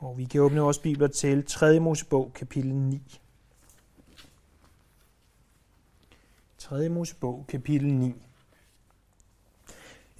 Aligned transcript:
Og 0.00 0.18
vi 0.18 0.24
kan 0.24 0.40
åbne 0.40 0.60
vores 0.60 0.78
bibler 0.78 1.08
til 1.08 1.44
3. 1.46 1.80
Mosebog, 1.80 2.32
kapitel 2.34 2.74
9. 2.74 3.20
3. 6.58 6.88
Mosebog, 6.88 7.44
kapitel 7.48 7.94
9. 7.94 8.14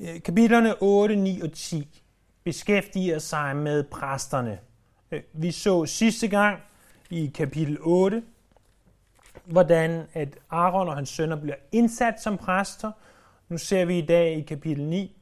Øh, 0.00 0.22
kapitlerne 0.22 0.82
8, 0.82 1.16
9 1.16 1.40
og 1.40 1.52
10 1.52 2.02
beskæftiger 2.44 3.18
sig 3.18 3.56
med 3.56 3.84
præsterne. 3.84 4.58
Øh, 5.10 5.22
vi 5.32 5.52
så 5.52 5.86
sidste 5.86 6.28
gang 6.28 6.60
i 7.10 7.26
kapitel 7.26 7.78
8, 7.80 8.22
hvordan 9.44 10.06
at 10.12 10.38
Aaron 10.50 10.88
og 10.88 10.94
hans 10.94 11.08
sønner 11.08 11.36
bliver 11.36 11.56
indsat 11.72 12.22
som 12.22 12.38
præster. 12.38 12.92
Nu 13.48 13.58
ser 13.58 13.84
vi 13.84 13.98
i 13.98 14.06
dag 14.06 14.36
i 14.38 14.42
kapitel 14.42 14.84
9, 14.84 15.16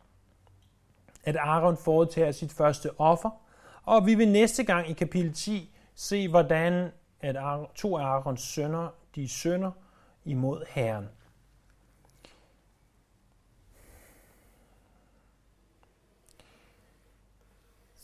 at 1.24 1.36
Aaron 1.36 1.76
foretager 1.76 2.32
sit 2.32 2.52
første 2.52 3.00
offer. 3.00 3.45
Og 3.86 4.06
vi 4.06 4.14
vil 4.14 4.28
næste 4.28 4.64
gang 4.64 4.90
i 4.90 4.92
kapitel 4.92 5.32
10 5.32 5.76
se, 5.94 6.28
hvordan 6.28 6.92
at 7.20 7.36
to 7.74 7.96
af 7.96 8.04
Aarons 8.04 8.40
sønner, 8.40 8.88
de 9.14 9.28
sønner 9.28 9.70
imod 10.24 10.64
Herren. 10.68 11.08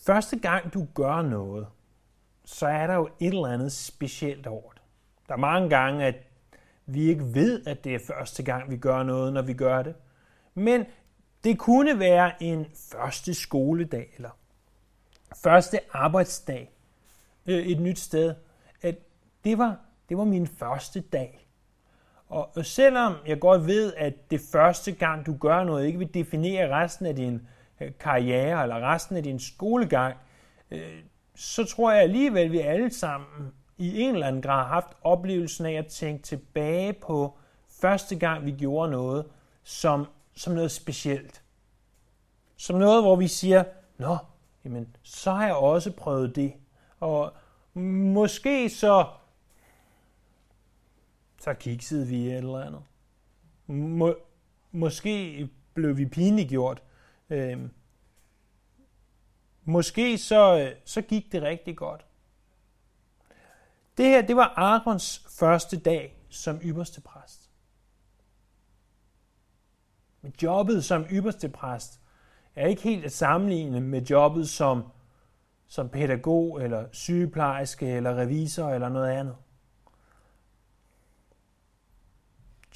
Første 0.06 0.38
gang 0.38 0.74
du 0.74 0.86
gør 0.94 1.22
noget, 1.22 1.66
så 2.44 2.66
er 2.66 2.86
der 2.86 2.94
jo 2.94 3.08
et 3.20 3.34
eller 3.34 3.46
andet 3.46 3.72
specielt 3.72 4.46
over 4.46 4.72
det. 4.72 4.82
Der 5.28 5.34
er 5.34 5.38
mange 5.38 5.70
gange, 5.70 6.04
at 6.04 6.14
vi 6.86 7.02
ikke 7.02 7.34
ved, 7.34 7.66
at 7.66 7.84
det 7.84 7.94
er 7.94 7.98
første 8.06 8.42
gang, 8.42 8.70
vi 8.70 8.76
gør 8.76 9.02
noget, 9.02 9.32
når 9.32 9.42
vi 9.42 9.54
gør 9.54 9.82
det. 9.82 9.94
Men 10.54 10.84
det 11.44 11.58
kunne 11.58 11.98
være 11.98 12.42
en 12.42 12.66
første 12.74 13.34
skoledag, 13.34 14.12
eller 14.16 14.30
første 15.42 15.80
arbejdsdag 15.92 16.72
øh, 17.46 17.66
et 17.66 17.80
nyt 17.80 17.98
sted. 17.98 18.34
At 18.82 18.98
det 19.44 19.58
var, 19.58 19.76
det 20.08 20.18
var 20.18 20.24
min 20.24 20.46
første 20.46 21.00
dag. 21.00 21.48
Og 22.28 22.64
selvom 22.64 23.14
jeg 23.26 23.40
godt 23.40 23.66
ved, 23.66 23.94
at 23.96 24.30
det 24.30 24.40
første 24.52 24.92
gang, 24.92 25.26
du 25.26 25.36
gør 25.36 25.64
noget, 25.64 25.86
ikke 25.86 25.98
vil 25.98 26.14
definere 26.14 26.82
resten 26.82 27.06
af 27.06 27.16
din 27.16 27.40
øh, 27.80 27.90
karriere 28.00 28.62
eller 28.62 28.92
resten 28.92 29.16
af 29.16 29.22
din 29.22 29.40
skolegang, 29.40 30.16
øh, 30.70 31.02
så 31.34 31.64
tror 31.64 31.92
jeg 31.92 32.02
alligevel, 32.02 32.44
at 32.44 32.52
vi 32.52 32.58
alle 32.58 32.92
sammen 32.94 33.52
i 33.78 34.00
en 34.00 34.14
eller 34.14 34.26
anden 34.26 34.42
grad 34.42 34.62
har 34.62 34.68
haft 34.68 34.88
oplevelsen 35.02 35.66
af 35.66 35.72
at 35.72 35.86
tænke 35.86 36.22
tilbage 36.22 36.92
på 36.92 37.38
første 37.80 38.16
gang, 38.16 38.46
vi 38.46 38.50
gjorde 38.50 38.90
noget, 38.90 39.26
som, 39.62 40.06
som 40.34 40.52
noget 40.52 40.70
specielt. 40.70 41.42
Som 42.56 42.78
noget, 42.78 43.02
hvor 43.02 43.16
vi 43.16 43.28
siger, 43.28 43.64
nå, 43.98 44.16
jamen, 44.64 44.96
så 45.02 45.32
har 45.32 45.46
jeg 45.46 45.54
også 45.54 45.92
prøvet 45.92 46.36
det. 46.36 46.54
Og 47.00 47.32
måske 47.74 48.70
så, 48.70 49.06
så 51.40 51.54
kiksede 51.54 52.06
vi 52.06 52.26
et 52.26 52.34
eller 52.34 52.60
andet. 52.60 52.82
Må, 53.66 54.16
måske 54.72 55.48
blev 55.74 55.96
vi 55.96 56.06
pinliggjort. 56.06 56.82
Øhm, 57.30 57.70
måske 59.64 60.18
så, 60.18 60.72
så 60.84 61.02
gik 61.02 61.32
det 61.32 61.42
rigtig 61.42 61.76
godt. 61.76 62.06
Det 63.96 64.06
her, 64.06 64.22
det 64.22 64.36
var 64.36 64.52
Arons 64.56 65.26
første 65.38 65.80
dag 65.80 66.18
som 66.28 66.60
ypperste 66.62 67.00
præst. 67.00 67.50
Men 70.22 70.34
jobbet 70.42 70.84
som 70.84 71.02
ypperste 71.02 71.48
præst 71.48 72.01
er 72.56 72.66
ikke 72.66 72.82
helt 72.82 73.04
at 73.04 73.12
sammenligne 73.12 73.80
med 73.80 74.02
jobbet 74.02 74.48
som, 74.48 74.84
som 75.66 75.88
pædagog, 75.88 76.62
eller 76.62 76.86
sygeplejerske, 76.92 77.86
eller 77.86 78.16
revisor, 78.16 78.68
eller 78.68 78.88
noget 78.88 79.10
andet. 79.10 79.36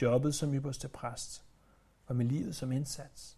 Jobbet 0.02 0.34
som 0.34 0.54
ypperste 0.54 0.88
præst 0.88 1.44
var 2.08 2.14
med 2.14 2.26
livet 2.26 2.56
som 2.56 2.72
indsats. 2.72 3.36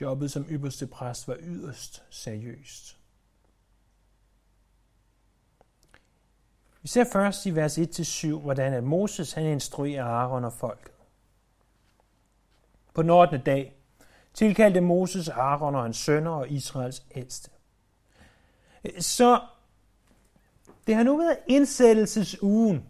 Jobbet 0.00 0.30
som 0.30 0.46
ypperste 0.50 0.86
præst 0.86 1.28
var 1.28 1.36
yderst 1.40 2.02
seriøst. 2.10 2.98
Vi 6.82 6.88
ser 6.88 7.04
først 7.12 7.46
i 7.46 7.54
vers 7.54 7.78
1-7, 7.78 8.38
hvordan 8.38 8.72
at 8.72 8.84
Moses 8.84 9.32
han 9.32 9.46
instruerer 9.46 10.04
Aaron 10.04 10.44
og 10.44 10.52
folket. 10.52 10.94
På 12.94 13.02
den 13.02 13.10
8. 13.10 13.38
dag 13.38 13.77
tilkaldte 14.38 14.80
Moses 14.80 15.28
Aaron 15.28 15.74
og 15.74 15.82
hans 15.82 15.96
sønner 15.96 16.30
og 16.30 16.50
Israels 16.50 17.02
ældste. 17.14 17.50
Så 18.98 19.40
det 20.86 20.94
har 20.94 21.02
nu 21.02 21.16
været 21.16 21.36
indsættelsesugen. 21.46 22.84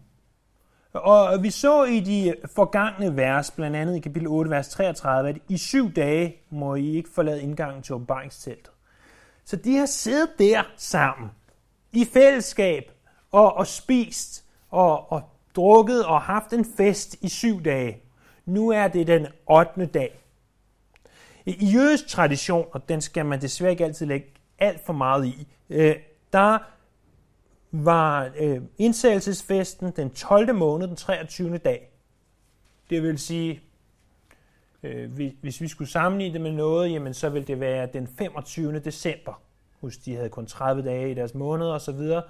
Og 0.93 1.43
vi 1.43 1.49
så 1.49 1.83
i 1.83 1.99
de 1.99 2.35
forgangne 2.55 3.17
vers, 3.17 3.51
blandt 3.51 3.75
andet 3.75 3.95
i 3.95 3.99
kapitel 3.99 4.27
8, 4.27 4.51
vers 4.51 4.69
33, 4.69 5.29
at 5.29 5.37
i 5.49 5.57
syv 5.57 5.93
dage 5.93 6.35
må 6.49 6.75
I 6.75 6.95
ikke 6.95 7.09
forlade 7.09 7.41
indgangen 7.41 7.83
til 7.83 7.95
åbenbaringsteltet. 7.95 8.71
Så 9.45 9.55
de 9.55 9.77
har 9.77 9.85
siddet 9.85 10.29
der 10.39 10.63
sammen, 10.77 11.29
i 11.91 12.05
fællesskab, 12.05 12.91
og, 13.31 13.53
og 13.53 13.67
spist, 13.67 14.45
og, 14.69 15.11
og 15.11 15.21
drukket 15.55 16.05
og 16.05 16.21
haft 16.21 16.53
en 16.53 16.65
fest 16.77 17.15
i 17.21 17.29
syv 17.29 17.63
dage. 17.63 17.97
Nu 18.45 18.69
er 18.69 18.87
det 18.87 19.07
den 19.07 19.27
8. 19.47 19.85
dag. 19.85 20.19
I 21.45 21.65
jødisk 21.65 22.07
tradition, 22.07 22.67
og 22.71 22.89
den 22.89 23.01
skal 23.01 23.25
man 23.25 23.41
desværre 23.41 23.71
ikke 23.71 23.85
altid 23.85 24.05
lægge 24.05 24.27
alt 24.59 24.85
for 24.85 24.93
meget 24.93 25.25
i, 25.25 25.47
øh, 25.69 25.95
der 26.33 26.57
var 27.71 28.31
øh, 28.39 28.61
indsættelsesfesten 28.77 29.91
den 29.91 30.09
12. 30.09 30.55
måned, 30.55 30.87
den 30.87 30.95
23. 30.95 31.57
dag. 31.57 31.89
Det 32.89 33.03
vil 33.03 33.19
sige, 33.19 33.61
øh, 34.83 35.11
hvis 35.41 35.61
vi 35.61 35.67
skulle 35.67 35.89
sammenligne 35.89 36.33
det 36.33 36.41
med 36.41 36.51
noget, 36.51 36.91
jamen 36.91 37.13
så 37.13 37.29
vil 37.29 37.47
det 37.47 37.59
være 37.59 37.89
den 37.93 38.07
25. 38.07 38.79
december. 38.79 39.41
Husk, 39.81 40.05
de 40.05 40.15
havde 40.15 40.29
kun 40.29 40.45
30 40.45 40.81
dage 40.81 41.11
i 41.11 41.13
deres 41.13 41.33
måned 41.33 41.67
og 41.67 41.81
så 41.81 41.91
videre. 41.91 42.23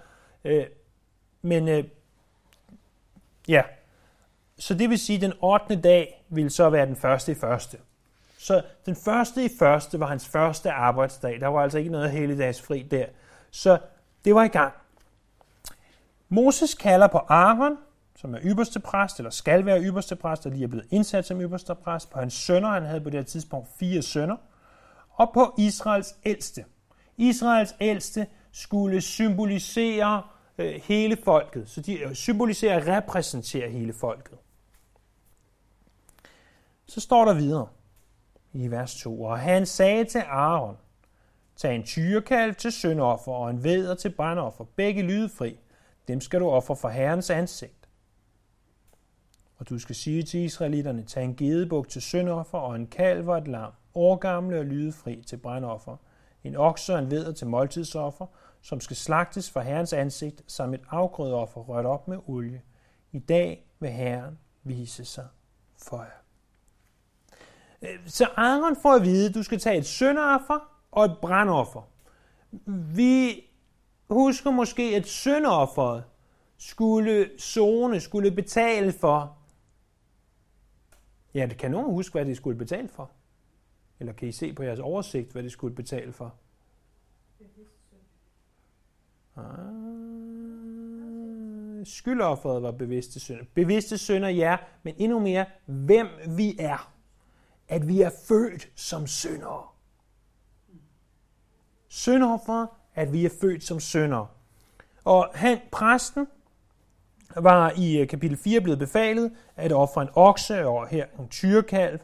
Øh, 0.46 0.66
men 1.41 1.68
øh, 1.68 1.84
ja, 3.47 3.62
så 4.58 4.74
det 4.74 4.90
vil 4.90 5.00
sige, 5.00 5.16
at 5.16 5.22
den 5.22 5.34
8. 5.41 5.76
dag 5.76 6.26
vil 6.30 6.50
så 6.50 6.70
være 6.70 6.86
den 6.86 6.96
første 6.96 7.31
i 7.31 7.36
første. 7.36 7.78
Så 8.40 8.62
den 8.86 8.96
første 8.96 9.46
i 9.46 9.50
første 9.60 10.00
var 10.00 10.08
hans 10.08 10.28
første 10.28 10.72
arbejdsdag. 10.72 11.40
Der 11.40 11.48
var 11.48 11.64
altså 11.64 11.78
ikke 11.78 11.92
noget 11.92 12.12
helligdagsfri 12.12 12.82
der. 12.82 13.06
Så 13.52 13.78
det 14.26 14.36
var 14.36 14.44
i 14.44 14.48
gang. 14.48 14.74
Moses 16.30 16.74
kalder 16.74 17.08
på 17.08 17.18
Aaron, 17.18 17.78
som 18.16 18.36
er 18.36 18.40
ypperste 18.44 18.80
præst, 18.80 19.18
eller 19.18 19.30
skal 19.30 19.66
være 19.66 19.82
ypperste 19.82 20.16
præst, 20.16 20.46
og 20.46 20.52
lige 20.52 20.64
er 20.64 20.68
blevet 20.68 20.88
indsat 20.92 21.26
som 21.26 21.42
ypperste 21.42 21.76
præst, 21.76 22.10
på 22.10 22.20
hans 22.20 22.34
sønner, 22.34 22.70
han 22.70 22.84
havde 22.84 23.02
på 23.02 23.10
det 23.10 23.20
her 23.20 23.26
tidspunkt 23.26 23.68
fire 23.80 24.02
sønner, 24.02 24.36
og 25.10 25.32
på 25.34 25.56
Israels 25.58 26.16
ældste. 26.26 26.66
Israels 27.18 27.76
ældste 27.80 28.28
skulle 28.52 29.02
symbolisere 29.02 30.24
øh, 30.58 30.82
hele 30.84 31.18
folket, 31.24 31.70
så 31.70 31.82
de 31.82 32.00
øh, 32.00 32.14
symboliserer 32.14 32.82
og 32.82 32.88
repræsenterer 32.88 33.70
hele 33.70 33.94
folket. 33.94 34.38
Så 36.88 37.00
står 37.00 37.26
der 37.26 37.34
videre 37.34 37.68
i 38.54 38.68
vers 38.68 38.96
2. 38.96 39.22
Og 39.22 39.40
han 39.40 39.66
sagde 39.66 40.06
til 40.06 40.20
Aaron, 40.20 40.78
tag 41.56 41.76
en 41.76 41.84
tyrekalv 41.84 42.56
til 42.56 42.72
syndoffer 42.72 43.32
og 43.32 43.50
en 43.50 43.64
veder 43.64 43.96
til 43.96 44.10
brandoffer, 44.10 44.64
begge 44.76 45.02
lydfri. 45.02 45.60
Dem 46.08 46.22
skal 46.22 46.40
du 46.40 46.50
ofre 46.50 46.76
for 46.76 46.90
Herrens 46.90 47.30
ansigt. 47.30 47.90
Og 49.58 49.70
du 49.70 49.80
skal 49.80 49.96
sige 49.96 50.24
til 50.24 50.40
israelitterne, 50.40 51.04
tag 51.04 51.24
en 51.24 51.36
gedebuk 51.36 51.90
til 51.90 52.02
syndoffer 52.02 52.58
og 52.58 52.76
en 52.76 52.88
kalv 52.88 53.30
og 53.30 53.38
et 53.38 53.48
lam, 53.48 53.72
årgamle 53.96 54.59
og 54.59 54.66
lydefri 54.66 55.24
til 55.28 55.38
brandoffer, 55.38 55.98
en 56.44 56.56
okse 56.56 56.94
og 56.94 57.00
en 57.00 57.12
veder 57.12 57.32
til 57.32 57.48
måltidsoffer, 57.48 58.26
som 58.62 58.82
skal 58.82 58.96
slagtes 58.96 59.52
for 59.52 59.59
Herrens 59.59 59.94
ansigt 59.94 60.44
som 60.47 60.73
et 60.73 60.82
afgrødeoffer 60.90 61.62
rørt 61.62 61.85
op 61.85 62.08
med 62.08 62.18
olie. 62.28 62.62
I 63.12 63.20
dag 63.20 63.66
vil 63.79 63.90
Herren 63.90 64.40
vise 64.64 65.06
sig 65.06 65.28
for 65.78 65.97
jer. 65.97 66.19
Øh, 67.81 67.99
så 68.05 68.26
Aaron 68.26 68.76
får 68.81 68.93
at 68.93 69.03
vide, 69.03 69.29
at 69.29 69.35
du 69.35 69.43
skal 69.43 69.59
tage 69.59 69.78
et 69.78 69.85
sønderoffer 69.85 70.59
og 70.91 71.05
et 71.05 71.17
brandoffer. 71.22 71.81
Vi 72.96 73.49
husker 74.09 74.52
måske, 74.52 74.84
at 74.96 75.08
sønderofferet 75.08 76.03
skulle 76.58 77.29
zone, 77.40 77.99
skulle 77.99 78.31
betale 78.31 78.91
for. 78.91 79.37
Ja, 81.34 81.46
det 81.46 81.58
kan 81.58 81.72
nogen 81.72 81.91
huske, 81.91 82.14
hvad 82.14 82.26
det 82.26 82.37
skulle 82.37 82.58
betale 82.58 82.87
for? 82.87 83.11
Eller 83.99 84.14
kan 84.14 84.28
I 84.28 84.32
se 84.32 84.53
på 84.53 84.64
jeres 84.64 84.79
oversigt, 84.79 85.32
hvad 85.32 85.43
det 85.43 85.52
skulle 85.52 85.75
betale 85.75 86.14
for? 86.14 86.35
Ah, 89.35 89.46
skyldofferet 91.85 92.64
var 92.64 92.72
bevidste 92.72 93.20
synder. 93.20 93.43
Bevidste 93.53 93.97
synder, 93.97 94.29
ja, 94.29 94.58
men 94.84 94.96
endnu 94.97 95.20
mere, 95.20 95.46
hvem 95.66 96.08
vi 96.37 96.55
er 96.59 96.93
at 97.70 97.88
vi 97.88 98.02
er 98.02 98.12
født 98.28 98.70
som 98.76 99.08
syndere. 99.08 99.64
Syndofferet 101.88 102.68
at 102.96 103.14
vi 103.14 103.26
er 103.26 103.30
født 103.42 103.64
som 103.64 103.80
syndere. 103.80 104.28
Og 105.04 105.32
han, 105.34 105.60
præsten, 105.72 106.28
var 107.36 107.72
i 107.78 107.98
øh, 107.98 108.08
kapitel 108.08 108.38
4 108.38 108.62
blevet 108.62 108.80
befalet 108.80 109.36
at 109.56 109.72
ofre 109.72 110.02
en 110.02 110.10
okse 110.14 110.68
og 110.68 110.88
her 110.88 111.06
en 111.20 111.30
tyrekalv. 111.30 112.00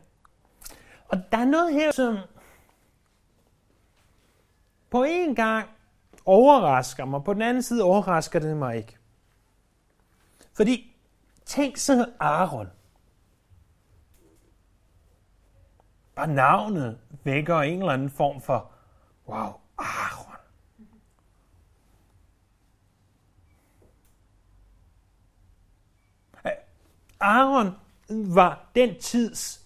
Og 1.07 1.17
der 1.31 1.37
er 1.37 1.45
noget 1.45 1.73
her, 1.73 1.91
som 1.91 2.17
på 4.89 5.03
en 5.03 5.35
gang 5.35 5.69
overrasker 6.25 7.05
mig, 7.05 7.23
på 7.23 7.33
den 7.33 7.41
anden 7.41 7.63
side 7.63 7.83
overrasker 7.83 8.39
det 8.39 8.57
mig 8.57 8.77
ikke. 8.77 8.97
Fordi 10.53 10.95
tænk 11.45 11.77
så 11.77 12.05
Aaron. 12.19 12.67
Bare 16.15 16.27
navnet 16.27 16.97
vækker 17.23 17.61
en 17.61 17.79
eller 17.79 17.93
anden 17.93 18.09
form 18.09 18.41
for, 18.41 18.71
wow, 19.27 19.53
Aaron. 19.77 20.35
Aaron 27.19 27.71
var 28.09 28.69
den 28.75 28.99
tids 28.99 29.61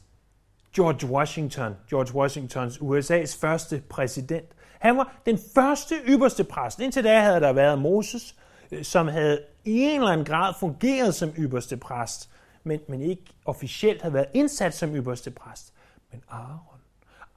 George 0.76 1.08
Washington, 1.08 1.76
George 1.90 2.16
Washingtons 2.16 2.78
USA's 2.78 3.40
første 3.42 3.84
præsident. 3.90 4.46
Han 4.80 4.98
var 4.98 5.14
den 5.26 5.40
første 5.56 5.96
ypperste 6.08 6.44
præst. 6.44 6.80
Indtil 6.80 7.04
da 7.04 7.20
havde 7.20 7.40
der 7.40 7.54
været 7.54 7.80
Moses, 7.80 8.36
øh, 8.72 8.84
som 8.84 9.08
havde 9.08 9.44
i 9.66 9.82
en 9.82 10.00
eller 10.00 10.12
anden 10.12 10.26
grad 10.26 10.54
fungeret 10.60 11.16
som 11.16 11.30
ypperste 11.30 11.78
præst, 11.78 12.30
men, 12.64 12.80
men 12.88 13.02
ikke 13.02 13.24
officielt 13.46 14.02
havde 14.02 14.14
været 14.14 14.28
indsat 14.34 14.76
som 14.76 14.96
ypperste 14.96 15.32
præst. 15.32 15.74
Men 16.12 16.24
Aaron. 16.30 16.80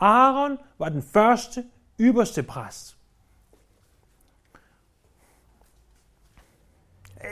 Aaron 0.00 0.58
var 0.78 0.88
den 0.88 1.02
første 1.02 1.64
ypperste 2.00 2.42
præst. 2.42 2.96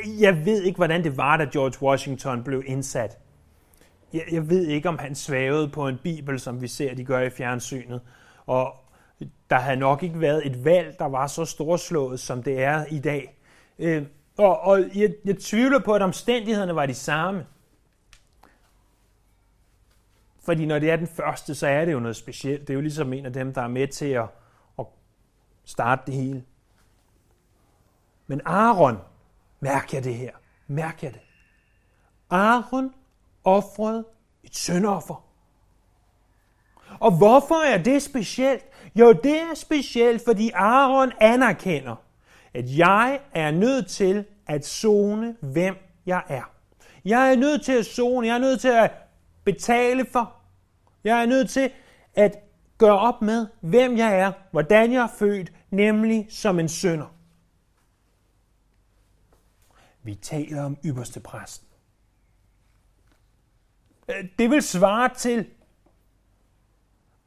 Jeg 0.07 0.45
ved 0.45 0.63
ikke, 0.63 0.77
hvordan 0.77 1.05
det 1.05 1.17
var, 1.17 1.37
da 1.37 1.45
George 1.53 1.83
Washington 1.83 2.45
blev 2.45 2.63
indsat. 2.67 3.19
Jeg, 4.13 4.23
jeg 4.33 4.49
ved 4.49 4.67
ikke, 4.67 4.89
om 4.89 4.99
han 4.99 5.15
svævede 5.15 5.69
på 5.69 5.89
en 5.89 5.99
bibel, 6.03 6.41
som 6.41 6.63
vi 6.63 6.69
ser, 6.69 6.95
de 6.95 7.05
gør 7.05 7.21
i 7.21 7.31
fjernsynet. 7.31 8.01
Og 8.47 8.75
der 9.51 9.57
havde 9.57 9.77
nok 9.77 10.03
ikke 10.03 10.21
været 10.21 10.47
et 10.47 10.65
valg, 10.65 10.99
der 10.99 11.05
var 11.05 11.27
så 11.27 11.45
storslået, 11.45 12.21
som 12.21 12.43
det 12.43 12.63
er 12.63 12.85
i 12.91 12.99
dag. 12.99 13.39
Øh, 13.79 14.07
og 14.39 14.61
og 14.61 14.81
jeg, 14.95 15.15
jeg 15.25 15.39
tvivler 15.39 15.79
på, 15.79 15.93
at 15.93 16.03
omstændighederne 16.03 16.75
var 16.75 16.87
de 16.87 16.95
samme. 16.95 17.47
Fordi 20.51 20.67
når 20.67 20.79
det 20.79 20.91
er 20.91 20.97
den 20.97 21.07
første, 21.07 21.55
så 21.55 21.67
er 21.67 21.85
det 21.85 21.93
jo 21.93 22.01
noget 22.01 22.17
specielt. 22.17 22.61
Det 22.61 22.71
er 22.71 22.75
jo 22.75 22.81
ligesom 22.81 23.13
en 23.13 23.27
af 23.27 23.33
dem, 23.33 23.55
der 23.55 23.63
er 23.63 23.69
med 23.69 23.89
til 23.89 24.07
at, 24.07 24.29
at 24.79 24.87
starte 25.65 26.03
det 26.07 26.15
hele. 26.15 26.45
Men 28.27 28.41
Aaron, 28.45 28.99
mærk 29.61 29.95
jeg 29.95 30.05
det 30.05 30.15
her. 30.15 30.33
Mærk 30.67 31.03
jeg 31.03 31.13
det. 31.13 31.21
Aaron 32.31 32.95
offrede 33.45 34.05
et 34.45 34.57
syndoffer. 34.57 35.25
Og 37.01 37.19
hvorfor 37.19 37.65
er 37.65 37.83
det 37.83 38.03
specielt? 38.03 38.65
Jo, 38.95 39.13
det 39.13 39.41
er 39.41 39.55
specielt, 39.55 40.25
fordi 40.25 40.51
Aaron 40.55 41.13
anerkender, 41.21 41.97
at 42.55 42.79
jeg 42.79 43.21
er 43.33 43.51
nødt 43.51 43.87
til 43.87 44.25
at 44.47 44.67
zone, 44.67 45.37
hvem 45.41 45.77
jeg 46.07 46.23
er. 46.29 46.51
Jeg 47.05 47.33
er 47.33 47.37
nødt 47.37 47.65
til 47.65 47.73
at 47.73 47.87
zone, 47.87 48.27
jeg 48.27 48.35
er 48.35 48.39
nødt 48.39 48.61
til 48.61 48.69
at 48.69 48.93
betale 49.45 50.07
for. 50.13 50.40
Jeg 51.05 51.23
er 51.23 51.27
nødt 51.27 51.51
til 51.51 51.71
at 52.15 52.37
gøre 52.79 52.99
op 52.99 53.23
med, 53.23 53.47
hvem 53.61 53.97
jeg 53.97 54.19
er, 54.19 54.33
hvordan 54.51 54.93
jeg 54.93 55.03
er 55.03 55.09
født, 55.19 55.53
nemlig 55.71 56.27
som 56.31 56.59
en 56.59 56.69
sønder. 56.69 57.15
Vi 60.03 60.15
taler 60.15 60.63
om 60.63 60.77
ypperste 60.85 61.21
præsten. 61.21 61.69
Øh, 64.09 64.25
det 64.39 64.51
vil 64.51 64.63
svare 64.63 65.15
til, 65.15 65.47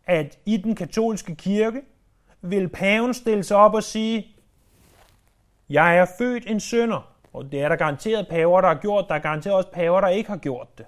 at 0.05 0.39
i 0.45 0.57
den 0.57 0.75
katolske 0.75 1.35
kirke 1.35 1.81
vil 2.41 2.69
paven 2.69 3.13
stille 3.13 3.43
sig 3.43 3.57
op 3.57 3.73
og 3.73 3.83
sige, 3.83 4.35
jeg 5.69 5.97
er 5.97 6.05
født 6.17 6.51
en 6.51 6.59
sønder. 6.59 7.15
Og 7.33 7.51
det 7.51 7.61
er 7.61 7.69
der 7.69 7.75
garanteret 7.75 8.27
paver, 8.29 8.61
der 8.61 8.67
har 8.67 8.79
gjort. 8.81 9.05
Der 9.09 9.15
er 9.15 9.19
garanteret 9.19 9.55
også 9.55 9.71
paver, 9.71 10.01
der 10.01 10.07
ikke 10.07 10.29
har 10.29 10.37
gjort 10.37 10.77
det. 10.77 10.85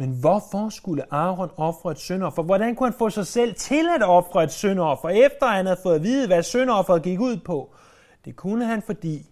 Men 0.00 0.20
hvorfor 0.20 0.68
skulle 0.68 1.14
Aaron 1.14 1.50
ofre 1.56 1.90
et 1.92 1.98
syndoffer? 1.98 2.42
Hvordan 2.42 2.74
kunne 2.74 2.88
han 2.88 2.98
få 2.98 3.10
sig 3.10 3.26
selv 3.26 3.54
til 3.54 3.88
at 3.96 4.02
ofre 4.02 4.44
et 4.44 4.52
syndoffer, 4.52 5.08
efter 5.08 5.46
han 5.46 5.66
havde 5.66 5.80
fået 5.82 5.94
at 5.94 6.02
vide, 6.02 6.26
hvad 6.26 6.42
syndofferet 6.42 7.02
gik 7.02 7.20
ud 7.20 7.36
på? 7.36 7.74
Det 8.24 8.36
kunne 8.36 8.64
han, 8.64 8.82
fordi 8.82 9.30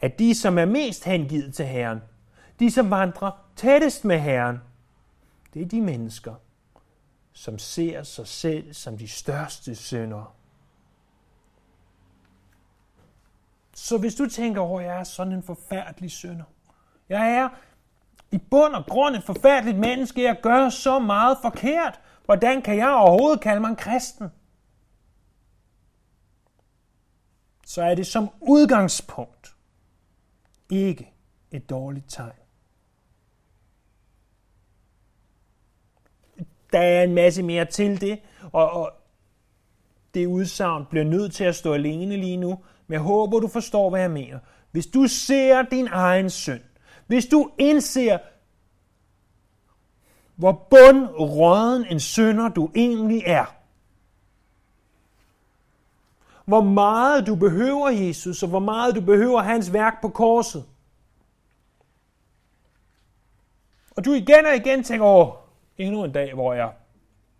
at 0.00 0.18
de, 0.18 0.34
som 0.34 0.58
er 0.58 0.64
mest 0.64 1.04
hengivet 1.04 1.54
til 1.54 1.66
Herren, 1.66 1.98
de, 2.58 2.70
som 2.70 2.90
vandrer 2.90 3.30
tættest 3.56 4.04
med 4.04 4.18
Herren, 4.18 4.60
det 5.54 5.62
er 5.62 5.66
de 5.66 5.80
mennesker, 5.80 6.34
som 7.32 7.58
ser 7.58 8.02
sig 8.02 8.26
selv 8.26 8.74
som 8.74 8.98
de 8.98 9.08
største 9.08 9.74
syndere. 9.74 10.26
Så 13.74 13.98
hvis 13.98 14.14
du 14.14 14.28
tænker 14.28 14.60
over, 14.60 14.80
at 14.80 14.86
jeg 14.86 15.00
er 15.00 15.04
sådan 15.04 15.32
en 15.32 15.42
forfærdelig 15.42 16.10
synder, 16.10 16.44
jeg 17.08 17.30
er 17.30 17.48
i 18.32 18.38
bund 18.38 18.74
og 18.74 18.86
grund 18.86 19.16
et 19.16 19.22
forfærdeligt 19.22 19.78
menneske, 19.78 20.22
jeg 20.22 20.40
gør 20.42 20.68
så 20.68 20.98
meget 20.98 21.38
forkert, 21.42 22.00
hvordan 22.24 22.62
kan 22.62 22.76
jeg 22.76 22.90
overhovedet 22.90 23.40
kalde 23.40 23.60
mig 23.60 23.68
en 23.68 23.76
kristen? 23.76 24.28
Så 27.66 27.82
er 27.82 27.94
det 27.94 28.06
som 28.06 28.28
udgangspunkt 28.40 29.56
ikke 30.70 31.12
et 31.50 31.70
dårligt 31.70 32.04
tegn. 32.08 32.32
Der 36.72 36.78
er 36.80 37.02
en 37.02 37.14
masse 37.14 37.42
mere 37.42 37.64
til 37.64 38.00
det, 38.00 38.20
og, 38.52 38.70
og 38.70 38.92
det 40.14 40.26
udsagn 40.26 40.86
bliver 40.90 41.04
nødt 41.04 41.34
til 41.34 41.44
at 41.44 41.54
stå 41.54 41.72
alene 41.72 42.16
lige 42.16 42.36
nu, 42.36 42.64
men 42.86 42.92
jeg 42.92 43.00
håber, 43.00 43.40
du 43.40 43.48
forstår, 43.48 43.90
hvad 43.90 44.00
jeg 44.00 44.10
mener. 44.10 44.38
Hvis 44.70 44.86
du 44.86 45.06
ser 45.06 45.62
din 45.62 45.88
egen 45.90 46.30
synd, 46.30 46.62
hvis 47.12 47.26
du 47.26 47.50
indser, 47.58 48.18
hvor 50.34 50.52
bundråden 50.70 51.86
en 51.86 52.00
synder 52.00 52.48
du 52.48 52.70
egentlig 52.74 53.22
er, 53.26 53.54
hvor 56.44 56.60
meget 56.60 57.26
du 57.26 57.34
behøver 57.34 57.88
Jesus, 57.88 58.42
og 58.42 58.48
hvor 58.48 58.58
meget 58.58 58.94
du 58.94 59.00
behøver 59.00 59.40
hans 59.40 59.72
værk 59.72 60.00
på 60.00 60.08
korset. 60.08 60.64
Og 63.96 64.04
du 64.04 64.12
igen 64.12 64.46
og 64.46 64.56
igen 64.56 64.84
tænker, 64.84 65.06
åh, 65.06 65.32
endnu 65.78 66.04
en 66.04 66.12
dag, 66.12 66.34
hvor 66.34 66.54
jeg 66.54 66.72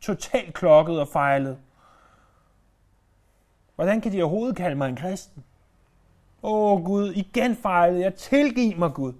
totalt 0.01 0.55
klokket 0.55 1.01
og 1.01 1.09
fejlet. 1.09 1.59
Hvordan 3.75 4.01
kan 4.01 4.13
de 4.13 4.23
overhovedet 4.23 4.57
kalde 4.57 4.77
mig 4.77 4.89
en 4.89 4.97
kristen? 4.97 5.45
Åh 6.43 6.85
Gud, 6.85 7.13
igen 7.13 7.57
fejlet. 7.57 8.01
Jeg 8.01 8.15
tilgiver 8.15 8.77
mig 8.77 8.93
Gud. 8.95 9.13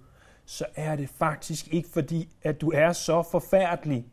Så 0.45 0.65
er 0.75 0.97
det 0.97 1.09
faktisk 1.09 1.69
ikke 1.69 1.89
fordi, 1.89 2.29
at 2.43 2.61
du 2.61 2.71
er 2.71 2.93
så 2.93 3.23
forfærdelig, 3.23 4.07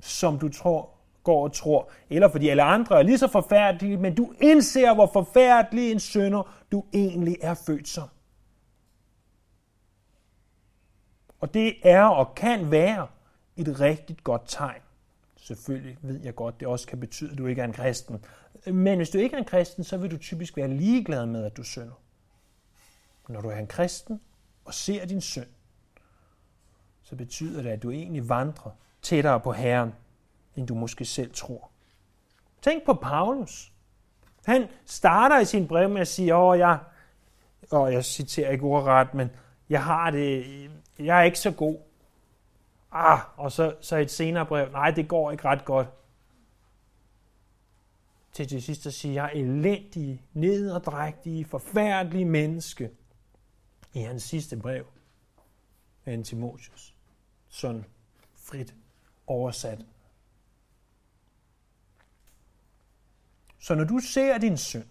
som 0.00 0.38
du 0.38 0.48
tror, 0.48 0.90
går 1.22 1.44
og 1.44 1.52
tror. 1.52 1.90
Eller 2.10 2.28
fordi 2.28 2.48
alle 2.48 2.62
andre 2.62 2.98
er 2.98 3.02
lige 3.02 3.18
så 3.18 3.28
forfærdelige, 3.28 3.96
men 3.96 4.14
du 4.14 4.32
indser, 4.40 4.94
hvor 4.94 5.10
forfærdelig 5.12 5.92
en 5.92 6.00
sønder 6.00 6.64
du 6.72 6.84
egentlig 6.94 7.36
er 7.40 7.54
født 7.54 7.88
som. 7.88 8.08
Og 11.40 11.54
det 11.54 11.76
er 11.82 12.02
og 12.02 12.34
kan 12.34 12.70
være 12.70 13.06
et 13.56 13.80
rigtig 13.80 14.16
godt 14.24 14.42
tegn. 14.46 14.80
Selvfølgelig 15.36 15.98
ved 16.02 16.20
jeg 16.20 16.34
godt, 16.34 16.60
det 16.60 16.68
også 16.68 16.86
kan 16.86 17.00
betyde, 17.00 17.32
at 17.32 17.38
du 17.38 17.46
ikke 17.46 17.60
er 17.60 17.64
en 17.64 17.72
kristen. 17.72 18.24
Men 18.66 18.96
hvis 18.96 19.10
du 19.10 19.18
ikke 19.18 19.34
er 19.34 19.38
en 19.38 19.44
kristen, 19.44 19.84
så 19.84 19.96
vil 19.96 20.10
du 20.10 20.16
typisk 20.16 20.56
være 20.56 20.68
ligeglad 20.68 21.26
med, 21.26 21.44
at 21.44 21.56
du 21.56 21.62
synder. 21.62 22.00
Når 23.28 23.40
du 23.40 23.48
er 23.48 23.56
en 23.56 23.66
kristen 23.66 24.20
og 24.66 24.74
ser 24.74 25.06
din 25.06 25.20
søn, 25.20 25.48
så 27.02 27.16
betyder 27.16 27.62
det, 27.62 27.70
at 27.70 27.82
du 27.82 27.90
egentlig 27.90 28.28
vandrer 28.28 28.70
tættere 29.02 29.40
på 29.40 29.52
Herren, 29.52 29.94
end 30.56 30.66
du 30.66 30.74
måske 30.74 31.04
selv 31.04 31.34
tror. 31.34 31.70
Tænk 32.62 32.84
på 32.84 32.94
Paulus. 32.94 33.72
Han 34.46 34.68
starter 34.84 35.38
i 35.40 35.44
sin 35.44 35.68
brev 35.68 35.90
med 35.90 36.00
at 36.00 36.08
sige, 36.08 36.34
åh, 36.34 36.58
jeg, 36.58 36.78
og 37.70 37.92
jeg 37.92 38.04
citerer 38.04 38.50
ikke 38.50 38.64
ordret, 38.64 39.14
men 39.14 39.30
jeg 39.68 39.84
har 39.84 40.10
det, 40.10 40.44
jeg 40.98 41.18
er 41.18 41.22
ikke 41.22 41.38
så 41.38 41.50
god. 41.50 41.76
Ah, 42.92 43.20
og 43.36 43.52
så, 43.52 43.74
så 43.80 43.96
et 43.96 44.10
senere 44.10 44.46
brev, 44.46 44.70
nej, 44.70 44.90
det 44.90 45.08
går 45.08 45.30
ikke 45.30 45.44
ret 45.44 45.64
godt. 45.64 45.88
Til 48.32 48.48
til 48.48 48.62
sidst 48.62 48.86
at 48.86 48.94
sige, 48.94 49.14
jeg 49.14 49.24
er 49.24 49.40
elendig, 49.40 50.24
nederdrægtig, 50.32 51.46
forfærdelig 51.46 52.26
menneske. 52.26 52.90
I 53.96 54.00
hans 54.00 54.22
sidste 54.22 54.56
brev, 54.56 54.86
Antimotius. 56.06 56.94
Sådan 57.48 57.84
frit 58.34 58.74
oversat. 59.26 59.84
Så 63.58 63.74
når 63.74 63.84
du 63.84 63.98
ser 63.98 64.38
din 64.38 64.58
synd, 64.58 64.88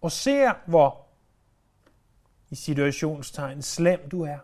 og 0.00 0.12
ser, 0.12 0.54
hvor 0.66 1.06
i 2.50 2.54
situationstegn 2.54 3.62
slem 3.62 4.08
du 4.08 4.22
er, 4.22 4.38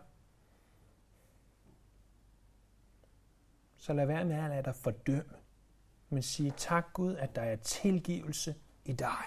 så 3.77 3.93
lad 3.93 4.05
være 4.05 4.25
med 4.25 4.35
at 4.35 4.49
lade 4.49 4.63
dig 4.63 4.75
fordømme, 4.75 5.37
men 6.09 6.23
sige 6.23 6.53
tak 6.57 6.93
Gud, 6.93 7.15
at 7.15 7.35
der 7.35 7.41
er 7.41 7.55
tilgivelse 7.55 8.55
i 8.85 8.93
dig. 8.93 9.25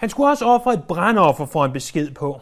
Han 0.00 0.10
skulle 0.10 0.30
også 0.30 0.44
ofre 0.44 0.74
et 0.74 0.84
brandoffer 0.88 1.46
for 1.46 1.64
en 1.64 1.72
besked 1.72 2.14
på. 2.14 2.40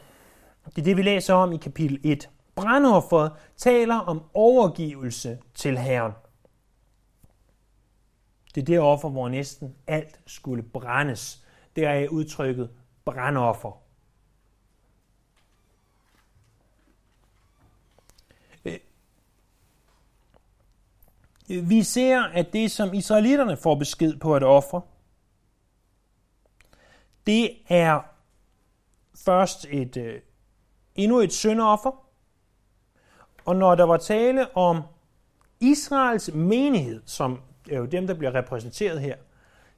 Det 0.66 0.78
er 0.78 0.82
det, 0.82 0.96
vi 0.96 1.02
læser 1.02 1.34
om 1.34 1.52
i 1.52 1.56
kapitel 1.56 2.00
1. 2.04 2.30
Brandofferet 2.54 3.32
taler 3.56 3.94
om 3.94 4.22
overgivelse 4.34 5.38
til 5.54 5.78
Herren. 5.78 6.12
Det 8.54 8.60
er 8.60 8.64
det 8.64 8.80
offer, 8.80 9.08
hvor 9.08 9.28
næsten 9.28 9.74
alt 9.86 10.20
skulle 10.26 10.62
brændes. 10.62 11.44
Det 11.76 11.84
er 11.84 12.08
udtrykket 12.08 12.70
brandoffer. 13.04 13.82
Øh, 18.64 18.78
vi 21.70 21.82
ser, 21.82 22.22
at 22.22 22.52
det, 22.52 22.70
som 22.70 22.94
israelitterne 22.94 23.56
får 23.56 23.74
besked 23.74 24.16
på 24.16 24.36
at 24.36 24.42
ofre, 24.42 24.82
det 27.28 27.50
er 27.68 28.00
først 29.24 29.66
et 29.70 29.96
øh, 29.96 30.20
endnu 30.94 31.18
et 31.18 31.32
syndoffer, 31.32 32.04
og 33.44 33.56
når 33.56 33.74
der 33.74 33.84
var 33.84 33.96
tale 33.96 34.56
om 34.56 34.82
Israels 35.60 36.34
menighed, 36.34 37.02
som 37.06 37.40
er 37.70 37.78
jo 37.78 37.84
dem, 37.84 38.06
der 38.06 38.14
bliver 38.14 38.34
repræsenteret 38.34 39.00
her, 39.00 39.16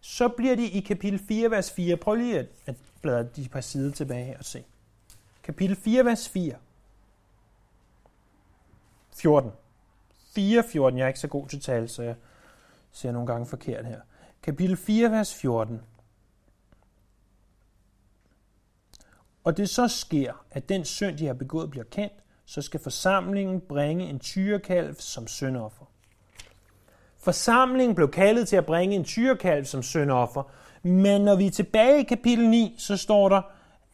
så 0.01 0.29
bliver 0.29 0.57
de 0.57 0.67
i 0.67 0.81
kapitel 0.81 1.19
4, 1.29 1.51
vers 1.51 1.73
4. 1.73 1.97
Prøv 1.97 2.15
lige 2.15 2.39
at, 2.39 2.47
at 2.67 2.75
bladre 3.03 3.23
de 3.37 3.49
par 3.49 3.61
sider 3.61 3.93
tilbage 3.93 4.25
her 4.25 4.39
og 4.39 4.45
se. 4.45 4.65
Kapitel 5.43 5.77
4, 5.77 6.05
vers 6.05 6.29
4. 6.29 6.55
14. 9.13 9.53
4, 10.35 10.65
14. 10.73 10.99
Jeg 10.99 11.05
er 11.05 11.09
ikke 11.09 11.21
så 11.21 11.29
god 11.29 11.49
til 11.49 11.61
tal, 11.61 11.89
så 11.89 12.03
jeg 12.03 12.15
ser 12.93 13.13
nogle 13.13 13.27
gange 13.27 13.47
forkert 13.47 13.87
her. 13.87 14.01
Kapitel 14.43 14.77
4, 14.77 15.11
vers 15.11 15.35
14. 15.35 15.81
Og 19.45 19.57
det 19.57 19.69
så 19.69 19.89
sker, 19.89 20.45
at 20.51 20.69
den 20.69 20.85
synd, 20.85 21.19
de 21.19 21.27
har 21.27 21.35
begået, 21.35 21.71
bliver 21.71 21.85
kendt, 21.85 22.13
så 22.45 22.63
skal 22.63 22.81
forsamlingen 22.81 23.61
bringe 23.61 24.09
en 24.09 24.19
tyrekalv 24.19 24.95
som 24.95 25.27
syndoffer. 25.27 25.85
Forsamlingen 27.19 27.95
blev 27.95 28.11
kaldet 28.11 28.49
til 28.49 28.57
at 28.57 28.67
bringe 28.67 28.97
en 28.97 29.05
tyrekalv 29.05 29.65
som 29.65 29.83
syndoffer, 29.83 30.43
men 30.83 31.21
når 31.21 31.37
vi 31.37 31.47
er 31.47 31.51
tilbage 31.51 32.01
i 32.01 32.05
kapitel 32.05 32.49
9, 32.49 32.75
så 32.79 32.97
står 32.97 33.29
der, 33.29 33.43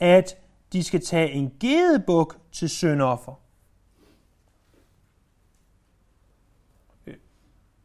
at 0.01 0.37
de 0.73 0.83
skal 0.83 1.01
tage 1.05 1.31
en 1.31 1.53
gedebuk 1.61 2.39
til 2.53 2.69
syndoffer. 2.69 3.41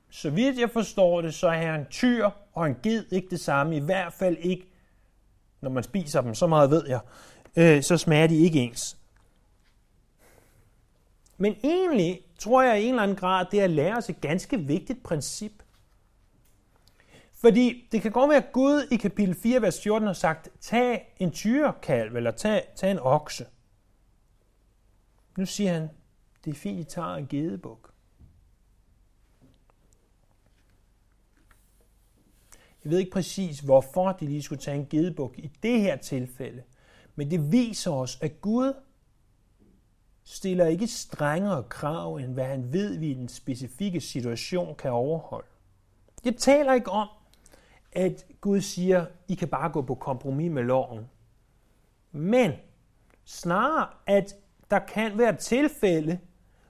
Så 0.10 0.30
vidt 0.30 0.60
jeg 0.60 0.70
forstår 0.70 1.22
det, 1.22 1.34
så 1.34 1.48
er 1.48 1.76
en 1.76 1.86
tyr 1.86 2.30
og 2.54 2.68
en 2.68 2.76
ged 2.84 3.06
ikke 3.12 3.28
det 3.30 3.40
samme. 3.40 3.76
I 3.76 3.80
hvert 3.80 4.14
fald 4.14 4.38
ikke, 4.38 4.68
når 5.62 5.70
man 5.70 5.84
spiser 5.84 6.22
dem. 6.22 6.36
Så 6.36 6.48
meget 6.48 6.72
ved 6.72 6.88
jeg. 6.88 7.00
Øh, 7.56 7.84
så 7.84 7.98
smager 7.98 8.28
de 8.28 8.38
ikke 8.38 8.60
ens. 8.60 8.98
Men 11.38 11.56
egentlig 11.64 12.22
tror 12.40 12.62
jeg 12.64 12.82
i 12.82 12.84
en 12.84 12.90
eller 12.90 13.04
anden 13.04 13.18
grad, 13.18 13.46
det 13.52 13.60
er 13.60 13.64
at 13.64 13.70
lære 13.70 13.98
os 13.98 14.10
et 14.10 14.22
ganske 14.22 14.60
vigtigt 14.60 15.04
princip. 15.04 15.64
Fordi 17.34 17.88
det 17.92 18.02
kan 18.02 18.12
godt 18.12 18.30
være, 18.30 18.46
at 18.46 18.52
Gud 18.54 18.88
i 18.92 18.96
kapitel 18.96 19.36
4, 19.36 19.62
vers 19.62 19.82
14 19.84 20.08
har 20.08 20.14
sagt, 20.14 20.50
tag 20.60 21.16
en 21.20 21.32
tyrekalv, 21.32 22.16
eller 22.16 22.32
tag, 22.32 22.68
tag 22.76 22.92
en 22.92 23.00
okse. 23.00 23.46
Nu 25.38 25.46
siger 25.46 25.74
han, 25.74 25.90
det 26.46 26.52
er 26.52 26.56
fint, 26.56 26.80
I 26.80 26.84
tager 26.84 27.16
en 27.16 27.28
gedebuk. 27.28 27.94
Jeg 32.84 32.92
ved 32.92 33.00
ikke 33.00 33.12
præcis, 33.12 33.60
hvorfor 33.60 34.12
de 34.12 34.26
lige 34.26 34.42
skulle 34.42 34.62
tage 34.62 34.78
en 34.78 34.88
gedebuk 34.90 35.38
i 35.38 35.52
det 35.64 35.82
her 35.82 35.96
tilfælde. 35.98 36.64
Men 37.22 37.32
det 37.32 37.52
viser 37.52 37.92
os, 37.92 38.18
at 38.22 38.42
Gud 38.42 38.74
stiller 40.24 40.66
ikke 40.66 40.88
strengere 40.88 41.64
krav, 41.64 42.16
end 42.16 42.34
hvad 42.34 42.46
han 42.46 42.74
ved, 42.74 42.98
vi 42.98 43.12
i 43.12 43.14
den 43.14 43.30
specifikke 43.30 44.02
situation 44.02 44.76
kan 44.76 44.92
overholde. 44.92 45.48
Jeg 46.26 46.36
taler 46.36 46.74
ikke 46.74 46.92
om, 46.92 47.08
at 47.92 48.26
Gud 48.42 48.62
siger, 48.62 49.06
I 49.28 49.36
kan 49.36 49.48
bare 49.48 49.70
gå 49.72 49.82
på 49.82 49.96
kompromis 49.96 50.52
med 50.52 50.64
loven. 50.64 51.06
Men 52.12 52.52
snarere, 53.26 53.88
at 54.08 54.36
der 54.72 54.80
kan 54.80 55.18
være 55.18 55.36
tilfælde, 55.36 56.20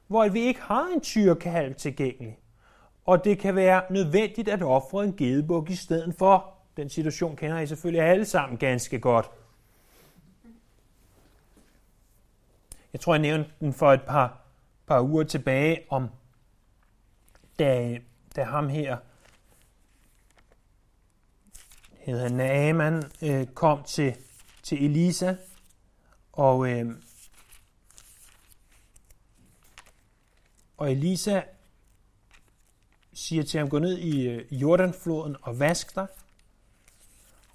hvor 0.08 0.30
vi 0.30 0.40
ikke 0.40 0.62
har 0.62 0.88
en 0.88 1.02
tyrkalv 1.02 1.76
tilgængelig. 1.76 2.40
Og 3.06 3.24
det 3.24 3.40
kan 3.40 3.56
være 3.56 3.84
nødvendigt 3.90 4.50
at 4.50 4.62
ofre 4.64 5.04
en 5.04 5.16
gedebuk 5.16 5.70
i 5.70 5.76
stedet 5.76 6.16
for. 6.18 6.54
Den 6.78 6.90
situation 6.90 7.36
kender 7.36 7.60
I 7.60 7.68
selvfølgelig 7.68 8.04
alle 8.04 8.26
sammen 8.26 8.58
ganske 8.58 9.00
godt. 9.00 9.32
Jeg 12.94 13.02
tror, 13.02 13.14
jeg 13.14 13.22
nævnte 13.22 13.52
den 13.60 13.74
for 13.74 13.94
et 13.94 14.02
par, 14.02 14.42
par 14.88 15.02
uger 15.02 15.24
tilbage 15.24 15.86
om, 15.90 16.10
da, 17.60 18.00
da 18.36 18.44
ham 18.44 18.70
her, 18.70 18.98
hedder 21.92 22.30
Naaman, 22.30 23.04
øh, 23.22 23.48
kom 23.48 23.84
til, 23.84 24.16
til 24.64 24.86
Elisa, 24.86 25.36
og, 26.32 26.70
øh, 26.70 26.96
og 30.78 30.92
Elisa 30.92 31.42
siger 33.14 33.44
til 33.44 33.60
ham, 33.60 33.70
gå 33.70 33.80
ned 33.80 33.98
i 33.98 34.28
øh, 34.28 34.62
Jordanfloden 34.62 35.36
og 35.42 35.60
vask 35.60 35.96
dig. 35.96 36.08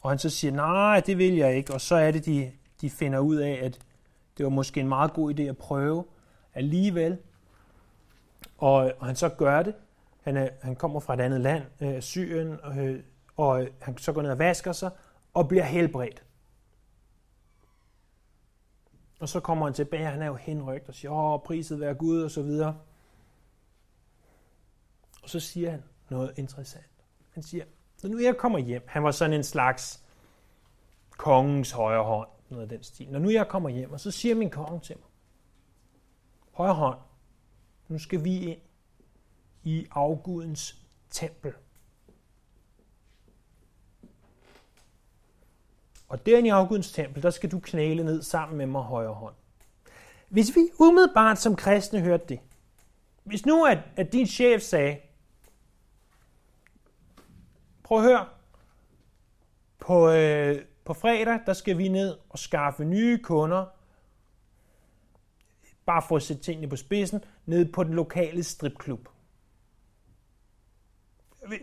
Og 0.00 0.10
han 0.10 0.18
så 0.18 0.30
siger, 0.30 0.52
nej, 0.52 1.00
det 1.00 1.18
vil 1.18 1.34
jeg 1.34 1.56
ikke. 1.56 1.74
Og 1.74 1.80
så 1.80 1.94
er 1.94 2.10
det, 2.10 2.26
de, 2.26 2.52
de 2.80 2.90
finder 2.90 3.18
ud 3.18 3.36
af, 3.36 3.60
at 3.62 3.85
det 4.36 4.44
var 4.44 4.50
måske 4.50 4.80
en 4.80 4.88
meget 4.88 5.12
god 5.12 5.34
idé 5.34 5.42
at 5.42 5.58
prøve 5.58 6.04
alligevel. 6.54 7.18
Og, 8.58 8.92
og 8.98 9.06
han 9.06 9.16
så 9.16 9.28
gør 9.28 9.62
det. 9.62 9.74
Han, 10.22 10.36
er, 10.36 10.48
han 10.62 10.76
kommer 10.76 11.00
fra 11.00 11.14
et 11.14 11.20
andet 11.20 11.40
land, 11.40 11.62
øh, 11.80 12.02
Syrien, 12.02 12.58
øh, 12.78 13.02
og 13.36 13.68
han 13.80 13.98
så 13.98 14.12
går 14.12 14.22
ned 14.22 14.30
og 14.30 14.38
vasker 14.38 14.72
sig 14.72 14.90
og 15.34 15.48
bliver 15.48 15.64
helbredt. 15.64 16.22
Og 19.20 19.28
så 19.28 19.40
kommer 19.40 19.66
han 19.66 19.74
tilbage, 19.74 20.06
han 20.06 20.22
er 20.22 20.26
jo 20.26 20.34
henrygt 20.34 20.88
og 20.88 20.94
siger, 20.94 21.12
åh, 21.12 21.40
priset 21.40 21.80
være 21.80 21.94
Gud 21.94 22.22
og 22.22 22.30
så 22.30 22.42
videre. 22.42 22.76
Og 25.22 25.30
så 25.30 25.40
siger 25.40 25.70
han 25.70 25.82
noget 26.10 26.32
interessant. 26.36 26.86
Han 27.30 27.42
siger, 27.42 27.64
når 28.02 28.10
nu 28.10 28.18
jeg 28.18 28.36
kommer 28.36 28.58
hjem, 28.58 28.82
han 28.86 29.04
var 29.04 29.10
sådan 29.10 29.32
en 29.32 29.44
slags 29.44 30.04
kongens 31.10 31.70
højre 31.70 32.04
hånd, 32.04 32.28
noget 32.50 32.62
af 32.62 32.68
den 32.68 32.82
stil. 32.82 33.08
Når 33.10 33.18
nu 33.18 33.30
jeg 33.30 33.48
kommer 33.48 33.68
hjem, 33.68 33.92
og 33.92 34.00
så 34.00 34.10
siger 34.10 34.34
min 34.34 34.50
konge 34.50 34.80
til 34.80 34.96
mig, 34.96 35.08
højre 36.52 36.74
hånd, 36.74 36.98
nu 37.88 37.98
skal 37.98 38.24
vi 38.24 38.38
ind 38.38 38.60
i 39.64 39.86
afgudens 39.90 40.76
tempel. 41.10 41.52
Og 46.08 46.26
derinde 46.26 46.46
i 46.46 46.50
afgudens 46.50 46.92
tempel, 46.92 47.22
der 47.22 47.30
skal 47.30 47.50
du 47.50 47.60
knæle 47.60 48.04
ned 48.04 48.22
sammen 48.22 48.58
med 48.58 48.66
mig 48.66 48.82
højre 48.82 49.14
hånd. 49.14 49.34
Hvis 50.28 50.56
vi 50.56 50.60
umiddelbart 50.78 51.38
som 51.38 51.56
kristne 51.56 52.00
hørte 52.00 52.24
det, 52.28 52.40
hvis 53.24 53.46
nu 53.46 53.64
at, 53.64 53.78
at 53.96 54.12
din 54.12 54.26
chef 54.26 54.62
sagde, 54.62 54.98
prøv 57.82 57.98
at 57.98 58.04
høre, 58.04 58.26
på, 59.78 60.10
øh, 60.10 60.64
på 60.86 60.94
fredag, 60.94 61.40
der 61.46 61.52
skal 61.52 61.78
vi 61.78 61.88
ned 61.88 62.16
og 62.28 62.38
skaffe 62.38 62.84
nye 62.84 63.18
kunder, 63.18 63.66
bare 65.86 66.02
for 66.08 66.16
at 66.16 66.22
sætte 66.22 66.42
tingene 66.42 66.68
på 66.68 66.76
spidsen, 66.76 67.24
ned 67.46 67.72
på 67.72 67.84
den 67.84 67.94
lokale 67.94 68.42
stripklub. 68.42 69.08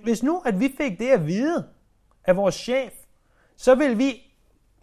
Hvis 0.04 0.24
nu, 0.24 0.42
at 0.46 0.60
vi 0.60 0.74
fik 0.78 1.00
det 1.00 1.10
at 1.10 1.28
vide 1.28 1.70
af 2.24 2.36
vores 2.36 2.56
chef, 2.56 2.94
så 3.56 3.76
vil 3.76 3.98
vi 3.98 4.36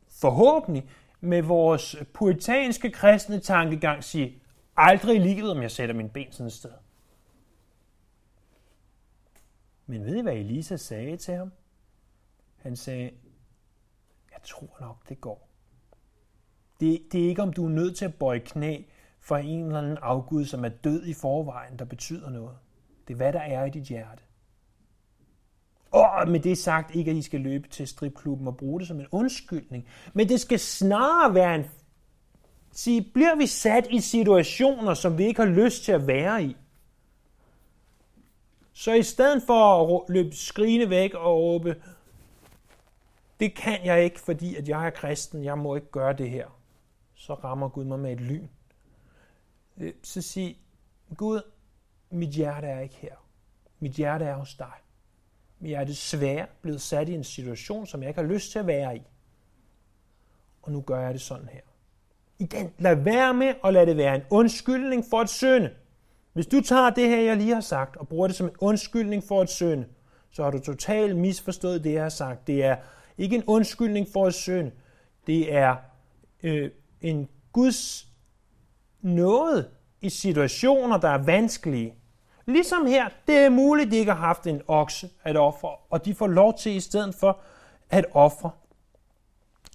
forhåbentlig 0.08 0.90
med 1.20 1.42
vores 1.42 1.96
puritanske 2.14 2.90
kristne 2.90 3.40
tankegang 3.40 4.04
sige, 4.04 4.42
aldrig 4.76 5.16
i 5.16 5.18
livet, 5.18 5.50
om 5.50 5.62
jeg 5.62 5.70
sætter 5.70 5.94
min 5.94 6.08
ben 6.08 6.32
sådan 6.32 6.46
et 6.46 6.52
sted. 6.52 6.70
Men 9.86 10.04
ved 10.04 10.16
I, 10.16 10.22
hvad 10.22 10.34
Elisa 10.34 10.76
sagde 10.76 11.16
til 11.16 11.34
ham? 11.34 11.52
Han 12.56 12.76
sagde, 12.76 13.10
jeg 14.42 14.48
tror 14.48 14.76
nok, 14.80 15.08
det 15.08 15.20
går. 15.20 15.48
Det, 16.80 17.02
det 17.12 17.24
er 17.24 17.28
ikke, 17.28 17.42
om 17.42 17.52
du 17.52 17.64
er 17.64 17.70
nødt 17.70 17.96
til 17.96 18.04
at 18.04 18.14
bøje 18.14 18.38
knæ 18.38 18.82
for 19.20 19.36
en 19.36 19.64
eller 19.64 19.78
anden 19.78 19.98
afgud, 20.02 20.44
som 20.44 20.64
er 20.64 20.68
død 20.68 21.06
i 21.06 21.14
forvejen, 21.14 21.78
der 21.78 21.84
betyder 21.84 22.30
noget. 22.30 22.56
Det 23.08 23.14
er, 23.14 23.16
hvad 23.16 23.32
der 23.32 23.40
er 23.40 23.64
i 23.64 23.70
dit 23.70 23.82
hjerte. 23.82 24.22
Og 25.90 26.28
med 26.28 26.40
det 26.40 26.58
sagt, 26.58 26.94
ikke 26.94 27.10
at 27.10 27.16
I 27.16 27.22
skal 27.22 27.40
løbe 27.40 27.68
til 27.68 27.88
stripklubben 27.88 28.46
og 28.46 28.56
bruge 28.56 28.80
det 28.80 28.88
som 28.88 29.00
en 29.00 29.06
undskyldning, 29.10 29.86
men 30.12 30.28
det 30.28 30.40
skal 30.40 30.58
snarere 30.58 31.34
være 31.34 31.54
en... 31.54 31.64
Sige, 32.72 33.10
bliver 33.14 33.36
vi 33.36 33.46
sat 33.46 33.86
i 33.90 34.00
situationer, 34.00 34.94
som 34.94 35.18
vi 35.18 35.24
ikke 35.24 35.42
har 35.42 35.48
lyst 35.48 35.84
til 35.84 35.92
at 35.92 36.06
være 36.06 36.44
i, 36.44 36.56
så 38.72 38.92
i 38.92 39.02
stedet 39.02 39.42
for 39.46 39.54
at 39.96 40.02
løbe 40.08 40.36
skrigende 40.36 40.90
væk 40.90 41.14
og 41.14 41.36
råbe, 41.36 41.76
det 43.40 43.54
kan 43.54 43.84
jeg 43.84 44.04
ikke, 44.04 44.20
fordi 44.20 44.56
at 44.56 44.68
jeg 44.68 44.86
er 44.86 44.90
kristen, 44.90 45.44
jeg 45.44 45.58
må 45.58 45.74
ikke 45.74 45.90
gøre 45.90 46.12
det 46.12 46.30
her, 46.30 46.60
så 47.14 47.34
rammer 47.34 47.68
Gud 47.68 47.84
mig 47.84 47.98
med 47.98 48.12
et 48.12 48.20
lyn. 48.20 48.48
Øh, 49.78 49.92
så 50.02 50.22
sig, 50.22 50.58
Gud, 51.16 51.42
mit 52.10 52.28
hjerte 52.28 52.66
er 52.66 52.80
ikke 52.80 52.94
her. 52.94 53.14
Mit 53.80 53.92
hjerte 53.92 54.24
er 54.24 54.34
hos 54.34 54.54
dig. 54.54 54.72
Men 55.58 55.70
jeg 55.70 55.80
er 55.80 55.84
desværre 55.84 56.46
blevet 56.62 56.80
sat 56.80 57.08
i 57.08 57.14
en 57.14 57.24
situation, 57.24 57.86
som 57.86 58.02
jeg 58.02 58.08
ikke 58.08 58.20
har 58.20 58.28
lyst 58.28 58.52
til 58.52 58.58
at 58.58 58.66
være 58.66 58.96
i. 58.96 59.02
Og 60.62 60.72
nu 60.72 60.80
gør 60.80 61.00
jeg 61.00 61.14
det 61.14 61.20
sådan 61.20 61.48
her. 61.48 61.60
I 62.38 62.44
den, 62.44 62.72
lad 62.78 62.94
være 62.94 63.34
med 63.34 63.54
at 63.64 63.72
lade 63.72 63.86
det 63.86 63.96
være 63.96 64.14
en 64.14 64.22
undskyldning 64.30 65.04
for 65.10 65.20
at 65.20 65.28
synde. 65.28 65.70
Hvis 66.32 66.46
du 66.46 66.60
tager 66.60 66.90
det 66.90 67.08
her, 67.08 67.20
jeg 67.20 67.36
lige 67.36 67.54
har 67.54 67.60
sagt, 67.60 67.96
og 67.96 68.08
bruger 68.08 68.26
det 68.26 68.36
som 68.36 68.46
en 68.46 68.56
undskyldning 68.58 69.24
for 69.24 69.40
at 69.40 69.50
synde, 69.50 69.86
så 70.30 70.42
har 70.42 70.50
du 70.50 70.58
totalt 70.58 71.16
misforstået 71.16 71.84
det, 71.84 71.92
jeg 71.92 72.02
har 72.02 72.08
sagt. 72.08 72.46
Det 72.46 72.64
er 72.64 72.76
ikke 73.18 73.36
en 73.36 73.44
undskyldning 73.46 74.06
for 74.12 74.26
at 74.26 74.34
synde. 74.34 74.70
Det 75.26 75.54
er 75.54 75.76
øh, 76.42 76.70
en 77.00 77.28
Guds 77.52 78.08
noget 79.00 79.68
i 80.00 80.08
situationer, 80.08 80.98
der 80.98 81.08
er 81.08 81.18
vanskelige. 81.18 81.94
Ligesom 82.46 82.86
her, 82.86 83.08
det 83.26 83.36
er 83.36 83.50
muligt, 83.50 83.86
at 83.86 83.92
de 83.92 83.96
ikke 83.96 84.12
har 84.12 84.26
haft 84.26 84.46
en 84.46 84.62
okse 84.68 85.10
at 85.22 85.36
ofre, 85.36 85.68
og 85.90 86.04
de 86.04 86.14
får 86.14 86.26
lov 86.26 86.58
til 86.58 86.72
i 86.72 86.80
stedet 86.80 87.14
for 87.14 87.40
at 87.90 88.04
ofre 88.12 88.50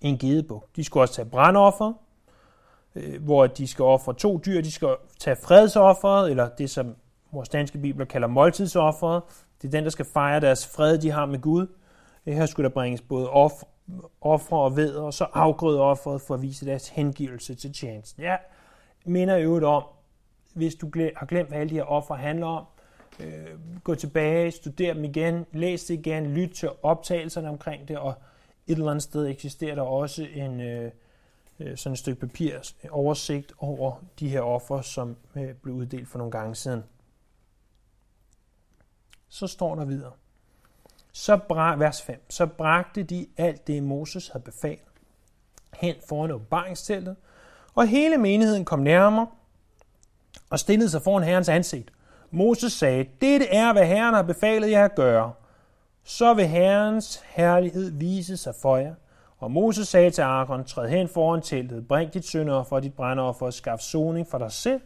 en 0.02 0.18
gedebuk. 0.18 0.76
De 0.76 0.84
skulle 0.84 1.04
også 1.04 1.14
tage 1.14 1.30
brandoffer, 1.30 1.94
øh, 2.96 3.24
hvor 3.24 3.48
de 3.48 3.68
skal 3.68 3.84
ofre 3.84 4.14
to 4.14 4.42
dyr. 4.46 4.62
De 4.62 4.72
skal 4.72 4.96
tage 5.20 5.36
fredsofferet, 5.36 6.30
eller 6.30 6.50
det 6.50 6.70
som 6.70 6.96
vores 7.32 7.50
danske 7.50 7.78
bibler 7.78 8.06
kalder 8.06 8.28
måltidsofferet. 8.28 9.24
Det 9.62 9.68
er 9.68 9.72
den, 9.72 9.84
der 9.84 9.90
skal 9.90 10.06
fejre 10.06 10.40
deres 10.40 10.68
fred, 10.68 10.98
de 10.98 11.12
har 11.12 11.26
med 11.26 11.42
Gud. 11.42 11.68
Her 12.26 12.46
skulle 12.46 12.70
der 12.70 12.74
bringes 12.74 13.02
både 13.02 13.30
ofre, 14.22 14.58
og 14.58 14.76
ved, 14.76 14.96
og 14.96 15.14
så 15.14 15.24
afgrødeofferet 15.34 16.22
for 16.22 16.34
at 16.34 16.42
vise 16.42 16.66
deres 16.66 16.90
hengivelse 16.90 17.56
til 17.56 17.74
tjenesten. 17.74 18.24
Ja, 18.24 18.36
minder 19.06 19.38
øvrigt 19.38 19.66
om, 19.66 19.84
hvis 20.54 20.76
du 20.76 20.92
har 21.16 21.26
glemt, 21.26 21.50
hvad 21.50 21.60
alle 21.60 21.70
de 21.70 21.76
her 21.76 21.84
ofre 21.84 22.18
handler 22.18 22.48
om, 22.48 22.66
øh, 23.20 23.82
gå 23.84 23.96
tilbage, 23.96 24.52
studere 24.52 24.94
dem 24.94 25.04
igen, 25.04 25.46
læs 25.52 25.86
det 25.86 25.94
igen, 25.94 26.34
lyt 26.34 26.50
til 26.50 26.70
optagelserne 26.84 27.50
omkring 27.50 27.88
det, 27.88 27.98
og 27.98 28.14
et 28.68 28.78
eller 28.78 28.92
andet 28.92 29.04
sted 29.04 29.28
eksisterer 29.28 29.76
der 29.76 29.82
også 29.82 30.28
en 30.34 30.62
øh, 30.62 30.92
øh 31.60 31.78
sådan 31.78 31.94
et 31.94 32.00
stykke 32.00 32.20
papir 32.20 32.56
øh, 32.84 32.90
oversigt 32.92 33.54
over 33.58 34.04
de 34.20 34.30
her 34.30 34.42
offer, 34.42 34.82
som 34.82 35.18
øh, 35.36 35.54
blev 35.54 35.76
uddelt 35.76 36.08
for 36.08 36.18
nogle 36.18 36.32
gange 36.32 36.56
siden. 36.56 36.84
Så 39.30 39.48
står 39.48 39.76
der 39.76 39.86
videre. 39.86 40.12
Så 41.18 41.38
bra, 41.38 41.76
vers 41.76 42.02
5. 42.02 42.26
Så 42.30 42.46
bragte 42.46 43.04
de 43.04 43.28
alt 43.38 43.68
det, 43.68 43.84
Moses 43.84 44.28
havde 44.28 44.44
befalet, 44.44 44.80
hen 45.74 45.96
foran 46.10 46.32
åbenbaringsteltet, 46.32 47.16
og 47.76 47.88
hele 47.88 48.18
menigheden 48.18 48.66
kom 48.66 48.80
nærmere 48.80 49.28
og 50.50 50.60
stillede 50.60 50.90
sig 50.90 51.02
foran 51.02 51.24
Herrens 51.24 51.50
ansigt. 51.50 51.92
Moses 52.32 52.74
sagde, 52.74 53.06
dette 53.22 53.48
er, 53.48 53.74
hvad 53.74 53.86
Herren 53.86 54.14
har 54.14 54.22
befalet 54.22 54.72
jer 54.72 54.86
at 54.86 54.96
gøre. 54.96 55.34
Så 56.04 56.34
vil 56.34 56.48
Herrens 56.48 57.24
herlighed 57.26 57.92
vise 57.92 58.38
sig 58.38 58.54
for 58.62 58.78
jer. 58.78 58.96
Og 59.38 59.52
Moses 59.52 59.88
sagde 59.88 60.12
til 60.12 60.22
Aaron, 60.22 60.66
træd 60.66 60.88
hen 60.88 61.08
foran 61.08 61.42
teltet, 61.42 61.88
bring 61.88 62.14
dit 62.14 62.26
syndoffer 62.26 62.76
og 62.76 62.84
dit 62.84 62.94
brændoffer 62.94 63.46
og 63.46 63.54
skaf 63.54 63.80
soning 63.80 64.28
for 64.28 64.38
dig 64.38 64.52
selv 64.52 64.82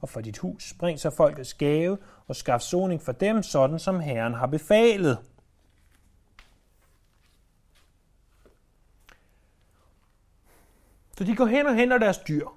og 0.00 0.08
for 0.08 0.20
dit 0.20 0.38
hus. 0.38 0.74
Bring 0.78 1.00
så 1.00 1.10
folkets 1.10 1.54
gave 1.54 1.98
og 2.28 2.36
skaf 2.36 2.60
soning 2.60 3.02
for 3.02 3.12
dem, 3.12 3.42
sådan 3.42 3.78
som 3.78 4.00
Herren 4.00 4.34
har 4.34 4.46
befalet. 4.46 5.18
Så 11.18 11.24
de 11.24 11.36
går 11.36 11.46
hen 11.46 11.66
og 11.66 11.74
henter 11.74 11.98
deres 11.98 12.18
dyr 12.18 12.48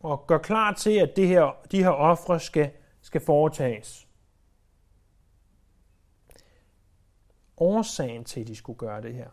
og 0.00 0.26
gør 0.26 0.38
klar 0.38 0.72
til, 0.72 0.98
at 0.98 1.12
det 1.16 1.28
her, 1.28 1.56
de 1.70 1.82
her 1.82 1.90
ofre 1.90 2.40
skal, 2.40 2.72
skal 3.00 3.20
foretages. 3.20 4.08
Årsagen 7.56 8.24
til, 8.24 8.40
at 8.40 8.46
de 8.46 8.56
skulle 8.56 8.78
gøre 8.78 9.02
det 9.02 9.14
her. 9.14 9.30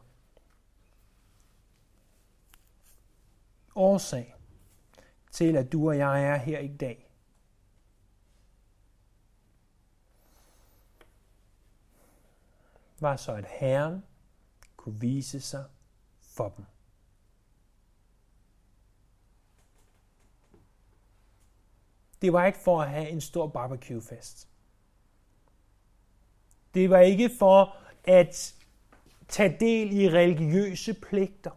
Årsag 3.75 4.35
til, 5.31 5.57
at 5.57 5.71
du 5.71 5.89
og 5.89 5.97
jeg 5.97 6.23
er 6.23 6.35
her 6.35 6.59
i 6.59 6.67
dag. 6.67 7.07
var 12.99 13.15
så, 13.15 13.33
at 13.33 13.45
Herren 13.45 14.03
kunne 14.77 14.99
vise 14.99 15.41
sig 15.41 15.65
for 16.21 16.49
dem. 16.49 16.65
Det 22.21 22.33
var 22.33 22.45
ikke 22.45 22.59
for 22.59 22.81
at 22.81 22.89
have 22.89 23.09
en 23.09 23.21
stor 23.21 23.47
barbecuefest. 23.47 24.47
Det 26.73 26.89
var 26.89 26.99
ikke 26.99 27.29
for 27.39 27.75
at 28.03 28.55
tage 29.27 29.57
del 29.59 29.93
i 29.93 30.09
religiøse 30.09 30.93
pligter. 30.93 31.51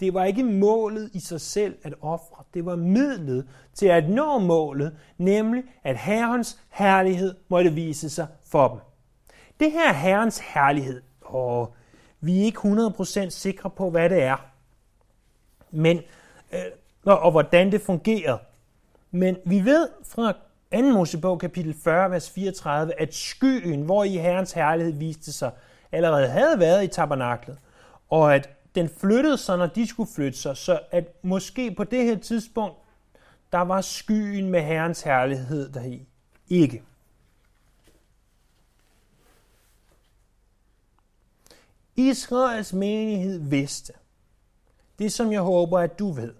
Det 0.00 0.14
var 0.14 0.24
ikke 0.24 0.42
målet 0.44 1.10
i 1.12 1.20
sig 1.20 1.40
selv 1.40 1.78
at 1.82 1.94
ofre. 2.00 2.44
Det 2.54 2.66
var 2.66 2.76
midlet 2.76 3.48
til 3.74 3.86
at 3.86 4.10
nå 4.10 4.38
målet, 4.38 4.98
nemlig 5.18 5.64
at 5.82 5.98
Herrens 5.98 6.60
herlighed 6.68 7.34
måtte 7.48 7.72
vise 7.72 8.10
sig 8.10 8.26
for 8.46 8.68
dem. 8.68 8.78
Det 9.60 9.72
her 9.72 9.92
Herrens 9.92 10.38
herlighed, 10.38 11.02
og 11.20 11.74
vi 12.20 12.40
er 12.40 12.44
ikke 12.44 12.58
100% 12.58 13.28
sikre 13.28 13.70
på, 13.70 13.90
hvad 13.90 14.10
det 14.10 14.22
er. 14.22 14.36
Men 15.70 16.00
øh, 16.52 16.60
og 17.12 17.30
hvordan 17.30 17.72
det 17.72 17.80
fungerer. 17.80 18.38
Men 19.10 19.36
vi 19.44 19.64
ved 19.64 19.88
fra 20.04 20.32
2. 20.74 20.82
Mosebog 20.82 21.38
kapitel 21.38 21.74
40, 21.84 22.10
vers 22.10 22.30
34, 22.30 23.00
at 23.00 23.14
skyen, 23.14 23.82
hvor 23.82 24.04
i 24.04 24.16
Herrens 24.16 24.52
herlighed 24.52 24.92
viste 24.92 25.32
sig, 25.32 25.50
allerede 25.92 26.28
havde 26.28 26.58
været 26.58 26.84
i 26.84 26.86
tabernaklet, 26.86 27.58
og 28.10 28.34
at 28.34 28.50
den 28.74 28.88
flyttede 28.88 29.38
sig, 29.38 29.58
når 29.58 29.66
de 29.66 29.86
skulle 29.86 30.10
flytte 30.14 30.38
sig, 30.38 30.56
så 30.56 30.80
at 30.90 31.04
måske 31.22 31.74
på 31.74 31.84
det 31.84 32.04
her 32.04 32.18
tidspunkt, 32.18 32.76
der 33.52 33.60
var 33.60 33.80
skyen 33.80 34.50
med 34.50 34.60
Herrens 34.60 35.02
herlighed 35.02 35.72
deri 35.72 36.06
ikke. 36.48 36.82
Israels 41.96 42.72
menighed 42.72 43.38
vidste, 43.38 43.92
det 44.98 45.12
som 45.12 45.32
jeg 45.32 45.40
håber, 45.40 45.78
at 45.78 45.98
du 45.98 46.12
ved, 46.12 46.34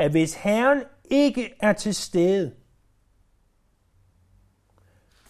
at 0.00 0.10
hvis 0.10 0.34
Herren 0.34 0.82
ikke 1.04 1.54
er 1.60 1.72
til 1.72 1.94
stede, 1.94 2.54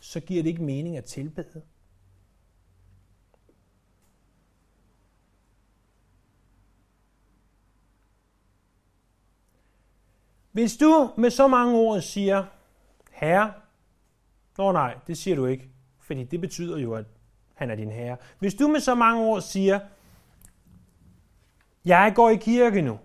så 0.01 0.21
giver 0.21 0.43
det 0.43 0.51
ikke 0.51 0.63
mening 0.63 0.97
at 0.97 1.05
tilbede. 1.05 1.63
Hvis 10.53 10.77
du 10.77 11.11
med 11.17 11.31
så 11.31 11.49
mange 11.49 11.75
ord 11.75 12.01
siger, 12.01 12.45
Herre, 13.11 13.53
Nå 14.59 14.73
nej, 14.73 14.99
det 15.07 15.19
siger 15.19 15.37
du 15.37 15.47
ikke, 15.47 15.71
fordi 15.99 16.25
det 16.25 16.41
betyder 16.41 16.79
jo, 16.79 16.95
at 16.95 17.05
han 17.55 17.71
er 17.71 17.75
din 17.75 17.91
herre. 17.91 18.17
Hvis 18.39 18.55
du 18.55 18.69
med 18.69 18.81
så 18.81 18.95
mange 18.95 19.23
ord 19.23 19.43
siger, 19.43 19.81
jeg 21.85 22.13
går 22.15 22.31
i 22.31 22.37
kirke 22.37 22.83
nu, 22.83 22.99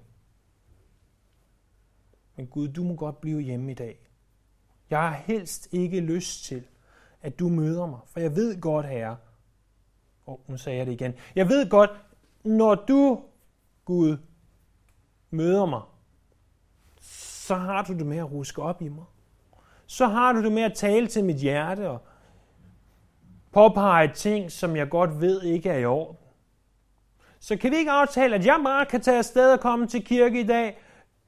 men 2.36 2.48
Gud, 2.48 2.68
du 2.68 2.84
må 2.84 2.96
godt 2.96 3.22
blive 3.22 3.42
hjemme 3.42 3.72
i 3.72 3.76
dag. 3.76 4.10
Jeg 4.90 5.00
har 5.00 5.22
helst 5.26 5.68
ikke 5.72 6.00
lyst 6.00 6.44
til, 6.44 6.64
at 7.22 7.40
du 7.40 7.50
møder 7.50 7.86
mig, 7.86 8.00
for 8.06 8.20
jeg 8.20 8.36
ved 8.36 8.62
godt, 8.62 8.86
herre, 8.86 9.18
og 10.26 10.34
oh, 10.34 10.52
nu 10.52 10.58
sagde 10.58 10.78
jeg 10.78 10.86
det 10.86 10.94
igen, 10.94 11.14
jeg 11.36 11.50
ved 11.50 11.70
godt, 11.70 11.90
når 12.44 12.76
du, 12.76 13.22
Gud, 13.86 14.18
møder 15.30 15.66
mig, 15.66 15.82
så 17.00 17.56
har 17.56 17.84
du 17.84 17.94
det 17.94 18.06
med 18.06 18.18
at 18.18 18.32
ruske 18.32 18.62
op 18.62 18.82
i 18.82 18.90
mig. 18.90 19.06
Så 19.86 20.08
har 20.08 20.34
du 20.34 20.44
det 20.44 20.52
med 20.52 20.64
at 20.64 20.74
tale 20.74 21.08
til 21.08 21.26
mit 21.26 21.36
hjerte 21.36 21.90
og 21.90 22.00
påpege 23.52 24.14
ting, 24.14 24.52
som 24.52 24.76
jeg 24.76 24.90
godt 24.90 25.22
ved 25.22 25.42
ikke 25.42 25.70
er 25.70 25.78
i 25.78 25.86
orden. 25.86 26.18
Så 27.40 27.58
kan 27.58 27.72
vi 27.72 27.76
ikke 27.78 27.92
aftale, 27.92 28.36
at 28.36 28.46
jeg 28.46 28.62
bare 28.64 28.86
kan 28.86 29.02
tage 29.02 29.18
afsted 29.18 29.54
og 29.54 29.60
komme 29.60 29.88
til 29.88 30.06
kirke 30.06 30.40
i 30.40 30.44
dag, 30.44 30.78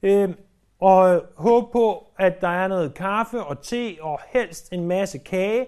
øh, 0.02 0.34
og 0.78 1.14
øh, 1.14 1.22
håbe 1.34 1.72
på, 1.72 2.06
at 2.18 2.40
der 2.40 2.48
er 2.48 2.68
noget 2.68 2.94
kaffe 2.94 3.42
og 3.42 3.62
te 3.62 3.96
og 4.00 4.20
helst 4.28 4.72
en 4.72 4.84
masse 4.84 5.18
kage, 5.18 5.66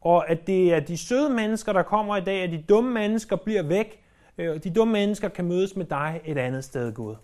og 0.00 0.30
at 0.30 0.46
det 0.46 0.74
er 0.74 0.80
de 0.80 0.96
søde 0.96 1.30
mennesker, 1.30 1.72
der 1.72 1.82
kommer 1.82 2.16
i 2.16 2.20
dag, 2.20 2.42
at 2.42 2.50
de 2.50 2.64
dumme 2.68 2.90
mennesker 2.90 3.36
bliver 3.36 3.62
væk, 3.62 4.04
øh, 4.38 4.54
og 4.54 4.64
de 4.64 4.70
dumme 4.70 4.92
mennesker 4.92 5.28
kan 5.28 5.44
mødes 5.44 5.76
med 5.76 5.84
dig 5.84 6.20
et 6.24 6.38
andet 6.38 6.64
sted, 6.64 6.92
Gud. 6.92 7.16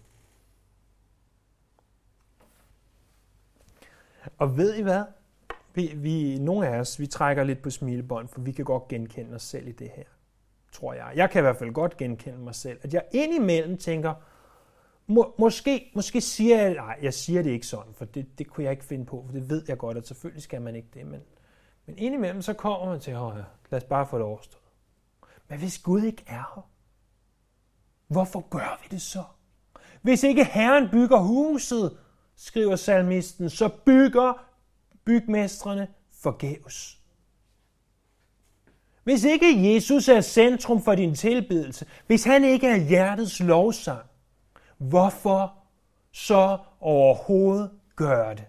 Og 4.38 4.56
ved 4.56 4.74
I 4.74 4.82
hvad? 4.82 5.04
Vi, 5.74 5.92
vi, 5.96 6.38
nogle 6.38 6.68
af 6.68 6.78
os, 6.78 7.00
vi 7.00 7.06
trækker 7.06 7.44
lidt 7.44 7.62
på 7.62 7.70
smilebånd, 7.70 8.28
for 8.28 8.40
vi 8.40 8.52
kan 8.52 8.64
godt 8.64 8.88
genkende 8.88 9.34
os 9.34 9.42
selv 9.42 9.68
i 9.68 9.72
det 9.72 9.90
her, 9.96 10.04
tror 10.72 10.94
jeg. 10.94 11.12
Jeg 11.14 11.30
kan 11.30 11.40
i 11.40 11.42
hvert 11.42 11.56
fald 11.56 11.72
godt 11.72 11.96
genkende 11.96 12.38
mig 12.38 12.54
selv, 12.54 12.78
at 12.82 12.94
jeg 12.94 13.02
indimellem 13.12 13.78
tænker, 13.78 14.14
må, 15.06 15.34
måske, 15.38 15.90
måske 15.94 16.20
siger 16.20 16.62
jeg, 16.62 16.74
nej, 16.74 16.98
jeg 17.02 17.14
siger 17.14 17.42
det 17.42 17.50
ikke 17.50 17.66
sådan, 17.66 17.94
for 17.94 18.04
det, 18.04 18.38
det 18.38 18.48
kunne 18.48 18.64
jeg 18.64 18.72
ikke 18.72 18.84
finde 18.84 19.04
på, 19.04 19.24
for 19.26 19.32
det 19.32 19.50
ved 19.50 19.64
jeg 19.68 19.78
godt, 19.78 19.96
at 19.96 20.08
selvfølgelig 20.08 20.42
skal 20.42 20.62
man 20.62 20.76
ikke 20.76 20.88
det, 20.94 21.06
men, 21.06 21.20
men 21.86 21.98
indimellem 21.98 22.42
så 22.42 22.52
kommer 22.52 22.86
man 22.86 23.00
til, 23.00 23.10
at 23.10 23.18
lad 23.70 23.82
os 23.82 23.84
bare 23.84 24.06
få 24.06 24.18
det 24.18 24.24
overstået. 24.24 24.62
Men 25.48 25.58
hvis 25.58 25.78
Gud 25.78 26.02
ikke 26.02 26.24
er 26.26 26.52
her, 26.54 26.70
hvorfor 28.08 28.48
gør 28.48 28.80
vi 28.82 28.88
det 28.90 29.02
så? 29.02 29.22
Hvis 30.02 30.22
ikke 30.22 30.44
Herren 30.44 30.88
bygger 30.92 31.18
huset, 31.18 31.98
skriver 32.36 32.76
salmisten, 32.76 33.50
så 33.50 33.68
bygger 33.68 34.44
bygmestrene 35.04 35.88
forgæves. 36.12 37.00
Hvis 39.04 39.24
ikke 39.24 39.74
Jesus 39.74 40.08
er 40.08 40.20
centrum 40.20 40.82
for 40.82 40.94
din 40.94 41.14
tilbedelse, 41.14 41.86
hvis 42.06 42.24
han 42.24 42.44
ikke 42.44 42.66
er 42.66 42.76
hjertets 42.76 43.40
lovsang, 43.40 44.06
hvorfor 44.78 45.54
så 46.12 46.58
overhovedet 46.80 47.70
gøre 47.96 48.34
det? 48.34 48.44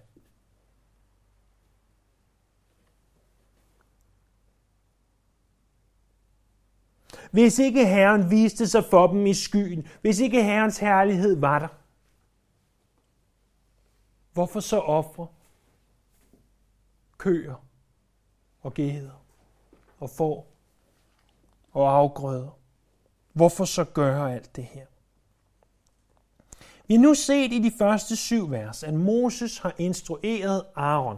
Hvis 7.32 7.60
ikke 7.60 7.88
Herren 7.88 8.32
viste 8.32 8.68
sig 8.68 8.84
for 8.86 9.08
dem 9.08 9.26
i 9.26 9.34
skyen, 9.34 9.88
hvis 10.02 10.20
ikke 10.20 10.44
Herrens 10.44 10.78
herlighed 10.78 11.40
var 11.40 11.60
der, 11.60 11.68
hvorfor 14.34 14.60
så 14.60 14.80
ofre 14.80 15.28
køer 17.18 17.56
og 18.62 18.74
geder 18.74 19.24
og 20.00 20.10
får 20.10 20.48
og 21.72 21.96
afgrøder? 21.96 22.58
Hvorfor 23.34 23.66
så 23.66 23.84
gøre 23.84 24.34
alt 24.34 24.56
det 24.56 24.64
her? 24.64 24.86
Vi 26.88 26.94
har 26.94 27.02
nu 27.02 27.14
set 27.14 27.54
i 27.54 27.60
de 27.60 27.72
første 27.78 28.16
syv 28.16 28.52
vers, 28.52 28.84
at 28.84 28.94
Moses 28.94 29.58
har 29.58 29.76
instrueret 29.78 30.66
Aaron. 30.76 31.18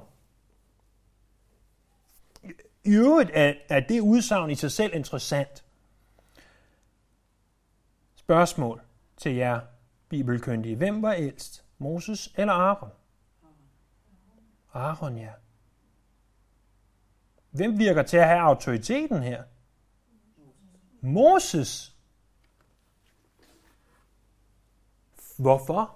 I 2.84 2.89
øvrigt 2.89 3.32
er, 3.34 3.53
er 3.69 3.80
det 3.80 3.99
udsagn 3.99 4.49
i 4.49 4.56
sig 4.56 4.71
selv 4.71 4.95
interessant. 4.95 5.63
Spørgsmål 8.15 8.82
til 9.17 9.36
jer 9.36 9.60
bibelkyndige. 10.10 10.75
Hvem 10.75 11.01
var 11.01 11.13
ældst? 11.13 11.65
Moses 11.77 12.34
eller 12.36 12.53
Aaron? 12.53 12.89
Aaron, 14.73 15.17
ja. 15.17 15.32
Hvem 17.51 17.80
virker 17.80 18.03
til 18.03 18.17
at 18.17 18.27
have 18.27 18.39
autoriteten 18.39 19.23
her? 19.23 19.43
Moses. 21.01 21.97
Hvorfor? 25.38 25.95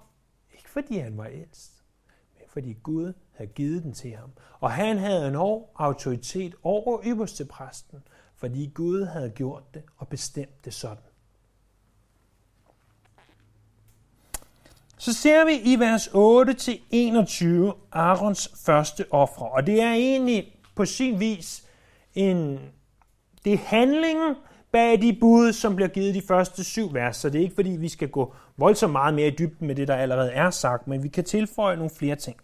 Ikke 0.54 0.70
fordi 0.70 0.98
han 0.98 1.18
var 1.18 1.26
ældst, 1.26 1.84
men 2.34 2.44
fordi 2.50 2.74
Gud 2.84 3.14
havde 3.32 3.50
givet 3.50 3.84
den 3.84 3.94
til 3.94 4.12
ham. 4.12 4.32
Og 4.60 4.72
han 4.72 4.98
havde 4.98 5.28
en 5.28 5.36
år 5.36 5.72
autoritet 5.76 6.56
over 6.64 7.02
ypperste 7.06 7.46
præsten, 7.46 8.04
fordi 8.36 8.72
Gud 8.74 9.06
havde 9.06 9.30
gjort 9.30 9.74
det 9.74 9.84
og 9.98 10.08
bestemt 10.08 10.66
det 10.66 10.74
sådan. 10.74 11.04
Så 14.98 15.14
ser 15.14 15.46
vi 15.46 15.74
i 15.74 15.80
vers 15.80 16.08
8-21 16.08 17.76
Arons 17.92 18.52
første 18.66 19.06
offer, 19.12 19.46
og 19.46 19.68
det 19.68 19.82
er 19.82 19.92
egentlig 19.92 20.56
på 20.76 20.86
sin 20.86 21.20
vis 21.20 21.68
en, 22.16 22.60
det 23.46 23.54
er 23.54 23.58
handlingen 23.58 24.36
bag 24.72 25.02
de 25.02 25.18
bud, 25.20 25.54
som 25.54 25.76
bliver 25.76 25.90
givet 25.90 26.16
de 26.16 26.22
første 26.22 26.64
syv 26.64 26.94
vers. 26.94 27.18
Så 27.18 27.30
det 27.30 27.40
er 27.40 27.44
ikke 27.44 27.56
fordi, 27.56 27.70
vi 27.70 27.90
skal 27.90 28.10
gå 28.10 28.36
voldsomt 28.62 28.92
meget 28.92 29.14
mere 29.14 29.28
i 29.28 29.36
dybden 29.40 29.68
med 29.68 29.76
det, 29.76 29.88
der 29.88 29.96
allerede 29.96 30.32
er 30.32 30.50
sagt, 30.50 30.88
men 30.88 31.04
vi 31.04 31.08
kan 31.08 31.24
tilføje 31.24 31.76
nogle 31.76 31.90
flere 31.90 32.16
ting. 32.16 32.38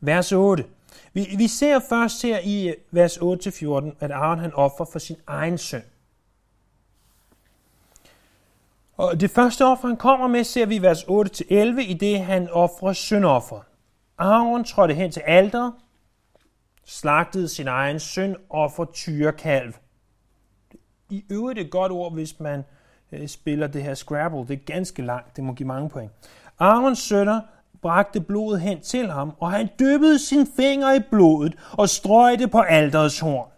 Vers 0.00 0.32
8. 0.32 0.64
Vi, 1.12 1.34
vi 1.38 1.48
ser 1.48 1.80
først 1.88 2.22
her 2.22 2.38
i 2.38 2.68
øh, 2.68 2.74
vers 2.90 3.16
8-14, 3.16 3.96
at 4.00 4.10
Aaron 4.10 4.38
han 4.38 4.54
offer 4.54 4.84
for 4.92 4.98
sin 4.98 5.16
egen 5.26 5.58
søn. 5.58 5.82
Og 8.96 9.20
det 9.20 9.30
første 9.30 9.64
offer, 9.64 9.88
han 9.88 9.96
kommer 9.96 10.26
med, 10.26 10.44
ser 10.44 10.66
vi 10.66 10.76
i 10.76 10.82
vers 10.82 11.02
8-11, 11.02 11.54
i 11.80 11.94
det 11.94 12.20
han 12.20 12.48
offrer 12.50 12.92
syndoffer. 12.92 13.60
Aaron 14.18 14.64
trådte 14.64 14.94
hen 14.94 15.10
til 15.10 15.20
alderet, 15.20 15.72
slagtede 16.84 17.48
sin 17.48 17.68
egen 17.68 18.00
søn 18.00 18.36
offer 18.50 18.84
tyrekalv. 18.84 19.74
I 21.10 21.24
øvrigt 21.30 21.58
et 21.58 21.70
godt 21.70 21.92
ord, 21.92 22.12
hvis 22.12 22.40
man 22.40 22.64
Øh, 23.14 23.28
spiller 23.28 23.66
det 23.66 23.82
her 23.82 23.94
Scrabble. 23.94 24.40
Det 24.40 24.50
er 24.50 24.72
ganske 24.72 25.02
langt, 25.02 25.36
det 25.36 25.44
må 25.44 25.52
give 25.52 25.66
mange 25.66 25.88
point. 25.88 26.10
Arons 26.58 26.98
sønner 26.98 27.40
bragte 27.82 28.20
blodet 28.20 28.60
hen 28.60 28.80
til 28.80 29.10
ham, 29.10 29.32
og 29.40 29.50
han 29.50 29.68
dyppede 29.80 30.18
sin 30.18 30.46
finger 30.56 30.94
i 30.94 31.00
blodet 31.10 31.54
og 31.72 31.88
strøg 31.88 32.38
det 32.38 32.50
på 32.50 32.60
alterets 32.60 33.20
horn. 33.20 33.48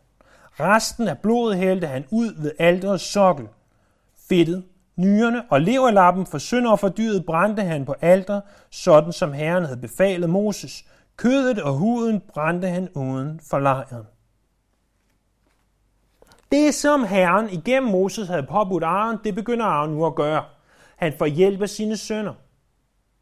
Resten 0.60 1.08
af 1.08 1.18
blodet 1.18 1.56
hældte 1.58 1.86
han 1.86 2.04
ud 2.10 2.42
ved 2.42 2.52
alterets 2.58 3.04
sokkel. 3.04 3.46
Fedtet 4.28 4.64
Nyrerne 4.96 5.42
og 5.50 5.60
leverlappen 5.60 6.26
for 6.26 6.38
syndofferdyret 6.38 7.26
brændte 7.26 7.62
han 7.62 7.84
på 7.84 7.94
alter, 8.00 8.40
sådan 8.70 9.12
som 9.12 9.32
Herren 9.32 9.64
havde 9.64 9.80
befalet 9.80 10.30
Moses. 10.30 10.84
Kødet 11.16 11.58
og 11.58 11.72
huden 11.72 12.22
brændte 12.34 12.68
han 12.68 12.88
uden 12.94 13.40
for 13.50 13.58
lejren. 13.58 14.06
Det, 16.52 16.74
som 16.74 17.04
Herren 17.04 17.50
igennem 17.50 17.92
Moses 17.92 18.28
havde 18.28 18.46
påbudt 18.50 18.84
Aaron, 18.84 19.18
det 19.24 19.34
begynder 19.34 19.66
Aaron 19.66 19.90
nu 19.90 20.06
at 20.06 20.14
gøre. 20.14 20.44
Han 20.96 21.12
får 21.18 21.26
hjælp 21.26 21.62
af 21.62 21.68
sine 21.68 21.96
sønner. 21.96 22.34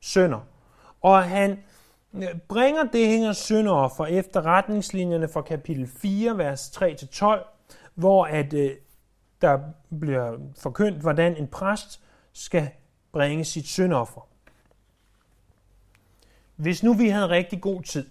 Sønner. 0.00 0.40
Og 1.02 1.24
han 1.24 1.58
øh, 2.14 2.28
bringer 2.48 2.82
det 2.82 3.06
her 3.06 3.32
sønderoffer 3.32 4.06
efter 4.06 4.46
retningslinjerne 4.46 5.28
fra 5.28 5.42
kapitel 5.42 5.86
4, 5.86 6.38
vers 6.38 6.70
3-12, 6.76 7.24
hvor 7.94 8.24
at 8.24 8.52
øh, 8.52 8.70
der 9.40 9.58
bliver 10.00 10.32
forkyndt, 10.58 11.00
hvordan 11.00 11.36
en 11.36 11.46
præst 11.46 12.00
skal 12.32 12.68
bringe 13.12 13.44
sit 13.44 13.66
syndoffer. 13.66 14.28
Hvis 16.56 16.82
nu 16.82 16.94
vi 16.94 17.08
havde 17.08 17.28
rigtig 17.28 17.60
god 17.60 17.82
tid, 17.82 18.06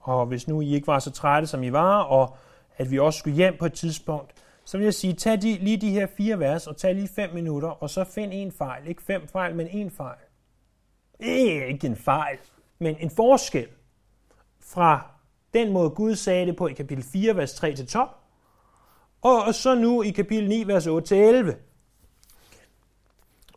og 0.00 0.26
hvis 0.26 0.48
nu 0.48 0.60
I 0.60 0.74
ikke 0.74 0.86
var 0.86 0.98
så 0.98 1.10
trætte, 1.10 1.48
som 1.48 1.62
I 1.62 1.72
var, 1.72 1.98
og 1.98 2.36
at 2.78 2.90
vi 2.90 2.98
også 2.98 3.18
skulle 3.18 3.36
hjem 3.36 3.56
på 3.58 3.66
et 3.66 3.72
tidspunkt, 3.72 4.32
så 4.64 4.78
vil 4.78 4.84
jeg 4.84 4.94
sige, 4.94 5.12
tag 5.12 5.42
de, 5.42 5.52
lige 5.52 5.76
de 5.76 5.90
her 5.90 6.06
fire 6.16 6.38
vers, 6.38 6.66
og 6.66 6.76
tag 6.76 6.94
lige 6.94 7.08
fem 7.08 7.34
minutter, 7.34 7.68
og 7.68 7.90
så 7.90 8.04
find 8.04 8.32
en 8.34 8.52
fejl. 8.52 8.86
Ikke 8.86 9.02
fem 9.02 9.28
fejl, 9.28 9.54
men 9.54 9.66
en 9.66 9.90
fejl. 9.90 10.18
Ikke 11.20 11.86
en 11.86 11.96
fejl, 11.96 12.38
men 12.78 12.96
en 13.00 13.10
forskel 13.10 13.68
fra 14.60 15.10
den 15.54 15.72
måde 15.72 15.90
Gud 15.90 16.14
sagde 16.14 16.46
det 16.46 16.56
på 16.56 16.66
i 16.66 16.72
kapitel 16.72 17.04
4, 17.04 17.36
vers 17.36 17.64
3-12, 17.64 17.98
og 19.22 19.54
så 19.54 19.74
nu 19.74 20.02
i 20.02 20.10
kapitel 20.10 20.48
9, 20.48 20.66
vers 20.66 20.86
8-11. 20.86 21.56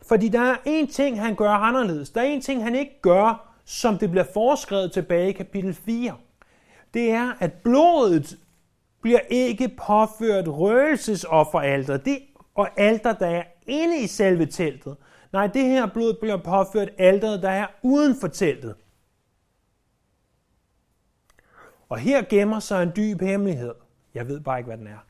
Fordi 0.07 0.29
der 0.29 0.41
er 0.41 0.57
en 0.65 0.87
ting, 0.87 1.21
han 1.21 1.35
gør 1.35 1.49
anderledes. 1.49 2.09
Der 2.09 2.21
er 2.21 2.25
en 2.25 2.41
ting, 2.41 2.63
han 2.63 2.75
ikke 2.75 3.01
gør, 3.01 3.55
som 3.65 3.97
det 3.97 4.11
bliver 4.11 4.25
foreskrevet 4.33 4.91
tilbage 4.91 5.29
i 5.29 5.31
kapitel 5.31 5.73
4. 5.73 6.17
Det 6.93 7.11
er, 7.11 7.33
at 7.39 7.53
blodet 7.53 8.37
bliver 9.01 9.19
ikke 9.29 9.69
påført 9.87 10.47
røgelsesofferalter. 10.47 11.97
Det 11.97 12.19
og 12.55 12.69
alter, 12.77 13.13
der 13.13 13.27
er 13.27 13.43
inde 13.67 13.99
i 13.99 14.07
selve 14.07 14.45
teltet. 14.45 14.97
Nej, 15.33 15.47
det 15.47 15.61
her 15.61 15.87
blod 15.87 16.13
bliver 16.21 16.37
påført 16.37 16.89
alteret, 16.97 17.41
der 17.41 17.49
er 17.49 17.67
uden 17.81 18.15
for 18.21 18.27
teltet. 18.27 18.75
Og 21.89 21.97
her 21.97 22.23
gemmer 22.29 22.59
sig 22.59 22.83
en 22.83 22.91
dyb 22.95 23.21
hemmelighed. 23.21 23.73
Jeg 24.13 24.27
ved 24.27 24.39
bare 24.39 24.59
ikke, 24.59 24.67
hvad 24.67 24.77
den 24.77 24.87
er. 24.87 25.05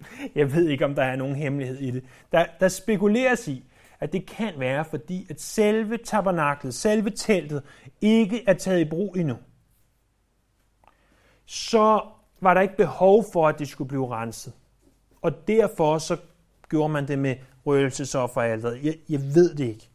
Jeg 0.34 0.54
ved 0.54 0.68
ikke, 0.68 0.84
om 0.84 0.94
der 0.94 1.02
er 1.02 1.16
nogen 1.16 1.36
hemmelighed 1.36 1.78
i 1.78 1.90
det. 1.90 2.04
Der, 2.32 2.46
der 2.60 2.68
spekuleres 2.68 3.48
i, 3.48 3.64
at 4.00 4.12
det 4.12 4.26
kan 4.26 4.54
være, 4.58 4.84
fordi 4.84 5.26
at 5.30 5.40
selve 5.40 5.96
tabernaklet, 5.96 6.74
selve 6.74 7.10
teltet, 7.10 7.62
ikke 8.00 8.44
er 8.46 8.54
taget 8.54 8.80
i 8.80 8.88
brug 8.90 9.16
endnu. 9.16 9.36
Så 11.46 12.02
var 12.40 12.54
der 12.54 12.60
ikke 12.60 12.76
behov 12.76 13.24
for, 13.32 13.48
at 13.48 13.58
det 13.58 13.68
skulle 13.68 13.88
blive 13.88 14.14
renset. 14.14 14.52
Og 15.22 15.48
derfor 15.48 15.98
så 15.98 16.16
gjorde 16.68 16.88
man 16.88 17.08
det 17.08 17.18
med 17.18 17.36
røgelsesofferalteret. 17.66 18.84
Jeg, 18.84 18.96
jeg 19.08 19.20
ved 19.20 19.54
det 19.54 19.64
ikke. 19.64 19.90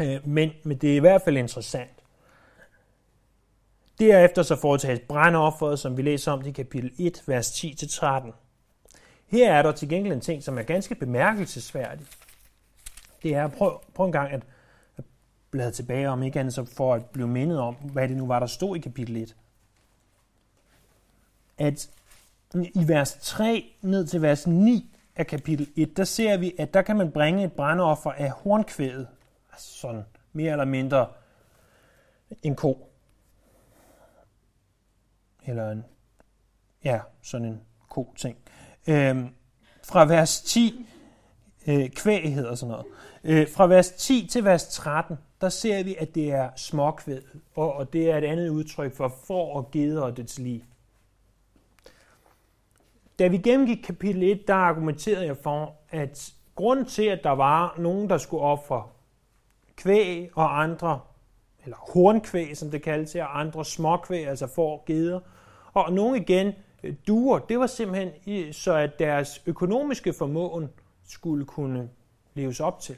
Øh, 0.00 0.28
men, 0.28 0.50
men 0.64 0.76
det 0.76 0.92
er 0.92 0.96
i 0.96 1.00
hvert 1.00 1.22
fald 1.22 1.36
interessant. 1.36 1.90
Derefter 3.98 4.42
så 4.42 4.56
foretages 4.56 5.00
brandofferet, 5.08 5.78
som 5.78 5.96
vi 5.96 6.02
læser 6.02 6.32
om 6.32 6.46
i 6.46 6.50
kapitel 6.50 6.92
1, 6.98 7.22
vers 7.26 7.50
10-13. 7.64 8.32
Her 9.26 9.52
er 9.52 9.62
der 9.62 9.72
til 9.72 9.88
gengæld 9.88 10.12
en 10.12 10.20
ting, 10.20 10.42
som 10.42 10.58
er 10.58 10.62
ganske 10.62 10.94
bemærkelsesværdig. 10.94 12.06
Det 13.22 13.34
er, 13.34 13.48
prøv, 13.48 13.80
prøv 13.94 14.06
en 14.06 14.12
gang 14.12 14.32
at, 14.32 14.42
at 14.96 15.04
bladre 15.50 15.70
tilbage 15.70 16.08
om 16.08 16.22
ikke 16.22 16.40
andet, 16.40 16.54
så 16.54 16.64
for 16.64 16.94
at 16.94 17.04
blive 17.04 17.28
mindet 17.28 17.58
om, 17.58 17.74
hvad 17.74 18.08
det 18.08 18.16
nu 18.16 18.26
var, 18.26 18.38
der 18.38 18.46
stod 18.46 18.76
i 18.76 18.80
kapitel 18.80 19.16
1. 19.16 19.36
At 21.60 21.90
i 22.52 22.88
vers 22.88 23.18
3 23.22 23.74
ned 23.82 24.06
til 24.06 24.22
vers 24.22 24.46
9 24.46 24.96
af 25.16 25.26
kapitel 25.26 25.68
1, 25.76 25.96
der 25.96 26.04
ser 26.04 26.36
vi, 26.36 26.54
at 26.58 26.74
der 26.74 26.82
kan 26.82 26.96
man 26.96 27.10
bringe 27.12 27.44
et 27.44 27.52
brandoffer 27.52 28.12
af 28.12 28.30
hornkvædet, 28.30 29.08
altså 29.52 29.72
sådan 29.74 30.04
mere 30.32 30.52
eller 30.52 30.64
mindre 30.64 31.08
en 32.42 32.54
ko. 32.54 32.86
Eller 35.46 35.70
en, 35.70 35.84
ja, 36.84 37.00
sådan 37.22 37.46
en 37.46 37.60
ko-ting. 37.88 38.36
Øhm, 38.86 39.28
fra 39.84 40.04
vers 40.04 40.40
10, 40.40 40.86
øh, 41.66 41.88
kvæg 41.88 42.34
hedder 42.34 42.54
sådan 42.54 42.70
noget. 42.70 42.86
Øh, 43.24 43.48
fra 43.48 43.66
vers 43.66 43.90
10 43.90 44.28
til 44.30 44.44
vers 44.44 44.68
13, 44.68 45.18
der 45.40 45.48
ser 45.48 45.84
vi, 45.84 45.96
at 45.98 46.14
det 46.14 46.32
er 46.32 46.50
småkvæd, 46.56 47.20
og, 47.54 47.72
og 47.74 47.92
det 47.92 48.10
er 48.10 48.18
et 48.18 48.24
andet 48.24 48.48
udtryk 48.48 48.94
for 48.94 49.14
får 49.26 49.54
og 49.54 49.70
geder 49.70 50.02
og 50.02 50.16
dets 50.16 50.38
lige. 50.38 50.64
Da 53.20 53.28
vi 53.28 53.38
gennemgik 53.38 53.82
kapitel 53.84 54.22
1, 54.22 54.48
der 54.48 54.54
argumenterede 54.54 55.26
jeg 55.26 55.36
for, 55.36 55.76
at 55.90 56.32
grund 56.54 56.86
til, 56.86 57.02
at 57.02 57.24
der 57.24 57.30
var 57.30 57.74
nogen, 57.78 58.10
der 58.10 58.18
skulle 58.18 58.42
ofre 58.42 58.82
kvæg 59.76 60.30
og 60.34 60.62
andre, 60.62 61.00
eller 61.64 61.76
hornkvæg, 61.92 62.56
som 62.56 62.70
det 62.70 62.82
kaldes 62.82 63.12
her, 63.12 63.24
og 63.24 63.40
andre 63.40 63.64
småkvæg, 63.64 64.26
altså 64.26 64.46
får 64.46 64.84
geder, 64.86 65.20
og 65.72 65.92
nogen 65.92 66.16
igen 66.16 66.52
øh, 66.82 66.94
duer, 67.08 67.38
det 67.38 67.58
var 67.58 67.66
simpelthen 67.66 68.52
så, 68.52 68.74
at 68.74 68.98
deres 68.98 69.42
økonomiske 69.46 70.12
formåen 70.12 70.68
skulle 71.08 71.44
kunne 71.44 71.88
leves 72.34 72.60
op 72.60 72.80
til. 72.80 72.96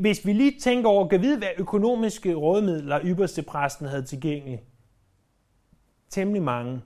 Hvis 0.00 0.26
vi 0.26 0.32
lige 0.32 0.60
tænker 0.60 0.90
over, 0.90 1.08
kan 1.08 1.22
vide, 1.22 1.38
hvad 1.38 1.48
økonomiske 1.58 2.34
rådmidler 2.34 3.00
ypperste 3.04 3.42
præsten 3.42 3.86
havde 3.86 4.02
tilgængeligt, 4.02 4.62
temmelig 6.12 6.42
mange. 6.42 6.82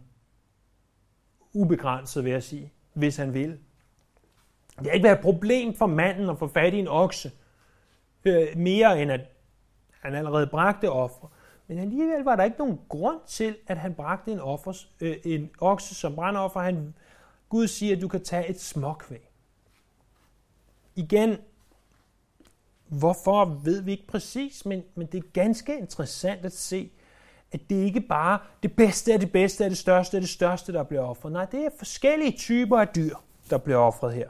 Ubegrænset, 1.53 2.25
vil 2.25 2.33
jeg 2.33 2.43
sige, 2.43 2.73
hvis 2.93 3.17
han 3.17 3.35
vil. 3.35 3.59
Det 4.79 4.87
har 4.87 4.91
ikke 4.91 5.05
været 5.05 5.17
et 5.17 5.23
problem 5.23 5.75
for 5.75 5.87
manden 5.87 6.31
at 6.31 6.39
få 6.39 6.49
fat 6.49 6.75
i 6.75 6.79
en 6.79 6.89
okse, 6.89 7.33
øh, 8.25 8.49
mere 8.57 9.03
end 9.03 9.13
at 9.13 9.21
han 9.91 10.15
allerede 10.15 10.47
bragte 10.47 10.91
offer. 10.91 11.33
Men 11.67 11.79
alligevel 11.79 12.25
var 12.25 12.37
der 12.37 12.45
ikke 12.45 12.59
nogen 12.59 12.81
grund 12.89 13.21
til, 13.27 13.57
at 13.67 13.79
han 13.79 13.95
bragte 13.95 14.33
en, 14.33 14.41
offers, 14.41 14.91
øh, 15.01 15.17
en 15.25 15.51
okse 15.61 15.95
som 15.95 16.15
brandoffer. 16.15 16.61
Han, 16.61 16.95
Gud 17.49 17.67
siger, 17.67 17.97
at 17.97 18.03
du 18.03 18.09
kan 18.09 18.25
tage 18.25 18.49
et 18.49 18.61
småkvæg. 18.61 19.31
Igen, 20.95 21.37
hvorfor 22.87 23.45
ved 23.45 23.83
vi 23.83 23.91
ikke 23.91 24.07
præcis, 24.07 24.67
men, 24.67 24.83
men 24.95 25.07
det 25.07 25.19
er 25.19 25.29
ganske 25.33 25.79
interessant 25.79 26.45
at 26.45 26.53
se, 26.53 26.91
at 27.53 27.61
det 27.71 27.77
ikke 27.77 28.01
bare 28.01 28.39
det 28.63 28.77
bedste 28.77 29.13
er 29.13 29.19
det 29.19 29.33
bedste, 29.33 29.65
er 29.65 29.69
det 29.69 29.79
største 29.79 30.17
er 30.17 30.21
det 30.21 30.29
største, 30.29 30.73
der 30.73 30.83
bliver 30.83 31.03
offret. 31.03 31.33
Nej, 31.33 31.45
det 31.45 31.61
er 31.61 31.71
forskellige 31.79 32.33
typer 32.33 32.79
af 32.79 32.89
dyr, 32.89 33.17
der 33.51 33.59
bliver 33.59 33.79
offret 33.79 34.15
her. 34.15 34.29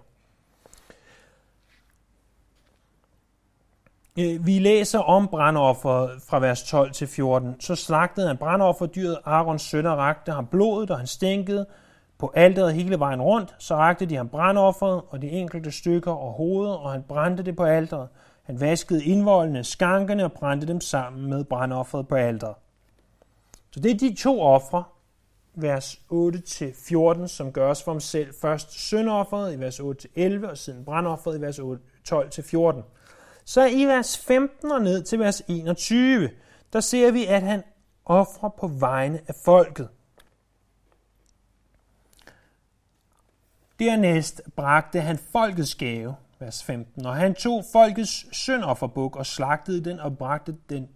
Øh, 4.18 4.46
vi 4.46 4.58
læser 4.58 4.98
om 4.98 5.28
brandofferet 5.28 6.22
fra 6.28 6.38
vers 6.38 6.62
12 6.62 6.92
til 6.92 7.06
14. 7.06 7.60
Så 7.60 7.74
slagtede 7.74 8.26
han 8.26 8.36
brandofferdyret, 8.36 9.18
Arons 9.24 9.62
sønner 9.62 9.90
rakte 9.90 10.32
ham 10.32 10.46
blodet, 10.46 10.90
og 10.90 10.98
han 10.98 11.06
stænkede 11.06 11.66
på 12.18 12.32
alteret 12.34 12.74
hele 12.74 12.98
vejen 12.98 13.22
rundt. 13.22 13.54
Så 13.58 13.76
rakte 13.76 14.06
de 14.06 14.16
ham 14.16 14.28
brandofferet 14.28 15.02
og 15.08 15.22
de 15.22 15.28
enkelte 15.28 15.72
stykker 15.72 16.12
og 16.12 16.32
hovedet, 16.32 16.76
og 16.76 16.92
han 16.92 17.02
brændte 17.02 17.42
det 17.42 17.56
på 17.56 17.64
alteret. 17.64 18.08
Han 18.42 18.60
vaskede 18.60 19.04
indvoldene, 19.04 19.64
skankerne 19.64 20.24
og 20.24 20.32
brændte 20.32 20.66
dem 20.66 20.80
sammen 20.80 21.30
med 21.30 21.44
brandofferet 21.44 22.08
på 22.08 22.14
alteret. 22.14 22.54
Så 23.76 23.80
det 23.80 23.90
er 23.90 23.96
de 23.96 24.14
to 24.14 24.40
ofre, 24.40 24.84
vers 25.54 26.00
8-14, 26.12 27.26
som 27.26 27.52
gøres 27.52 27.82
for 27.82 27.92
ham 27.92 28.00
selv. 28.00 28.34
Først 28.40 28.72
syndofferet 28.72 29.54
i 29.54 29.60
vers 29.60 29.80
8-11, 29.80 30.50
og 30.50 30.58
siden 30.58 30.84
brandofferet 30.84 31.38
i 31.38 31.40
vers 31.40 31.58
12-14. 31.58 32.82
Så 33.44 33.66
i 33.66 33.84
vers 33.84 34.18
15 34.18 34.72
og 34.72 34.82
ned 34.82 35.02
til 35.02 35.18
vers 35.18 35.42
21, 35.48 36.30
der 36.72 36.80
ser 36.80 37.10
vi, 37.10 37.24
at 37.24 37.42
han 37.42 37.62
offrer 38.04 38.48
på 38.48 38.66
vegne 38.66 39.20
af 39.28 39.34
folket. 39.44 39.88
Dernæst 43.78 44.42
bragte 44.56 45.00
han 45.00 45.18
folkets 45.18 45.74
gave, 45.74 46.14
vers 46.38 46.64
15, 46.64 47.06
og 47.06 47.16
han 47.16 47.34
tog 47.34 47.64
folkets 47.72 48.36
syndofferbuk 48.36 49.16
og 49.16 49.26
slagtede 49.26 49.84
den 49.84 50.00
og 50.00 50.18
bragte 50.18 50.56
den 50.68 50.88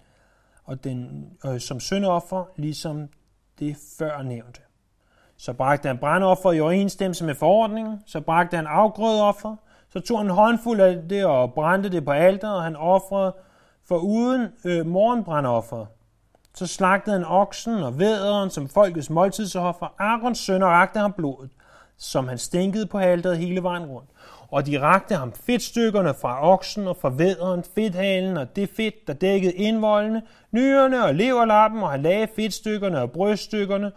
og 0.70 0.84
den 0.84 1.26
øh, 1.46 1.60
som 1.60 1.80
syndoffer, 1.80 2.44
ligesom 2.56 3.08
det 3.58 3.76
før 3.98 4.22
nævnte. 4.22 4.60
Så 5.36 5.52
bragte 5.52 5.86
han 5.86 5.98
brandoffer 5.98 6.52
i 6.52 6.60
overensstemmelse 6.60 7.24
med 7.24 7.34
forordningen, 7.34 8.02
så 8.06 8.20
bragte 8.20 8.56
han 8.56 8.66
afgrødeoffer, 8.66 9.56
så 9.92 10.00
tog 10.00 10.18
han 10.18 10.26
en 10.26 10.32
håndfuld 10.32 10.80
af 10.80 11.02
det 11.10 11.24
og 11.24 11.54
brændte 11.54 11.90
det 11.90 12.04
på 12.04 12.10
alteret, 12.10 12.56
og 12.56 12.62
han 12.62 12.76
offrede 12.76 13.34
for 13.88 13.98
uden 13.98 14.48
øh, 14.64 14.86
morgenbrandoffer. 14.86 15.86
Så 16.54 16.66
slagtede 16.66 17.16
han 17.16 17.26
oksen 17.26 17.74
og 17.74 17.98
væderen 17.98 18.50
som 18.50 18.68
folkets 18.68 19.10
måltidsoffer. 19.10 19.94
Arons 19.98 20.48
og 20.48 20.62
rakte 20.62 20.98
ham 20.98 21.12
blodet, 21.12 21.50
som 21.96 22.28
han 22.28 22.38
stænkede 22.38 22.86
på 22.86 22.98
alteret 22.98 23.38
hele 23.38 23.62
vejen 23.62 23.86
rundt. 23.86 24.08
Og 24.50 24.66
de 24.66 24.80
rakte 24.80 25.14
ham 25.14 25.32
fedtstykkerne 25.32 26.14
fra 26.14 26.52
oksen 26.52 26.88
og 26.88 26.96
fra 26.96 27.10
væderen, 27.10 27.64
fedthalen 27.74 28.36
og 28.36 28.56
det 28.56 28.68
fedt, 28.76 29.06
der 29.06 29.12
dækkede 29.12 29.52
indvoldene, 29.52 30.22
nyrerne 30.50 31.04
og 31.04 31.14
leverlappen, 31.14 31.82
og 31.82 31.90
han 31.90 32.02
lagde 32.02 32.28
fedtstykkerne 32.36 33.00
og 33.00 33.10
bryststykkerne 33.10 33.92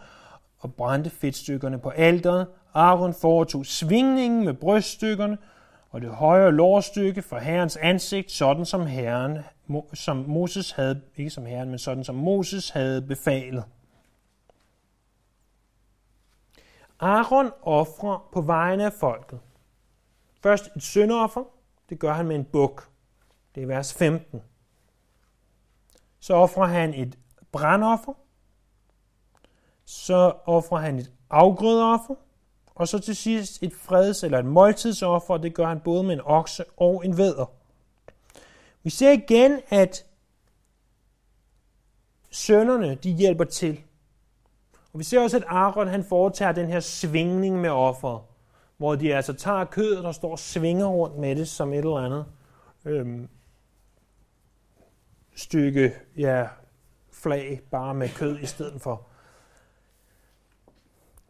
og 0.58 0.74
brændte 0.74 1.10
fedtstykkerne 1.10 1.78
på 1.78 1.88
alteret. 1.88 2.46
Aaron 2.74 3.14
foretog 3.20 3.66
svingningen 3.66 4.44
med 4.44 4.54
bryststykkerne 4.54 5.38
og 5.90 6.00
det 6.00 6.10
højre 6.10 6.52
lårstykke 6.52 7.22
fra 7.22 7.38
herrens 7.38 7.76
ansigt, 7.76 8.30
sådan 8.30 8.64
som 8.64 8.86
herren, 8.86 9.38
som 9.92 10.16
Moses 10.16 10.70
havde, 10.70 11.00
ikke 11.16 11.30
som 11.30 11.46
herren, 11.46 11.70
men 11.70 11.78
sådan 11.78 12.04
som 12.04 12.14
Moses 12.14 12.70
havde 12.70 13.02
befalet. 13.02 13.64
Aaron 17.00 17.50
offrer 17.62 18.28
på 18.32 18.40
vegne 18.40 18.84
af 18.84 18.92
folket. 18.92 19.38
Først 20.44 20.70
et 20.76 20.82
syndoffer, 20.82 21.44
det 21.88 21.98
gør 21.98 22.12
han 22.12 22.26
med 22.26 22.36
en 22.36 22.44
buk. 22.44 22.88
Det 23.54 23.62
er 23.62 23.66
vers 23.66 23.94
15. 23.94 24.42
Så 26.20 26.34
offrer 26.34 26.66
han 26.66 26.94
et 26.94 27.18
brandoffer. 27.52 28.12
Så 29.84 30.32
offrer 30.44 30.78
han 30.78 30.98
et 30.98 31.12
afgrødeoffer. 31.30 32.14
Og 32.74 32.88
så 32.88 32.98
til 32.98 33.16
sidst 33.16 33.62
et 33.62 33.72
freds- 33.72 34.24
eller 34.24 34.38
et 34.38 34.44
måltidsoffer, 34.44 35.36
det 35.36 35.54
gør 35.54 35.66
han 35.66 35.80
både 35.80 36.02
med 36.02 36.14
en 36.14 36.20
okse 36.24 36.64
og 36.76 37.04
en 37.04 37.16
væder. 37.16 37.46
Vi 38.82 38.90
ser 38.90 39.10
igen, 39.10 39.60
at 39.68 40.06
sønnerne, 42.30 42.94
de 42.94 43.12
hjælper 43.12 43.44
til. 43.44 43.80
Og 44.92 44.98
vi 44.98 45.04
ser 45.04 45.20
også, 45.20 45.36
at 45.36 45.44
Aaron 45.46 45.88
han 45.88 46.04
foretager 46.04 46.52
den 46.52 46.66
her 46.66 46.80
svingning 46.80 47.60
med 47.60 47.70
offeret, 47.70 48.22
hvor 48.76 48.94
de 48.94 49.14
altså 49.14 49.32
tager 49.32 49.64
kødet 49.64 50.04
og 50.04 50.14
står 50.14 50.30
og 50.30 50.38
svinger 50.38 50.86
rundt 50.86 51.18
med 51.18 51.36
det 51.36 51.48
som 51.48 51.72
et 51.72 51.78
eller 51.78 51.96
andet 51.96 52.26
øhm, 52.84 53.28
stykke 55.34 55.94
ja, 56.16 56.48
flag, 57.12 57.60
bare 57.70 57.94
med 57.94 58.08
kød 58.08 58.38
i 58.38 58.46
stedet 58.46 58.82
for. 58.82 59.06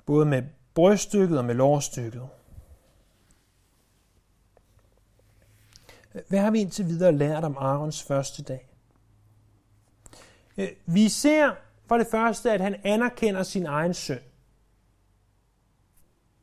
Både 0.07 0.27
med 0.27 0.43
bryststykket 0.75 1.39
og 1.39 1.45
med 1.45 1.55
lårstykket. 1.55 2.29
Hvad 6.29 6.39
har 6.39 6.51
vi 6.51 6.61
indtil 6.61 6.87
videre 6.87 7.13
lært 7.13 7.45
om 7.45 7.57
Arons 7.59 8.03
første 8.03 8.43
dag? 8.43 8.69
Øh, 10.57 10.69
vi 10.87 11.09
ser 11.09 11.53
for 11.87 11.99
det 11.99 12.07
første, 12.11 12.53
at 12.53 12.61
han 12.61 12.77
anerkender 12.85 13.43
sin 13.43 13.67
egen 13.67 13.95
søn. 13.95 14.21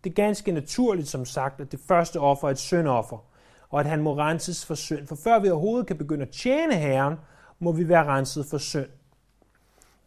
Det 0.04 0.10
er 0.10 0.14
ganske 0.14 0.52
naturligt, 0.52 1.08
som 1.08 1.26
sagt, 1.26 1.62
at 1.62 1.72
det 1.72 1.80
første 1.80 2.20
offer 2.20 2.48
er 2.48 2.52
et 2.52 2.58
syndoffer, 2.58 3.26
og 3.70 3.80
at 3.80 3.86
han 3.86 4.02
må 4.02 4.18
renses 4.18 4.66
for 4.66 4.76
synd. 4.76 5.08
For 5.08 5.16
før 5.16 5.40
vi 5.40 5.50
overhovedet 5.50 5.88
kan 5.88 5.98
begynde 5.98 6.26
at 6.26 6.32
tjene 6.32 6.76
Herren, 6.76 7.16
må 7.60 7.72
vi 7.72 7.90
være 7.90 8.06
renset 8.06 8.46
for 8.46 8.58
synd. 8.58 8.90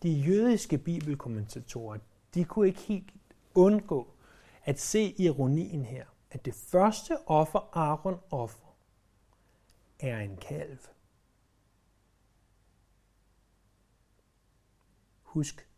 De 0.03 0.11
jødiske 0.11 0.79
bibelkommentatorer, 0.79 1.99
de 2.35 2.45
kunne 2.45 2.67
ikke 2.67 2.81
helt 2.81 3.13
undgå 3.55 4.09
at 4.65 4.81
se 4.81 5.15
ironien 5.19 5.85
her, 5.85 6.05
at 6.31 6.45
det 6.45 6.55
første 6.55 7.17
offer 7.27 7.77
Aaron 7.77 8.19
offer, 8.31 8.77
er 10.01 10.19
en 10.19 10.37
kalv. 10.37 10.79
Husk 15.23 15.69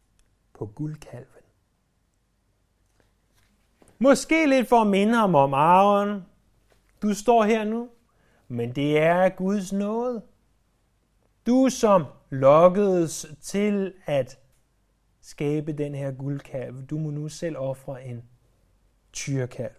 på 0.54 0.66
guldkalv. 0.66 1.35
Måske 3.98 4.46
lidt 4.46 4.68
for 4.68 4.80
at 4.80 4.86
minde 4.86 5.14
ham 5.14 5.34
om 5.34 5.54
Aaron. 5.54 6.24
Du 7.02 7.14
står 7.14 7.44
her 7.44 7.64
nu, 7.64 7.88
men 8.48 8.74
det 8.74 8.98
er 8.98 9.28
Guds 9.28 9.72
nåde. 9.72 10.22
Du 11.46 11.68
som 11.70 12.04
lokkedes 12.30 13.26
til 13.42 13.94
at 14.06 14.38
skabe 15.22 15.72
den 15.72 15.94
her 15.94 16.12
guldkalv, 16.12 16.86
du 16.86 16.98
må 16.98 17.10
nu 17.10 17.28
selv 17.28 17.56
ofre 17.58 18.04
en 18.04 18.22
tyrkalv. 19.12 19.74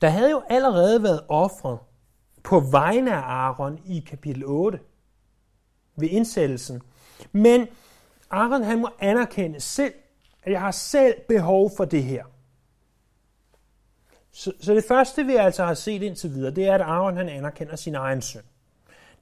Der 0.00 0.08
havde 0.08 0.30
jo 0.30 0.42
allerede 0.48 1.02
været 1.02 1.24
offret 1.28 1.78
på 2.42 2.60
vegne 2.60 3.12
af 3.14 3.20
Aaron 3.20 3.78
i 3.86 4.00
kapitel 4.00 4.44
8 4.44 4.80
ved 5.96 6.08
indsættelsen. 6.08 6.82
Men 7.32 7.68
Aaron 8.30 8.62
han 8.62 8.80
må 8.80 8.88
anerkende 8.98 9.60
selv, 9.60 9.94
at 10.50 10.52
jeg 10.52 10.60
har 10.60 10.70
selv 10.70 11.14
behov 11.28 11.70
for 11.76 11.84
det 11.84 12.04
her. 12.04 12.24
Så, 14.32 14.52
så 14.60 14.74
det 14.74 14.84
første, 14.88 15.24
vi 15.24 15.36
altså 15.36 15.64
har 15.64 15.74
set 15.74 16.02
indtil 16.02 16.30
videre, 16.30 16.54
det 16.54 16.66
er, 16.66 16.74
at 16.74 16.80
Aaron 16.80 17.16
han 17.16 17.28
anerkender 17.28 17.76
sin 17.76 17.94
egen 17.94 18.22
søn. 18.22 18.42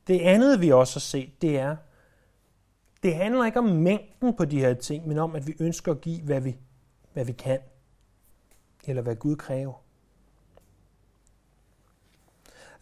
Det 0.06 0.20
andet, 0.20 0.60
vi 0.60 0.72
også 0.72 0.94
har 0.94 1.00
set, 1.00 1.42
det 1.42 1.58
er, 1.58 1.76
det 3.02 3.14
handler 3.14 3.44
ikke 3.44 3.58
om 3.58 3.64
mængden 3.64 4.36
på 4.36 4.44
de 4.44 4.60
her 4.60 4.74
ting, 4.74 5.08
men 5.08 5.18
om, 5.18 5.36
at 5.36 5.46
vi 5.46 5.54
ønsker 5.60 5.92
at 5.92 6.00
give, 6.00 6.22
hvad 6.22 6.40
vi, 6.40 6.56
hvad 7.12 7.24
vi 7.24 7.32
kan, 7.32 7.58
eller 8.86 9.02
hvad 9.02 9.16
Gud 9.16 9.36
kræver. 9.36 9.82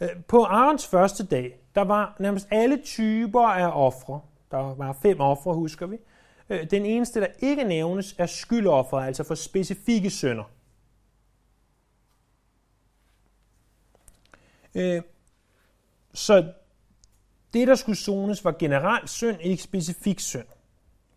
Øh, 0.01 0.09
på 0.29 0.45
Arons 0.45 0.87
første 0.87 1.27
dag, 1.27 1.61
der 1.75 1.83
var 1.83 2.17
nærmest 2.19 2.49
alle 2.51 2.83
typer 2.83 3.49
af 3.49 3.87
ofre. 3.87 4.21
Der 4.51 4.75
var 4.75 4.93
fem 4.93 5.21
ofre, 5.21 5.55
husker 5.55 5.87
vi. 5.87 5.99
Øh, 6.51 6.71
den 6.71 6.87
eneste, 6.87 7.21
der 7.21 7.27
ikke 7.39 7.65
nævnes, 7.65 8.15
er 8.19 8.27
skyldoffer, 8.27 8.99
altså 8.99 9.25
for 9.25 9.35
specifikke 9.35 10.11
sønder. 10.11 10.45
Øh, 14.75 15.03
så 16.15 16.53
det, 17.53 17.69
der 17.69 17.75
skulle 17.75 17.99
zones, 17.99 18.45
var 18.45 18.57
generelt 18.59 19.11
synd, 19.11 19.41
ikke 19.41 19.63
specifik 19.63 20.21
synd. 20.21 20.47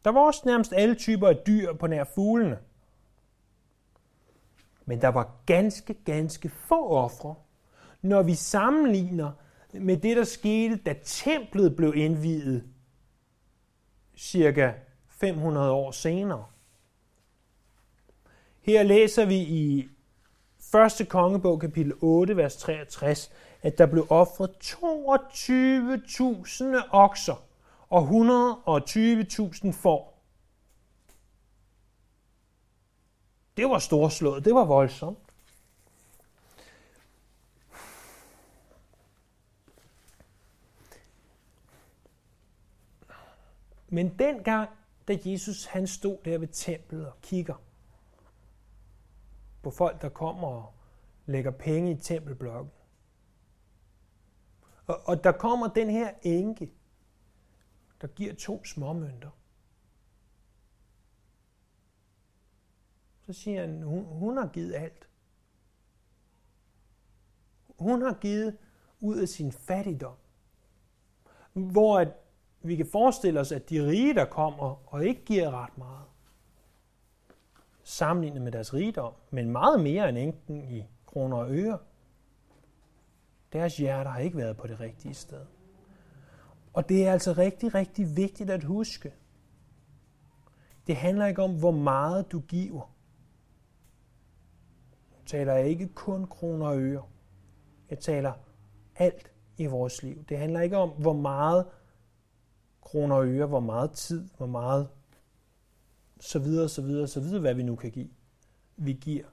Der 0.05 0.11
var 0.11 0.19
også 0.19 0.41
nærmest 0.45 0.73
alle 0.73 0.95
typer 0.95 1.27
af 1.27 1.37
dyr 1.47 1.73
på 1.73 1.87
nær 1.87 2.03
fuglene. 2.03 2.59
Men 4.85 5.01
der 5.01 5.07
var 5.07 5.35
ganske, 5.45 5.93
ganske 5.93 6.49
få 6.49 6.89
ofre, 6.89 7.35
når 8.01 8.23
vi 8.23 8.35
sammenligner 8.35 9.31
med 9.73 9.97
det, 9.97 10.17
der 10.17 10.23
skete, 10.23 10.75
da 10.75 10.95
templet 11.03 11.75
blev 11.75 11.93
indviet 11.95 12.63
cirka 14.17 14.73
500 15.19 15.71
år 15.71 15.91
senere. 15.91 16.45
Her 18.61 18.83
læser 18.83 19.25
vi 19.25 19.35
i 19.35 19.89
1. 21.01 21.09
kongebog 21.09 21.59
kapitel 21.59 21.93
8, 22.01 22.37
vers 22.37 22.55
63, 22.55 23.31
at 23.61 23.77
der 23.77 23.85
blev 23.85 24.07
offret 24.09 24.49
22.000 24.63 26.89
okser 26.91 27.43
og 27.89 28.03
120.000 28.03 29.71
får. 29.71 30.19
Det 33.57 33.69
var 33.69 33.79
storslået, 33.79 34.45
det 34.45 34.55
var 34.55 34.65
voldsomt. 34.65 35.19
Men 43.89 44.15
dengang, 44.19 44.69
da 45.09 45.17
Jesus 45.25 45.65
han 45.65 45.87
stod 45.87 46.17
der 46.25 46.37
ved 46.37 46.47
templet 46.47 47.07
og 47.07 47.21
kigger 47.21 47.63
på 49.61 49.71
folk, 49.71 50.01
der 50.01 50.09
kommer 50.09 50.47
og 50.47 50.73
lægger 51.25 51.51
penge 51.51 51.91
i 51.91 51.95
tempelblokken, 51.95 52.71
og, 54.85 55.01
og 55.05 55.23
der 55.23 55.31
kommer 55.31 55.67
den 55.67 55.89
her 55.89 56.13
enke, 56.21 56.73
der 58.01 58.07
giver 58.07 58.35
to 58.35 58.65
småmønter. 58.65 59.29
Så 63.21 63.33
siger 63.33 63.61
han, 63.61 63.83
hun, 63.83 64.05
hun 64.05 64.37
har 64.37 64.47
givet 64.47 64.75
alt. 64.75 65.09
Hun 67.79 68.01
har 68.01 68.13
givet 68.13 68.57
ud 68.99 69.17
af 69.17 69.27
sin 69.27 69.51
fattigdom. 69.51 70.17
Hvor 71.53 71.99
at 71.99 72.13
vi 72.61 72.75
kan 72.75 72.85
forestille 72.91 73.39
os, 73.39 73.51
at 73.51 73.69
de 73.69 73.87
rige, 73.87 74.13
der 74.13 74.25
kommer 74.25 74.93
og 74.93 75.05
ikke 75.05 75.25
giver 75.25 75.63
ret 75.63 75.77
meget, 75.77 76.05
sammenlignet 77.83 78.41
med 78.41 78.51
deres 78.51 78.73
rigdom, 78.73 79.13
men 79.31 79.51
meget 79.51 79.79
mere 79.79 80.09
end 80.09 80.17
enken 80.17 80.71
i 80.71 80.83
kroner 81.05 81.37
og 81.37 81.51
øre, 81.51 81.77
deres 83.53 83.77
hjerter 83.77 84.11
har 84.11 84.19
ikke 84.19 84.37
været 84.37 84.57
på 84.57 84.67
det 84.67 84.79
rigtige 84.79 85.13
sted. 85.13 85.45
Og 86.73 86.89
det 86.89 87.07
er 87.07 87.11
altså 87.11 87.33
rigtig, 87.33 87.75
rigtig 87.75 88.17
vigtigt 88.17 88.49
at 88.49 88.63
huske. 88.63 89.13
Det 90.87 90.95
handler 90.95 91.25
ikke 91.25 91.43
om, 91.43 91.59
hvor 91.59 91.71
meget 91.71 92.31
du 92.31 92.39
giver. 92.39 92.95
Jeg 95.11 95.25
taler 95.25 95.55
ikke 95.55 95.87
kun 95.87 96.27
kroner 96.27 96.67
og 96.67 96.79
øre. 96.79 97.03
Jeg 97.89 97.99
taler 97.99 98.33
alt 98.95 99.31
i 99.57 99.65
vores 99.65 100.03
liv. 100.03 100.25
Det 100.29 100.37
handler 100.37 100.61
ikke 100.61 100.77
om, 100.77 100.89
hvor 100.89 101.13
meget 101.13 101.65
kroner 102.81 103.15
og 103.15 103.27
øre, 103.27 103.45
hvor 103.45 103.59
meget 103.59 103.91
tid, 103.91 104.29
hvor 104.37 104.47
meget 104.47 104.89
så 106.19 106.39
videre, 106.39 106.69
så 106.69 106.81
videre, 106.81 107.07
så 107.07 107.19
videre, 107.19 107.39
hvad 107.39 107.53
vi 107.53 107.63
nu 107.63 107.75
kan 107.75 107.91
give. 107.91 108.09
Vi 108.77 108.93
giver. 108.93 109.25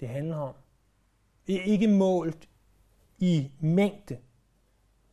Det 0.00 0.08
handler 0.08 0.36
om. 0.36 0.54
Ikke 1.46 1.88
målt 1.88 2.48
i 3.18 3.50
mængde, 3.60 4.18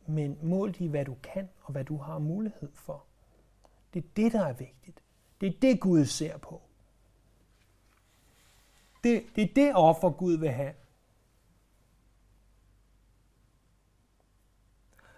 men 0.06 0.38
målt 0.42 0.80
i, 0.80 0.86
hvad 0.86 1.04
du 1.04 1.16
kan 1.22 1.48
og 1.62 1.72
hvad 1.72 1.84
du 1.84 1.96
har 1.96 2.18
mulighed 2.18 2.70
for. 2.74 3.04
Det 3.94 4.04
er 4.04 4.08
det, 4.16 4.32
der 4.32 4.44
er 4.46 4.52
vigtigt. 4.52 5.02
Det 5.40 5.48
er 5.48 5.60
det, 5.62 5.80
Gud 5.80 6.04
ser 6.04 6.38
på. 6.38 6.62
Det, 9.04 9.24
det 9.36 9.44
er 9.44 9.54
det 9.54 9.74
offer, 9.74 10.10
Gud 10.10 10.38
vil 10.38 10.50
have. 10.50 10.74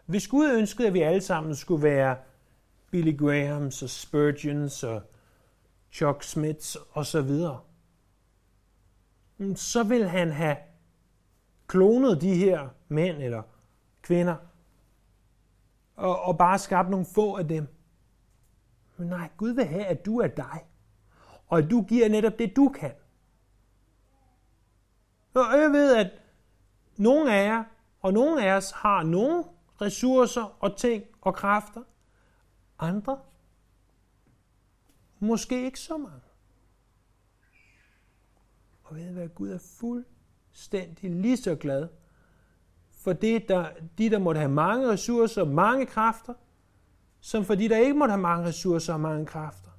Hvis 0.07 0.29
Gud 0.29 0.51
ønskede, 0.51 0.89
at 0.89 0.95
vi 0.95 1.01
alle 1.01 1.21
sammen 1.21 1.57
skulle 1.57 1.83
være 1.83 2.17
Billy 2.91 3.19
Grahams 3.19 3.83
og 3.83 3.91
Spurgeons 3.91 4.85
og 4.85 5.03
Chuck 5.93 6.23
Smiths 6.23 6.77
og 6.91 7.07
så 7.07 7.23
videre, 7.23 7.61
så 9.55 9.83
vil 9.83 10.09
han 10.09 10.31
have 10.31 10.57
klonet 11.67 12.21
de 12.21 12.35
her 12.35 12.69
mænd 12.89 13.17
eller 13.23 13.43
kvinder 14.03 14.37
og, 15.97 16.23
og 16.23 16.39
bare 16.39 16.59
skabt 16.59 16.91
nogle 16.91 17.07
få 17.15 17.37
af 17.37 17.49
dem. 17.49 17.69
Men 18.97 19.09
nej, 19.09 19.29
Gud 19.37 19.51
vil 19.51 19.65
have, 19.65 19.85
at 19.85 20.07
du 20.07 20.19
er 20.19 20.29
dig. 20.29 20.67
Og 21.47 21.59
at 21.59 21.71
du 21.71 21.83
giver 21.83 22.09
netop 22.09 22.39
det, 22.39 22.57
du 22.57 22.69
kan. 22.69 22.93
Og 25.35 25.61
jeg 25.61 25.71
ved, 25.73 25.97
at 25.97 26.11
nogle 26.97 27.35
af 27.35 27.47
jer 27.47 27.65
og 28.01 28.13
nogle 28.13 28.47
af 28.47 28.57
os 28.57 28.71
har 28.71 29.03
nogle 29.03 29.45
ressourcer 29.81 30.57
og 30.61 30.77
ting 30.77 31.05
og 31.21 31.35
kræfter, 31.35 31.83
andre 32.81 33.19
måske 35.19 35.65
ikke 35.65 35.81
så 35.81 35.99
mange. 35.99 36.21
Og 38.83 38.97
ved 38.97 39.13
hvad, 39.13 39.29
Gud 39.29 39.51
er 39.51 39.59
fuldstændig 39.59 41.11
lige 41.11 41.37
så 41.37 41.57
glad 41.57 41.89
for 42.91 43.13
det, 43.13 43.49
der, 43.49 43.71
de, 43.99 44.11
der 44.11 44.19
måtte 44.19 44.39
have 44.39 44.53
mange 44.53 44.89
ressourcer 44.89 45.43
og 45.43 45.49
mange 45.49 45.87
kræfter, 45.87 46.35
som 47.21 47.45
for 47.45 47.55
de, 47.55 47.69
der 47.69 47.79
ikke 47.79 47.95
måtte 47.95 48.13
have 48.13 48.23
mange 48.23 48.45
ressourcer 48.45 48.93
og 48.93 49.01
mange 49.01 49.27
kræfter. 49.27 49.71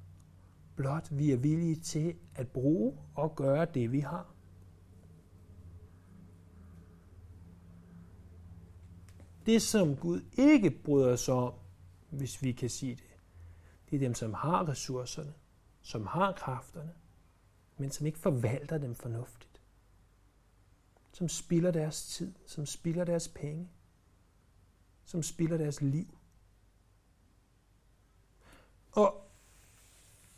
Blot 0.76 1.08
vi 1.10 1.32
er 1.32 1.36
villige 1.36 1.76
til 1.76 2.14
at 2.34 2.48
bruge 2.48 2.98
og 3.14 3.36
gøre 3.36 3.64
det, 3.64 3.92
vi 3.92 4.00
har. 4.00 4.26
Det, 9.46 9.62
som 9.62 9.96
Gud 9.96 10.20
ikke 10.38 10.70
bryder 10.70 11.16
sig 11.16 11.34
om, 11.34 11.52
hvis 12.12 12.42
vi 12.42 12.52
kan 12.52 12.70
sige 12.70 12.94
det. 12.94 13.04
Det 13.90 13.96
er 13.96 14.00
dem, 14.00 14.14
som 14.14 14.34
har 14.34 14.68
ressourcerne, 14.68 15.34
som 15.82 16.06
har 16.06 16.32
kræfterne, 16.32 16.92
men 17.76 17.90
som 17.90 18.06
ikke 18.06 18.18
forvalter 18.18 18.78
dem 18.78 18.94
fornuftigt. 18.94 19.60
Som 21.12 21.28
spilder 21.28 21.70
deres 21.70 22.06
tid, 22.06 22.34
som 22.46 22.66
spilder 22.66 23.04
deres 23.04 23.28
penge, 23.28 23.68
som 25.04 25.22
spilder 25.22 25.56
deres 25.56 25.80
liv. 25.80 26.18
Og 28.92 29.30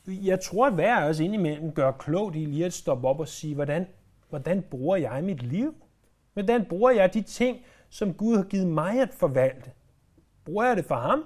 jeg 0.07 0.41
tror, 0.41 0.67
at 0.67 0.75
hver 0.75 0.97
af 0.97 1.09
os 1.09 1.21
indimellem 1.21 1.73
gør 1.73 1.93
klogt 1.93 2.37
i 2.37 2.45
lige 2.45 2.67
at 2.67 2.73
stoppe 2.73 3.09
op 3.09 3.21
og 3.21 3.29
sige, 3.29 3.55
hvordan, 3.55 3.87
hvordan 4.29 4.63
bruger 4.63 4.97
jeg 4.97 5.25
mit 5.25 5.43
liv? 5.43 5.75
Hvordan 6.33 6.67
bruger 6.69 6.91
jeg 6.91 7.15
de 7.15 7.23
ting, 7.23 7.65
som 7.89 8.15
Gud 8.15 8.37
har 8.37 8.45
givet 8.45 8.67
mig 8.67 9.01
at 9.01 9.15
forvalte? 9.15 9.73
Bruger 10.45 10.65
jeg 10.65 10.77
det 10.77 10.85
for 10.85 10.97
ham, 10.97 11.25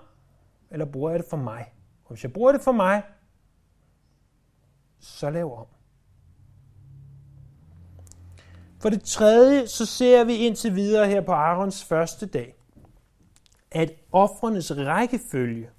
eller 0.70 0.84
bruger 0.84 1.10
jeg 1.10 1.18
det 1.18 1.28
for 1.30 1.36
mig? 1.36 1.72
Og 2.04 2.14
hvis 2.14 2.22
jeg 2.22 2.32
bruger 2.32 2.52
det 2.52 2.60
for 2.60 2.72
mig, 2.72 3.02
så 5.00 5.30
lav 5.30 5.58
om. 5.58 5.66
For 8.80 8.88
det 8.88 9.02
tredje, 9.02 9.66
så 9.66 9.86
ser 9.86 10.24
vi 10.24 10.36
indtil 10.36 10.74
videre 10.74 11.06
her 11.06 11.20
på 11.20 11.32
Arons 11.32 11.84
første 11.84 12.26
dag, 12.26 12.54
at 13.70 13.92
offrenes 14.12 14.76
rækkefølge, 14.76 15.70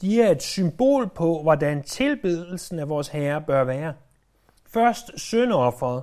de 0.00 0.22
er 0.22 0.30
et 0.30 0.42
symbol 0.42 1.08
på, 1.08 1.42
hvordan 1.42 1.82
tilbedelsen 1.82 2.78
af 2.78 2.88
vores 2.88 3.08
Herre 3.08 3.42
bør 3.42 3.64
være. 3.64 3.94
Først 4.66 5.20
syndofferet, 5.20 6.02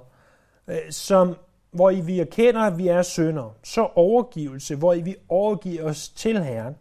øh, 0.67 0.77
som, 0.91 1.35
hvor 1.71 1.89
I 1.89 2.01
vi 2.01 2.19
erkender, 2.19 2.61
at 2.61 2.77
vi 2.77 2.87
er 2.87 3.01
syndere. 3.01 3.53
Så 3.63 3.89
overgivelse, 3.95 4.75
hvor 4.75 4.93
I 4.93 5.01
vi 5.01 5.15
overgiver 5.29 5.83
os 5.83 6.09
til 6.09 6.43
Herren. 6.43 6.75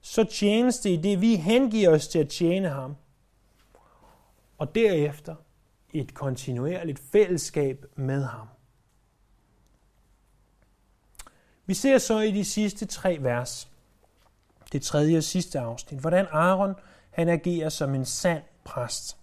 Så 0.00 0.24
tjeneste 0.24 0.90
i 0.92 0.96
det, 0.96 1.20
vi 1.20 1.36
hengiver 1.36 1.90
os 1.90 2.08
til 2.08 2.18
at 2.18 2.28
tjene 2.28 2.68
ham. 2.68 2.96
Og 4.58 4.74
derefter 4.74 5.34
et 5.92 6.14
kontinuerligt 6.14 6.98
fællesskab 6.98 7.84
med 7.96 8.24
ham. 8.24 8.46
Vi 11.66 11.74
ser 11.74 11.98
så 11.98 12.20
i 12.20 12.30
de 12.30 12.44
sidste 12.44 12.86
tre 12.86 13.18
vers, 13.20 13.70
det 14.72 14.82
tredje 14.82 15.16
og 15.16 15.24
sidste 15.24 15.60
afsnit, 15.60 16.00
hvordan 16.00 16.26
Aaron 16.30 16.74
han 17.10 17.28
agerer 17.28 17.68
som 17.68 17.94
en 17.94 18.04
sand 18.04 18.42
præst. 18.64 19.16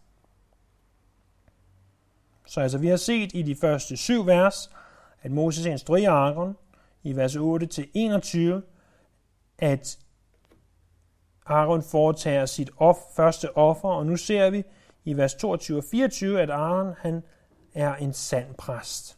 Så 2.46 2.62
altså, 2.62 2.78
vi 2.78 2.88
har 2.88 2.98
set 2.98 3.32
i 3.34 3.42
de 3.42 3.56
første 3.56 3.98
syv 3.98 4.26
vers, 4.26 4.70
at 5.22 5.32
Moses 5.32 5.66
instruerer 5.66 6.12
Aaron 6.12 6.58
i 7.04 7.16
vers 7.16 7.36
8-21, 7.36 8.62
at 9.58 10.00
Aaron 11.46 11.84
foretager 11.84 12.46
sit 12.46 12.70
off, 12.78 13.00
første 13.16 13.58
offer, 13.58 13.90
og 13.90 14.06
nu 14.06 14.18
ser 14.18 14.50
vi 14.50 14.64
i 15.06 15.14
vers 15.14 15.36
22 15.36 15.78
og 15.78 15.84
24, 15.84 16.42
at 16.42 16.50
Aaron 16.50 16.94
han 16.98 17.24
er 17.74 17.96
en 17.96 18.14
sand 18.14 18.56
præst. 18.58 19.18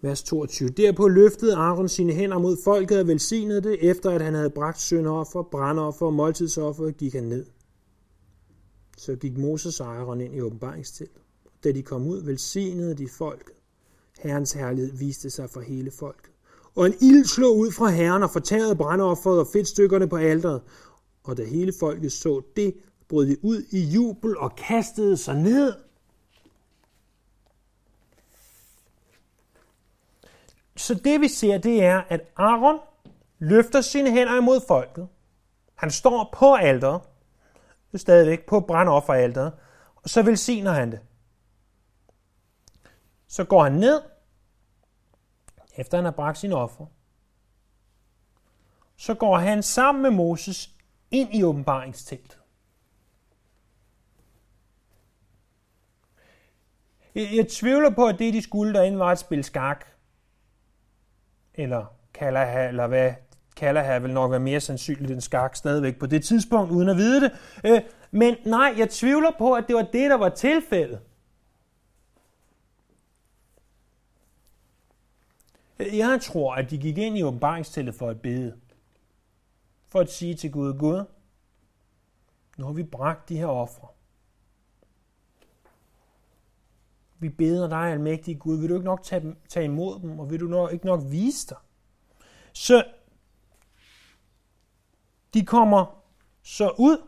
Vers 0.00 0.22
22. 0.22 0.68
Derpå 0.68 1.08
løftede 1.08 1.56
Aaron 1.56 1.88
sine 1.88 2.12
hænder 2.12 2.38
mod 2.38 2.56
folket 2.64 3.00
og 3.00 3.06
velsignede 3.06 3.60
det, 3.60 3.90
efter 3.90 4.10
at 4.10 4.22
han 4.22 4.34
havde 4.34 4.50
bragt 4.50 4.80
syndoffer, 4.80 5.42
brandoffer 5.42 6.06
og 6.06 6.12
måltidsoffer, 6.12 6.90
gik 6.90 7.14
han 7.14 7.24
ned. 7.24 7.46
Så 8.98 9.16
gik 9.16 9.38
Moses 9.38 9.80
og 9.80 9.96
Aaron 9.96 10.20
ind 10.20 10.34
i 10.34 10.40
åbenbaringsteltet. 10.40 11.22
Da 11.64 11.72
de 11.72 11.82
kom 11.82 12.06
ud, 12.06 12.22
velsignede 12.22 12.94
de 12.94 13.08
folket. 13.08 13.54
Herrens 14.18 14.52
herlighed 14.52 14.92
viste 14.92 15.30
sig 15.30 15.50
for 15.50 15.60
hele 15.60 15.90
folket. 15.90 16.30
Og 16.76 16.86
en 16.86 16.94
ild 17.00 17.24
slog 17.24 17.56
ud 17.56 17.72
fra 17.72 17.88
herren 17.88 18.22
og 18.22 18.30
fortærede 18.30 18.76
brandofferet 18.76 19.40
og 19.40 19.46
fedtstykkerne 19.52 20.08
på 20.08 20.16
alteret. 20.16 20.62
Og 21.24 21.36
da 21.36 21.44
hele 21.44 21.72
folket 21.80 22.12
så 22.12 22.42
det, 22.56 22.74
brød 23.08 23.26
de 23.26 23.44
ud 23.44 23.62
i 23.70 23.80
jubel 23.80 24.38
og 24.38 24.56
kastede 24.56 25.16
sig 25.16 25.34
ned. 25.34 25.74
Så 30.76 30.94
det 30.94 31.20
vi 31.20 31.28
ser, 31.28 31.58
det 31.58 31.84
er, 31.84 32.02
at 32.08 32.20
Aaron 32.36 32.78
løfter 33.38 33.80
sine 33.80 34.10
hænder 34.10 34.36
imod 34.36 34.60
folket. 34.68 35.08
Han 35.74 35.90
står 35.90 36.34
på 36.38 36.54
alteret, 36.54 37.00
stadigvæk 37.94 38.46
på 38.46 38.60
brandofferalteret, 38.60 39.52
og 39.96 40.10
så 40.10 40.22
velsigner 40.22 40.72
han 40.72 40.90
det. 40.90 41.00
Så 43.28 43.44
går 43.44 43.62
han 43.62 43.72
ned, 43.72 44.00
efter 45.76 45.98
han 45.98 46.04
har 46.04 46.12
bragt 46.12 46.38
sin 46.38 46.52
offer. 46.52 46.86
Så 48.96 49.14
går 49.14 49.36
han 49.36 49.62
sammen 49.62 50.02
med 50.02 50.10
Moses 50.10 50.70
ind 51.10 51.34
i 51.34 51.42
åbenbaringsteltet. 51.42 52.38
Jeg 57.14 57.48
tvivler 57.48 57.90
på, 57.90 58.06
at 58.06 58.18
det, 58.18 58.34
de 58.34 58.42
skulle 58.42 58.74
derinde, 58.74 58.98
var 58.98 59.10
at 59.10 59.18
spille 59.18 59.44
skak. 59.44 59.84
Eller 61.54 61.86
Kalaha, 62.14 62.68
eller 62.68 62.86
hvad 62.86 63.14
Kalaha 63.56 63.98
vil 63.98 64.14
nok 64.14 64.30
være 64.30 64.40
mere 64.40 64.60
sandsynligt 64.60 65.12
end 65.12 65.20
skak 65.20 65.56
stadigvæk 65.56 65.98
på 65.98 66.06
det 66.06 66.24
tidspunkt, 66.24 66.70
uden 66.70 66.88
at 66.88 66.96
vide 66.96 67.20
det. 67.20 67.32
Øh, 67.64 67.80
men 68.10 68.36
nej, 68.44 68.74
jeg 68.76 68.90
tvivler 68.90 69.30
på, 69.38 69.52
at 69.52 69.64
det 69.66 69.76
var 69.76 69.82
det, 69.92 70.10
der 70.10 70.16
var 70.16 70.28
tilfældet. 70.28 71.00
Jeg 75.78 76.20
tror, 76.22 76.54
at 76.54 76.70
de 76.70 76.78
gik 76.78 76.98
ind 76.98 77.18
i 77.18 77.22
åbenbaringsteltet 77.22 77.94
for 77.94 78.08
at 78.08 78.20
bede. 78.20 78.60
For 79.88 80.00
at 80.00 80.10
sige 80.10 80.34
til 80.34 80.52
Gud, 80.52 80.78
Gud, 80.78 81.04
nu 82.58 82.64
har 82.66 82.72
vi 82.72 82.82
bragt 82.82 83.28
de 83.28 83.36
her 83.36 83.46
ofre. 83.46 83.88
Vi 87.18 87.28
beder 87.28 87.68
dig, 87.68 87.78
almægtige 87.78 88.38
Gud, 88.38 88.60
vil 88.60 88.68
du 88.68 88.74
ikke 88.74 88.84
nok 88.84 89.02
tage, 89.02 89.36
tage 89.48 89.64
imod 89.64 90.00
dem, 90.00 90.20
og 90.20 90.30
vil 90.30 90.40
du 90.40 90.46
nok, 90.46 90.72
ikke 90.72 90.86
nok 90.86 91.00
vise 91.06 91.48
dig? 91.48 91.56
Så 92.52 92.84
de 95.34 95.46
kommer 95.46 96.02
så 96.42 96.74
ud, 96.78 96.98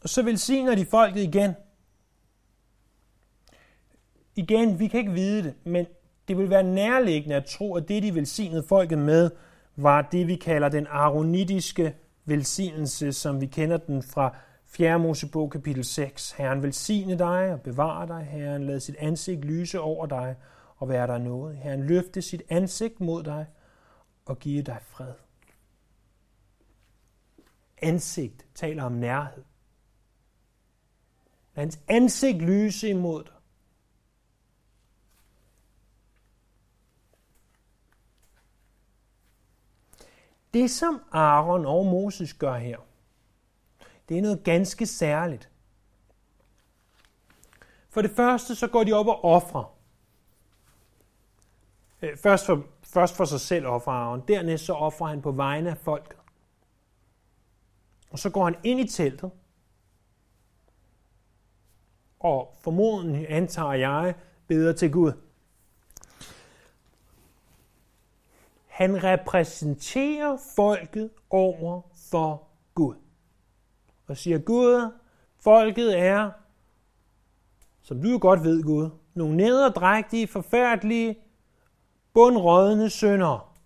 og 0.00 0.08
så 0.08 0.22
velsigner 0.22 0.74
de 0.74 0.86
folket 0.86 1.22
igen. 1.22 1.54
Igen, 4.36 4.78
vi 4.78 4.88
kan 4.88 5.00
ikke 5.00 5.12
vide 5.12 5.42
det, 5.42 5.54
men 5.64 5.86
det 6.28 6.38
vil 6.38 6.50
være 6.50 6.62
nærliggende 6.62 7.36
at 7.36 7.44
tro, 7.44 7.76
at 7.76 7.88
det, 7.88 8.02
de 8.02 8.14
velsignede 8.14 8.62
folket 8.68 8.98
med, 8.98 9.30
var 9.76 10.02
det, 10.02 10.26
vi 10.26 10.36
kalder 10.36 10.68
den 10.68 10.86
aronitiske 10.90 11.94
velsignelse, 12.24 13.12
som 13.12 13.40
vi 13.40 13.46
kender 13.46 13.76
den 13.76 14.02
fra 14.02 14.36
4. 14.66 14.98
Mosebog 14.98 15.50
kapitel 15.50 15.84
6. 15.84 16.32
Herren 16.32 16.62
velsigne 16.62 17.18
dig 17.18 17.52
og 17.52 17.60
bevare 17.60 18.06
dig. 18.06 18.24
Herren 18.30 18.66
lad 18.66 18.80
sit 18.80 18.96
ansigt 18.98 19.44
lyse 19.44 19.80
over 19.80 20.06
dig 20.06 20.36
og 20.76 20.88
være 20.88 21.06
der 21.06 21.18
noget. 21.18 21.56
Herren 21.56 21.86
løfte 21.86 22.22
sit 22.22 22.42
ansigt 22.48 23.00
mod 23.00 23.22
dig 23.22 23.46
og 24.24 24.38
give 24.38 24.62
dig 24.62 24.78
fred. 24.80 25.12
Ansigt 27.82 28.46
taler 28.54 28.82
om 28.82 28.92
nærhed. 28.92 29.44
Hans 31.52 31.80
ansigt 31.88 32.42
lyse 32.42 32.88
imod 32.88 33.24
dig. 33.24 33.41
Det, 40.54 40.70
som 40.70 41.02
Aaron 41.12 41.66
og 41.66 41.86
Moses 41.86 42.34
gør 42.34 42.54
her, 42.56 42.78
det 44.08 44.18
er 44.18 44.22
noget 44.22 44.44
ganske 44.44 44.86
særligt. 44.86 45.50
For 47.88 48.02
det 48.02 48.10
første, 48.10 48.54
så 48.54 48.68
går 48.68 48.84
de 48.84 48.92
op 48.92 49.06
og 49.06 49.24
offrer. 49.24 49.74
Øh, 52.02 52.16
først 52.16 52.46
for, 52.46 52.64
først 52.82 53.16
for 53.16 53.24
sig 53.24 53.40
selv 53.40 53.66
offrer 53.66 53.92
Aaron, 53.92 54.22
dernæst 54.28 54.64
så 54.64 54.72
offrer 54.72 55.06
han 55.06 55.22
på 55.22 55.30
vegne 55.30 55.70
af 55.70 55.78
folket. 55.78 56.18
Og 58.10 58.18
så 58.18 58.30
går 58.30 58.44
han 58.44 58.56
ind 58.64 58.80
i 58.80 58.88
teltet, 58.88 59.30
og 62.20 62.56
formodentlig 62.60 63.26
antager 63.28 63.72
jeg, 63.72 64.14
beder 64.46 64.72
til 64.72 64.92
Gud. 64.92 65.12
Han 68.72 69.04
repræsenterer 69.04 70.36
folket 70.56 71.10
over 71.30 71.82
for 72.10 72.48
Gud. 72.74 72.94
Og 74.06 74.16
siger, 74.16 74.38
Gud, 74.38 74.92
folket 75.40 75.98
er, 75.98 76.30
som 77.82 78.02
du 78.02 78.08
jo 78.08 78.18
godt 78.20 78.44
ved, 78.44 78.62
Gud, 78.62 78.90
nogle 79.14 79.36
nederdrægtige, 79.36 80.26
forfærdelige, 80.26 81.18
bundrådende 82.12 82.90
sønder. 82.90 83.56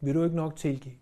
Vil 0.00 0.14
du 0.14 0.24
ikke 0.24 0.36
nok 0.36 0.56
tilgive? 0.56 0.96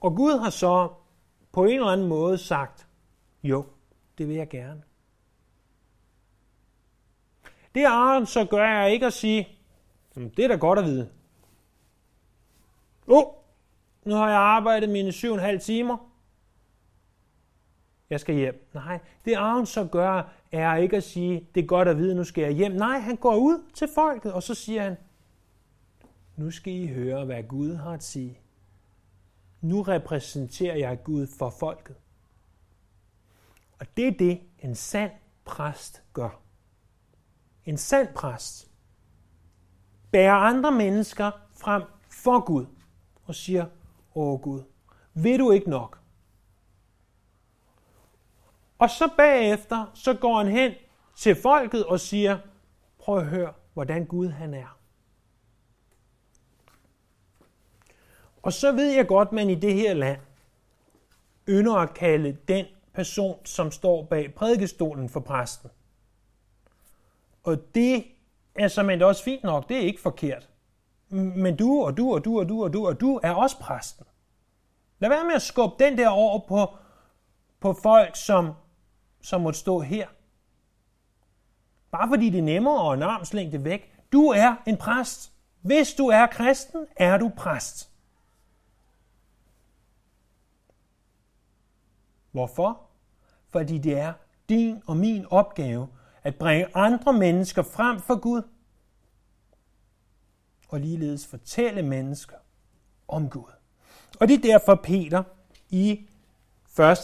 Og 0.00 0.16
Gud 0.16 0.38
har 0.38 0.50
så 0.50 0.92
på 1.52 1.64
en 1.64 1.74
eller 1.74 1.86
anden 1.86 2.08
måde 2.08 2.38
sagt, 2.38 2.88
jo, 3.42 3.64
det 4.18 4.28
vil 4.28 4.36
jeg 4.36 4.48
gerne. 4.48 4.82
Det 7.74 7.84
Aaron 7.84 8.26
så 8.26 8.44
gør 8.44 8.68
jeg 8.68 8.92
ikke 8.92 9.06
at 9.06 9.12
sige, 9.12 9.48
det 10.14 10.38
er 10.38 10.48
da 10.48 10.54
godt 10.54 10.78
at 10.78 10.84
vide. 10.84 11.10
Oh, 13.06 13.24
nu 14.04 14.14
har 14.14 14.28
jeg 14.28 14.38
arbejdet 14.38 14.88
mine 14.88 15.12
syv 15.12 15.28
og 15.28 15.34
en 15.34 15.40
halv 15.40 15.60
timer. 15.60 16.12
Jeg 18.10 18.20
skal 18.20 18.34
hjem. 18.34 18.70
Nej, 18.74 18.98
det 19.24 19.34
Aaron 19.34 19.66
så 19.66 19.84
gør, 19.84 20.32
er 20.52 20.76
ikke 20.76 20.96
at 20.96 21.04
sige, 21.04 21.48
det 21.54 21.62
er 21.62 21.66
godt 21.66 21.88
at 21.88 21.96
vide, 21.96 22.14
nu 22.14 22.24
skal 22.24 22.42
jeg 22.42 22.52
hjem. 22.52 22.72
Nej, 22.72 22.98
han 22.98 23.16
går 23.16 23.36
ud 23.36 23.62
til 23.74 23.88
folket, 23.94 24.32
og 24.32 24.42
så 24.42 24.54
siger 24.54 24.82
han, 24.82 24.96
nu 26.36 26.50
skal 26.50 26.72
I 26.72 26.86
høre, 26.86 27.24
hvad 27.24 27.42
Gud 27.42 27.74
har 27.74 27.92
at 27.92 28.02
sige. 28.02 28.38
Nu 29.60 29.82
repræsenterer 29.82 30.76
jeg 30.76 31.02
Gud 31.04 31.26
for 31.38 31.50
folket. 31.50 31.96
Og 33.78 33.86
det 33.96 34.06
er 34.06 34.12
det, 34.12 34.40
en 34.58 34.74
sand 34.74 35.10
præst 35.44 36.02
gør. 36.12 36.41
En 37.66 37.78
sand 37.78 38.08
præst 38.14 38.68
bærer 40.10 40.34
andre 40.34 40.72
mennesker 40.72 41.30
frem 41.54 41.82
for 42.08 42.40
Gud 42.40 42.66
og 43.24 43.34
siger, 43.34 43.66
åh 44.14 44.40
Gud, 44.40 44.62
vil 45.14 45.38
du 45.38 45.50
ikke 45.50 45.70
nok? 45.70 45.98
Og 48.78 48.90
så 48.90 49.10
bagefter, 49.16 49.90
så 49.94 50.14
går 50.14 50.38
han 50.38 50.48
hen 50.48 50.72
til 51.16 51.36
folket 51.36 51.86
og 51.86 52.00
siger, 52.00 52.38
prøv 52.98 53.18
at 53.18 53.26
høre, 53.26 53.52
hvordan 53.72 54.06
Gud 54.06 54.28
han 54.28 54.54
er. 54.54 54.78
Og 58.42 58.52
så 58.52 58.72
ved 58.72 58.90
jeg 58.90 59.06
godt, 59.06 59.32
man 59.32 59.50
i 59.50 59.54
det 59.54 59.74
her 59.74 59.94
land 59.94 60.20
ynder 61.48 61.74
at 61.74 61.94
kalde 61.94 62.36
den 62.48 62.66
person, 62.94 63.46
som 63.46 63.70
står 63.70 64.04
bag 64.04 64.34
prædikestolen 64.34 65.08
for 65.08 65.20
præsten. 65.20 65.70
Og 67.42 67.74
det 67.74 68.04
er 68.54 68.68
som 68.68 68.88
også 69.02 69.24
fint 69.24 69.42
nok, 69.42 69.68
det 69.68 69.76
er 69.76 69.80
ikke 69.80 70.00
forkert. 70.00 70.48
Men 71.08 71.56
du 71.56 71.82
og 71.82 71.96
du 71.96 72.14
og 72.14 72.24
du 72.24 72.38
og 72.40 72.48
du 72.48 72.64
og 72.64 72.72
du 72.72 72.86
og 72.86 73.00
du 73.00 73.20
er 73.22 73.30
også 73.30 73.58
præsten. 73.58 74.06
Lad 74.98 75.08
være 75.08 75.24
med 75.24 75.34
at 75.34 75.42
skubbe 75.42 75.84
den 75.84 75.98
der 75.98 76.08
over 76.08 76.38
på, 76.38 76.74
på 77.60 77.72
folk, 77.82 78.16
som, 78.16 78.52
som 79.22 79.40
måtte 79.40 79.58
stå 79.58 79.80
her. 79.80 80.08
Bare 81.90 82.08
fordi 82.08 82.30
det 82.30 82.38
er 82.38 82.42
nemmere 82.42 82.82
og 82.82 82.94
en 82.94 83.02
armslængde 83.02 83.64
væk. 83.64 83.98
Du 84.12 84.28
er 84.28 84.54
en 84.66 84.76
præst. 84.76 85.32
Hvis 85.60 85.94
du 85.94 86.06
er 86.06 86.26
kristen, 86.26 86.86
er 86.96 87.18
du 87.18 87.28
præst. 87.36 87.90
Hvorfor? 92.30 92.80
Fordi 93.48 93.78
det 93.78 93.98
er 93.98 94.12
din 94.48 94.82
og 94.86 94.96
min 94.96 95.26
opgave 95.30 95.88
at 96.22 96.36
bringe 96.36 96.76
andre 96.76 97.12
mennesker 97.12 97.62
frem 97.62 98.00
for 98.00 98.20
Gud 98.20 98.42
og 100.68 100.80
ligeledes 100.80 101.26
fortælle 101.26 101.82
mennesker 101.82 102.36
om 103.08 103.30
Gud. 103.30 103.52
Og 104.20 104.28
det 104.28 104.34
er 104.34 104.42
derfor 104.52 104.74
Peter 104.74 105.22
i 105.70 106.08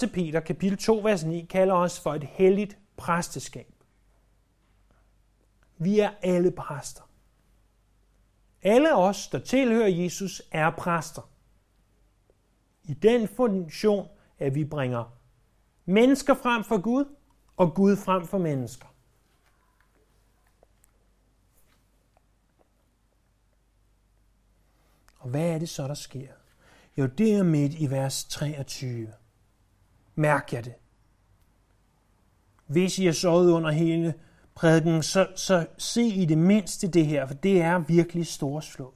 1. 0.03 0.11
Peter 0.13 0.41
kapitel 0.41 0.79
2, 0.79 0.97
vers 0.97 1.25
9 1.25 1.47
kalder 1.51 1.75
os 1.75 2.01
for 2.01 2.15
et 2.15 2.25
helligt 2.25 2.79
præsteskab. 2.97 3.75
Vi 5.79 5.99
er 5.99 6.11
alle 6.23 6.51
præster. 6.51 7.03
Alle 8.63 8.97
os, 8.97 9.29
der 9.29 9.39
tilhører 9.39 9.89
Jesus, 9.89 10.43
er 10.51 10.71
præster. 10.71 11.31
I 12.85 12.95
den 12.95 13.29
funktion, 13.29 14.09
at 14.39 14.55
vi 14.55 14.65
bringer 14.65 15.19
mennesker 15.85 16.35
frem 16.35 16.65
for 16.65 16.81
Gud 16.81 17.05
og 17.57 17.75
Gud 17.75 17.97
frem 17.97 18.27
for 18.27 18.39
mennesker. 18.39 18.87
Og 25.19 25.29
hvad 25.29 25.49
er 25.49 25.59
det 25.59 25.69
så, 25.69 25.89
der 25.89 25.95
sker? 25.95 26.29
Jo, 26.99 27.07
det 27.07 27.35
er 27.35 27.43
midt 27.43 27.75
i 27.75 27.91
vers 27.91 28.25
23. 28.25 29.13
Mærk 30.15 30.53
jeg 30.53 30.65
det. 30.65 30.75
Hvis 32.67 32.99
I 32.99 33.07
er 33.07 33.13
sovet 33.13 33.53
under 33.53 33.71
hele 33.71 34.15
prædiken, 34.55 35.03
så, 35.03 35.27
så 35.37 35.67
se 35.79 36.03
i 36.03 36.25
det 36.25 36.39
mindste 36.39 36.89
det 36.89 37.07
her, 37.07 37.27
for 37.27 37.35
det 37.35 37.63
er 37.63 37.79
virkelig 37.79 38.27
storslået. 38.27 38.95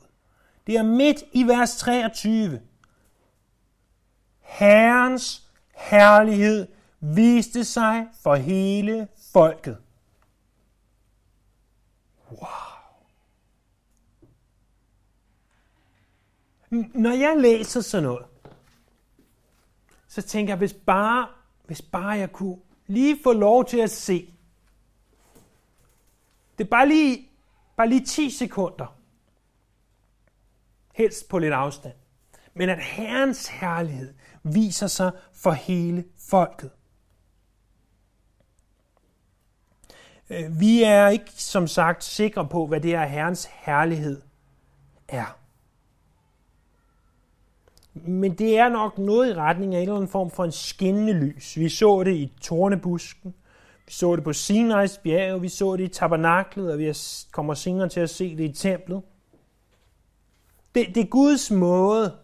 Det 0.67 0.77
er 0.77 0.83
midt 0.83 1.23
i 1.33 1.45
vers 1.45 1.77
23. 1.77 2.61
Herrens 4.41 5.49
herlighed 5.75 6.69
viste 7.01 7.65
sig 7.65 8.07
for 8.23 8.35
hele 8.35 9.09
folket. 9.33 9.77
Wow. 12.31 12.72
Når 16.73 17.11
jeg 17.11 17.37
læser 17.39 17.81
sådan 17.81 18.03
noget, 18.03 18.27
så 20.09 20.23
tænker 20.23 20.51
jeg, 20.53 20.59
hvis 20.59 20.73
bare, 20.73 21.29
hvis 21.67 21.83
bare 21.83 22.11
jeg 22.11 22.33
kunne 22.33 22.57
lige 22.87 23.19
få 23.23 23.33
lov 23.33 23.65
til 23.65 23.79
at 23.79 23.91
se. 23.91 24.35
Det 26.59 26.65
er 26.65 26.69
bare 26.69 26.89
lige, 26.89 27.29
bare 27.77 27.89
lige 27.89 28.05
10 28.05 28.31
sekunder. 28.31 28.97
Helst 30.95 31.29
på 31.29 31.39
lidt 31.39 31.53
afstand. 31.53 31.95
Men 32.55 32.69
at 32.69 32.83
Herrens 32.83 33.49
herlighed 33.49 34.15
viser 34.43 34.87
sig 34.87 35.13
for 35.33 35.51
hele 35.51 36.05
folket. 36.19 36.71
Øh, 40.31 40.61
vi 40.61 40.83
er 40.83 41.09
ikke, 41.09 41.31
som 41.33 41.67
sagt, 41.67 42.05
sikre 42.05 42.49
på, 42.49 42.67
hvad 42.67 42.81
det 42.81 42.91
her 42.91 43.07
Herrens 43.07 43.45
herlighed 43.45 44.23
er. 45.09 45.42
Men 47.95 48.35
det 48.35 48.59
er 48.59 48.69
nok 48.69 48.99
noget 48.99 49.31
i 49.31 49.35
retning 49.35 49.75
af 49.75 49.79
en 49.79 49.83
eller 49.83 49.97
anden 49.97 50.11
form 50.11 50.31
for 50.31 50.45
en 50.45 50.53
skinnende 50.53 51.13
lys. 51.13 51.57
Vi 51.57 51.69
så 51.69 52.03
det 52.03 52.17
i 52.17 52.33
tornebusken, 52.41 53.35
vi 53.87 53.93
så 53.93 54.17
det 54.17 54.25
på 54.25 54.31
Sinai's 54.31 55.01
bjerg, 55.03 55.43
vi 55.43 55.49
så 55.49 55.77
det 55.77 55.85
i 55.85 55.89
tabernaklet, 55.89 56.73
og 56.73 56.79
vi 56.79 56.95
kommer 57.31 57.55
senere 57.55 57.89
til 57.89 58.01
at 58.01 58.11
se 58.11 58.37
det 58.37 58.45
i 58.45 58.53
templet. 58.53 59.03
Det, 60.75 60.87
det 60.95 61.01
er 61.03 61.09
Guds 61.09 61.51
måde 61.51 62.17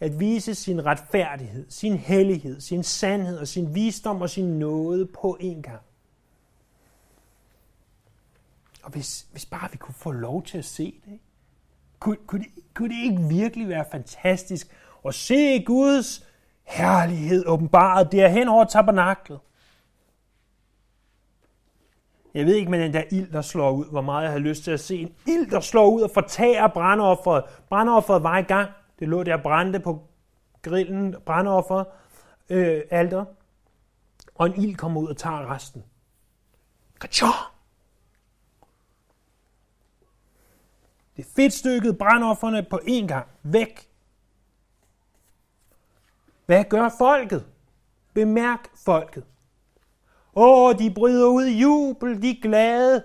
at 0.00 0.20
vise 0.20 0.54
sin 0.54 0.86
retfærdighed, 0.86 1.66
sin 1.70 1.96
hellighed, 1.96 2.60
sin 2.60 2.82
sandhed 2.82 3.38
og 3.38 3.48
sin 3.48 3.74
visdom 3.74 4.22
og 4.22 4.30
sin 4.30 4.58
nåde 4.58 5.06
på 5.06 5.36
en 5.40 5.62
gang. 5.62 5.82
Og 8.82 8.90
hvis, 8.90 9.26
hvis 9.32 9.46
bare 9.46 9.70
vi 9.70 9.76
kunne 9.76 9.94
få 9.94 10.10
lov 10.10 10.42
til 10.42 10.58
at 10.58 10.64
se 10.64 11.00
det, 11.04 11.12
ikke? 11.12 11.24
Kunne, 12.00 12.16
kunne, 12.26 12.44
det, 12.44 12.50
kunne 12.74 12.88
det 12.88 13.02
ikke 13.04 13.22
virkelig 13.22 13.68
være 13.68 13.84
fantastisk 13.90 14.76
at 15.06 15.14
se 15.14 15.64
Guds 15.64 16.26
herlighed 16.62 17.46
åbenbaret 17.46 18.12
derhen 18.12 18.48
over 18.48 18.64
tabernaklet? 18.64 19.40
Jeg 22.34 22.46
ved 22.46 22.54
ikke 22.54 22.70
med 22.70 22.80
den 22.80 22.94
der 22.94 23.02
ild, 23.10 23.32
der 23.32 23.42
slår 23.42 23.70
ud, 23.70 23.84
hvor 23.90 24.00
meget 24.00 24.24
jeg 24.24 24.32
har 24.32 24.38
lyst 24.38 24.64
til 24.64 24.70
at 24.70 24.80
se 24.80 24.96
en 24.96 25.14
ild, 25.26 25.50
der 25.50 25.60
slår 25.60 25.90
ud 25.90 26.02
og 26.02 26.10
fortager 26.10 26.68
brandofferet. 26.68 27.44
Brandofferet 27.68 28.22
var 28.22 28.38
i 28.38 28.42
gang. 28.42 28.70
Det 28.98 29.08
lå 29.08 29.22
der 29.22 29.36
brændte 29.36 29.80
på 29.80 30.02
grillen, 30.62 31.14
brandofferet, 31.26 31.86
øh, 32.48 32.82
alter. 32.90 33.24
Og 34.34 34.46
en 34.46 34.62
ild 34.62 34.76
kommer 34.76 35.00
ud 35.00 35.08
og 35.08 35.16
tager 35.16 35.54
resten. 35.54 35.84
Kachor! 37.00 37.49
Det 41.20 41.26
er 41.26 41.32
fedtstykket, 41.36 41.98
brandofferne 41.98 42.62
på 42.62 42.80
én 42.82 43.06
gang. 43.06 43.26
Væk. 43.42 43.88
Hvad 46.46 46.64
gør 46.64 46.88
folket? 46.98 47.46
Bemærk 48.14 48.68
folket. 48.84 49.24
Åh, 50.34 50.78
de 50.78 50.94
bryder 50.94 51.26
ud 51.26 51.44
i 51.44 51.60
jubel, 51.60 52.22
de 52.22 52.30
er 52.30 52.40
glade. 52.42 53.04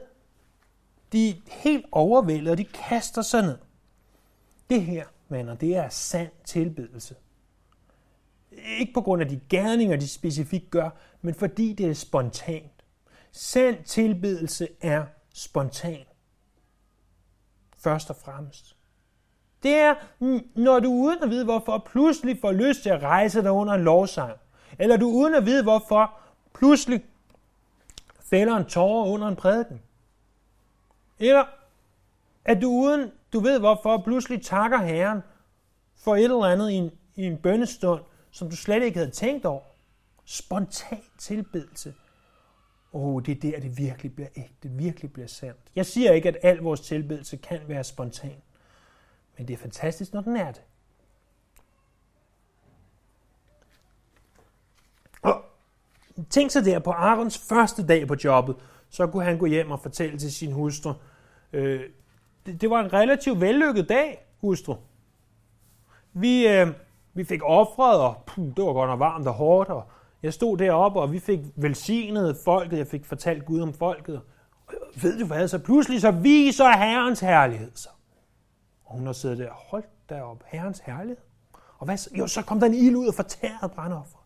De 1.12 1.30
er 1.30 1.34
helt 1.48 1.86
overvældet, 1.92 2.52
og 2.52 2.58
de 2.58 2.64
kaster 2.64 3.22
sig 3.22 3.42
ned. 3.42 3.58
Det 4.70 4.82
her, 4.82 5.06
venner, 5.30 5.56
det 5.56 5.76
er 5.76 5.90
sand 5.90 6.32
tilbedelse. 6.46 7.16
Ikke 8.80 8.94
på 8.94 9.02
grund 9.02 9.22
af 9.22 9.30
de 9.30 9.40
gerninger, 9.50 9.98
de 9.98 10.08
specifikt 10.08 10.72
gør, 10.72 10.90
men 11.22 11.34
fordi 11.34 11.74
det 11.74 11.90
er 11.90 11.94
spontant. 11.94 12.84
Sand 13.32 13.84
tilbedelse 13.84 14.68
er 14.82 15.06
spontan 15.34 16.06
først 17.86 18.10
og 18.10 18.16
fremmest. 18.16 18.76
Det 19.64 19.76
er, 19.76 19.96
når 20.56 20.80
du 20.80 20.90
uden 20.90 21.24
at 21.24 21.30
vide 21.30 21.44
hvorfor, 21.44 21.78
pludselig 21.92 22.38
får 22.42 22.52
lyst 22.52 22.84
til 22.84 22.90
at 22.90 23.02
rejse 23.02 23.42
dig 23.42 23.52
under 23.52 23.74
en 23.74 23.84
lovsang. 23.84 24.34
Eller 24.80 24.98
du 24.98 25.08
uden 25.08 25.36
at 25.36 25.46
vide 25.46 25.64
hvorfor, 25.64 26.20
pludselig 26.54 27.06
fælder 28.30 28.56
en 28.56 28.66
tårer 28.66 29.06
under 29.06 29.28
en 29.28 29.36
prædiken. 29.36 29.82
Eller 31.20 31.46
at 32.46 32.62
du 32.62 32.70
uden 32.70 33.12
du 33.34 33.40
ved 33.40 33.60
hvorfor, 33.60 34.02
pludselig 34.06 34.42
takker 34.42 34.78
Herren 34.78 35.22
for 35.98 36.16
et 36.16 36.24
eller 36.24 36.46
andet 36.46 36.70
i 36.70 36.74
en, 36.74 36.92
i 37.16 37.24
en 37.24 37.38
bønnestund, 37.38 38.02
som 38.32 38.50
du 38.50 38.56
slet 38.56 38.84
ikke 38.84 38.98
havde 38.98 39.12
tænkt 39.12 39.46
over. 39.46 39.62
Spontan 40.26 41.02
tilbedelse 41.18 41.94
oh, 42.96 43.22
det 43.26 43.32
er 43.32 43.52
der, 43.52 43.60
det 43.60 43.78
virkelig 43.78 44.16
bliver 44.16 44.30
ægte, 44.36 44.54
det 44.64 44.80
virkelig 44.80 45.14
bliver 45.14 45.28
sandt. 45.28 45.60
Jeg 45.76 45.86
siger 45.86 46.12
ikke, 46.12 46.30
at 46.30 46.38
al 46.42 46.58
vores 46.58 46.82
tilbedelse 46.82 47.38
kan 47.38 47.60
være 47.68 47.84
spontan, 47.84 48.42
men 49.38 49.48
det 49.48 49.54
er 49.54 49.58
fantastisk, 49.58 50.14
når 50.14 50.22
den 50.22 50.36
er 50.36 50.52
det. 50.52 50.62
Og 55.22 55.44
tænk 56.30 56.52
så 56.52 56.62
der 56.62 56.80
på 56.80 56.92
Arons 56.92 57.38
første 57.38 57.88
dag 57.88 58.08
på 58.08 58.16
jobbet, 58.24 58.56
så 58.90 59.08
kunne 59.08 59.24
han 59.24 59.38
gå 59.38 59.46
hjem 59.46 59.72
og 59.72 59.80
fortælle 59.80 60.20
til 60.20 60.34
sin 60.34 60.52
hustru, 60.52 60.94
øh, 61.54 61.90
det, 62.46 62.62
det 62.62 62.70
var 62.70 62.80
en 62.80 62.94
relativt 62.94 63.42
vellykket 63.42 63.90
dag, 63.90 64.28
hustru. 64.42 64.76
Vi, 66.14 66.48
øh, 66.48 66.68
vi 67.14 67.24
fik 67.24 67.42
offret, 67.44 68.00
og 68.00 68.24
puh, 68.28 68.48
det 68.56 68.66
var 68.66 68.74
godt 68.74 68.90
nok 68.90 69.00
varmt 69.00 69.28
og 69.28 69.34
hårdt, 69.34 69.70
og 69.70 69.90
jeg 70.24 70.34
stod 70.34 70.58
deroppe, 70.58 71.00
og 71.00 71.12
vi 71.12 71.20
fik 71.20 71.40
velsignet 71.56 72.38
folket. 72.46 72.78
Jeg 72.78 72.88
fik 72.88 73.06
fortalt 73.06 73.46
Gud 73.46 73.62
om 73.62 73.74
folket. 73.74 74.22
Og 74.68 74.76
ved 75.02 75.20
du 75.20 75.26
hvad, 75.26 75.48
så 75.48 75.60
pludselig 75.60 76.02
så 76.02 76.12
viser 76.12 76.78
Herrens 76.78 77.20
herlighed 77.20 77.72
sig. 77.76 77.92
Og 78.86 78.96
hun 78.96 79.06
har 79.06 79.14
siddet 79.14 79.38
der, 79.38 79.52
holdt 79.52 80.10
derop, 80.10 80.44
Herrens 80.46 80.80
herlighed. 80.80 81.24
Og 81.78 81.86
hvad, 81.86 82.18
jo, 82.18 82.28
så 82.28 82.42
kom 82.42 82.60
der 82.60 82.68
en 82.68 82.74
ild 82.74 82.96
ud 82.96 83.08
og 83.08 83.14
fortærede 83.14 83.70
brandoffer. 83.76 84.18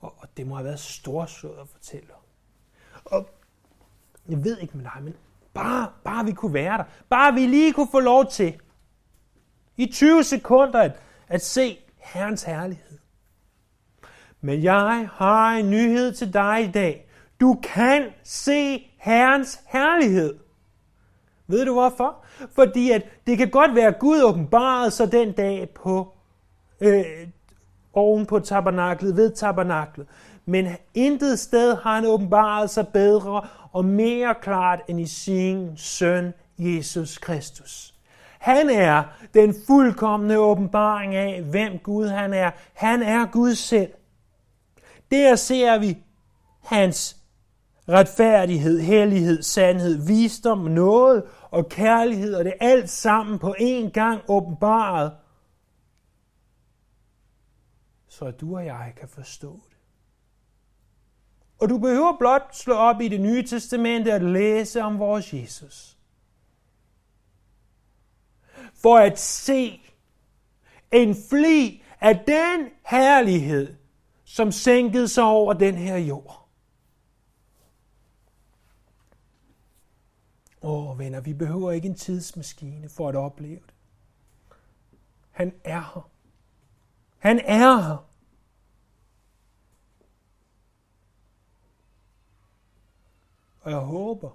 Og, 0.00 0.14
og 0.18 0.28
det 0.36 0.46
må 0.46 0.54
have 0.54 0.64
været 0.64 0.80
storsødt 0.80 1.58
at 1.60 1.68
fortælle 1.68 2.08
Og 3.04 3.28
jeg 4.28 4.44
ved 4.44 4.58
ikke 4.58 4.76
med 4.76 4.84
dig, 4.84 5.02
men 5.02 5.14
bare, 5.54 5.92
bare 6.04 6.24
vi 6.24 6.32
kunne 6.32 6.54
være 6.54 6.78
der. 6.78 6.84
Bare 7.08 7.34
vi 7.34 7.46
lige 7.46 7.72
kunne 7.72 7.88
få 7.90 8.00
lov 8.00 8.30
til 8.30 8.60
i 9.76 9.86
20 9.86 10.24
sekunder 10.24 10.80
at, 10.80 11.00
at 11.28 11.42
se 11.42 11.78
Herrens 11.98 12.42
herlighed. 12.42 12.98
Men 14.42 14.62
jeg 14.62 15.08
har 15.12 15.52
en 15.52 15.70
nyhed 15.70 16.12
til 16.12 16.32
dig 16.32 16.64
i 16.68 16.70
dag. 16.70 17.06
Du 17.40 17.58
kan 17.62 18.04
se 18.24 18.90
Herrens 18.98 19.60
herlighed. 19.68 20.34
Ved 21.46 21.66
du 21.66 21.72
hvorfor? 21.72 22.24
Fordi 22.54 22.90
at 22.90 23.02
det 23.26 23.38
kan 23.38 23.50
godt 23.50 23.74
være 23.74 23.92
Gud 23.92 24.22
åbenbaret 24.22 24.92
så 24.92 25.06
den 25.06 25.32
dag 25.32 25.70
på 25.74 26.12
øh, 26.80 27.04
oven 27.92 28.26
på 28.26 28.38
tabernaklet, 28.38 29.16
ved 29.16 29.30
tabernaklet. 29.30 30.06
Men 30.46 30.66
intet 30.94 31.38
sted 31.38 31.76
har 31.76 31.94
han 31.94 32.06
åbenbaret 32.06 32.70
sig 32.70 32.88
bedre 32.88 33.46
og 33.72 33.84
mere 33.84 34.34
klart 34.42 34.80
end 34.88 35.00
i 35.00 35.06
sin 35.06 35.76
søn 35.76 36.34
Jesus 36.58 37.18
Kristus. 37.18 37.94
Han 38.38 38.70
er 38.70 39.02
den 39.34 39.54
fuldkommende 39.66 40.38
åbenbaring 40.38 41.14
af, 41.14 41.42
hvem 41.42 41.78
Gud 41.78 42.06
han 42.08 42.32
er. 42.32 42.50
Han 42.74 43.02
er 43.02 43.26
Gud 43.26 43.54
selv. 43.54 43.90
Der 45.12 45.36
ser 45.36 45.78
vi 45.78 45.98
hans 46.60 47.16
retfærdighed, 47.88 48.80
hellighed, 48.80 49.42
sandhed, 49.42 50.06
visdom, 50.06 50.58
noget 50.58 51.24
og 51.50 51.68
kærlighed, 51.68 52.34
og 52.34 52.44
det 52.44 52.52
er 52.60 52.66
alt 52.66 52.90
sammen 52.90 53.38
på 53.38 53.54
én 53.60 53.90
gang 53.90 54.20
åbenbaret, 54.28 55.12
så 58.08 58.24
at 58.24 58.40
du 58.40 58.56
og 58.56 58.66
jeg 58.66 58.92
kan 58.96 59.08
forstå 59.08 59.60
det. 59.68 59.76
Og 61.60 61.68
du 61.68 61.78
behøver 61.78 62.18
blot 62.18 62.56
slå 62.56 62.74
op 62.74 63.00
i 63.00 63.08
det 63.08 63.20
nye 63.20 63.42
testamente 63.46 64.14
og 64.14 64.20
læse 64.20 64.82
om 64.82 64.98
vores 64.98 65.34
Jesus. 65.34 65.98
For 68.74 68.98
at 68.98 69.18
se 69.18 69.80
en 70.92 71.16
fli 71.30 71.82
af 72.00 72.18
den 72.26 72.68
herlighed, 72.86 73.81
som 74.32 74.52
sænkede 74.52 75.08
sig 75.08 75.24
over 75.24 75.52
den 75.52 75.74
her 75.74 75.96
jord. 75.96 76.48
Åh, 80.62 80.98
venner, 80.98 81.20
vi 81.20 81.34
behøver 81.34 81.72
ikke 81.72 81.88
en 81.88 81.94
tidsmaskine 81.94 82.88
for 82.88 83.08
at 83.08 83.16
opleve 83.16 83.60
det. 83.60 83.74
Han 85.30 85.54
er 85.64 85.80
her. 85.80 86.10
Han 87.18 87.38
er 87.38 87.76
her. 87.76 88.08
Og 93.60 93.70
jeg 93.70 93.80
håber, 93.80 94.30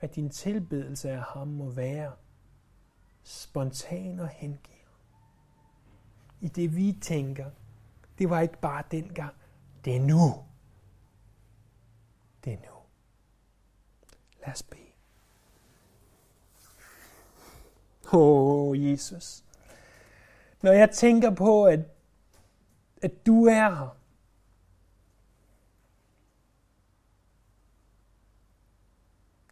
at 0.00 0.14
din 0.14 0.30
tilbedelse 0.30 1.10
af 1.10 1.22
ham 1.22 1.48
må 1.48 1.70
være 1.70 2.12
spontan 3.22 4.20
og 4.20 4.28
hengiven. 4.28 4.78
I 6.40 6.48
det 6.48 6.76
vi 6.76 6.98
tænker, 7.02 7.50
det 8.18 8.30
var 8.30 8.40
ikke 8.40 8.60
bare 8.60 8.82
dengang, 8.90 9.34
det 9.84 9.96
er 9.96 10.00
nu. 10.00 10.44
Det 12.44 12.52
er 12.52 12.56
nu. 12.56 12.76
Lad 14.40 14.52
os 14.52 14.62
bede. 14.62 14.82
Åh, 18.12 18.68
oh, 18.68 18.84
Jesus. 18.90 19.44
Når 20.62 20.72
jeg 20.72 20.90
tænker 20.90 21.34
på, 21.34 21.64
at, 21.64 21.80
at 23.02 23.26
du 23.26 23.46
er 23.46 23.70
her, 23.70 23.98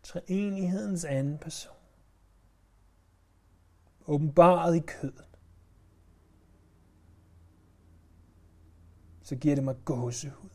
treenighedens 0.02 1.04
anden 1.04 1.38
person, 1.38 1.76
åbenbaret 4.06 4.76
i 4.76 4.80
kødet, 4.80 5.35
så 9.26 9.36
giver 9.36 9.54
det 9.54 9.64
mig 9.64 9.76
gåsehud. 9.84 10.50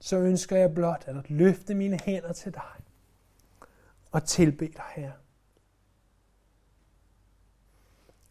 Så 0.00 0.16
ønsker 0.16 0.56
jeg 0.56 0.74
blot 0.74 1.04
at 1.06 1.30
løfte 1.30 1.74
mine 1.74 1.98
hænder 2.04 2.32
til 2.32 2.54
dig 2.54 2.80
og 4.10 4.24
tilbe 4.24 4.66
dig, 4.66 4.84
her. 4.96 5.12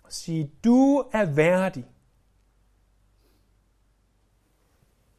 Og 0.04 0.14
sige, 0.14 0.52
du 0.64 1.10
er 1.14 1.26
værdig 1.26 1.94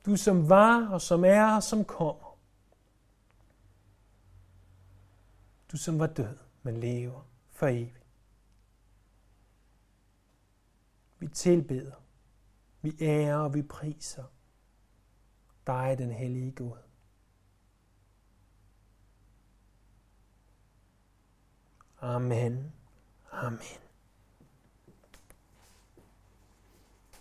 Du 0.06 0.16
som 0.16 0.48
var 0.48 0.88
og 0.88 1.00
som 1.00 1.24
er 1.24 1.56
og 1.56 1.62
som 1.62 1.84
kommer. 1.84 2.38
Du 5.72 5.76
som 5.76 5.98
var 5.98 6.06
død, 6.06 6.43
men 6.64 6.76
lever 6.76 7.22
for 7.50 7.66
evigt. 7.66 8.06
Vi 11.18 11.28
tilbeder, 11.28 11.94
vi 12.82 12.96
ærer 13.00 13.36
og 13.36 13.54
vi 13.54 13.62
priser 13.62 14.24
dig, 15.66 15.98
den 15.98 16.10
hellige 16.10 16.52
Gud. 16.52 16.78
Amen. 22.00 22.72
Amen. 23.32 23.83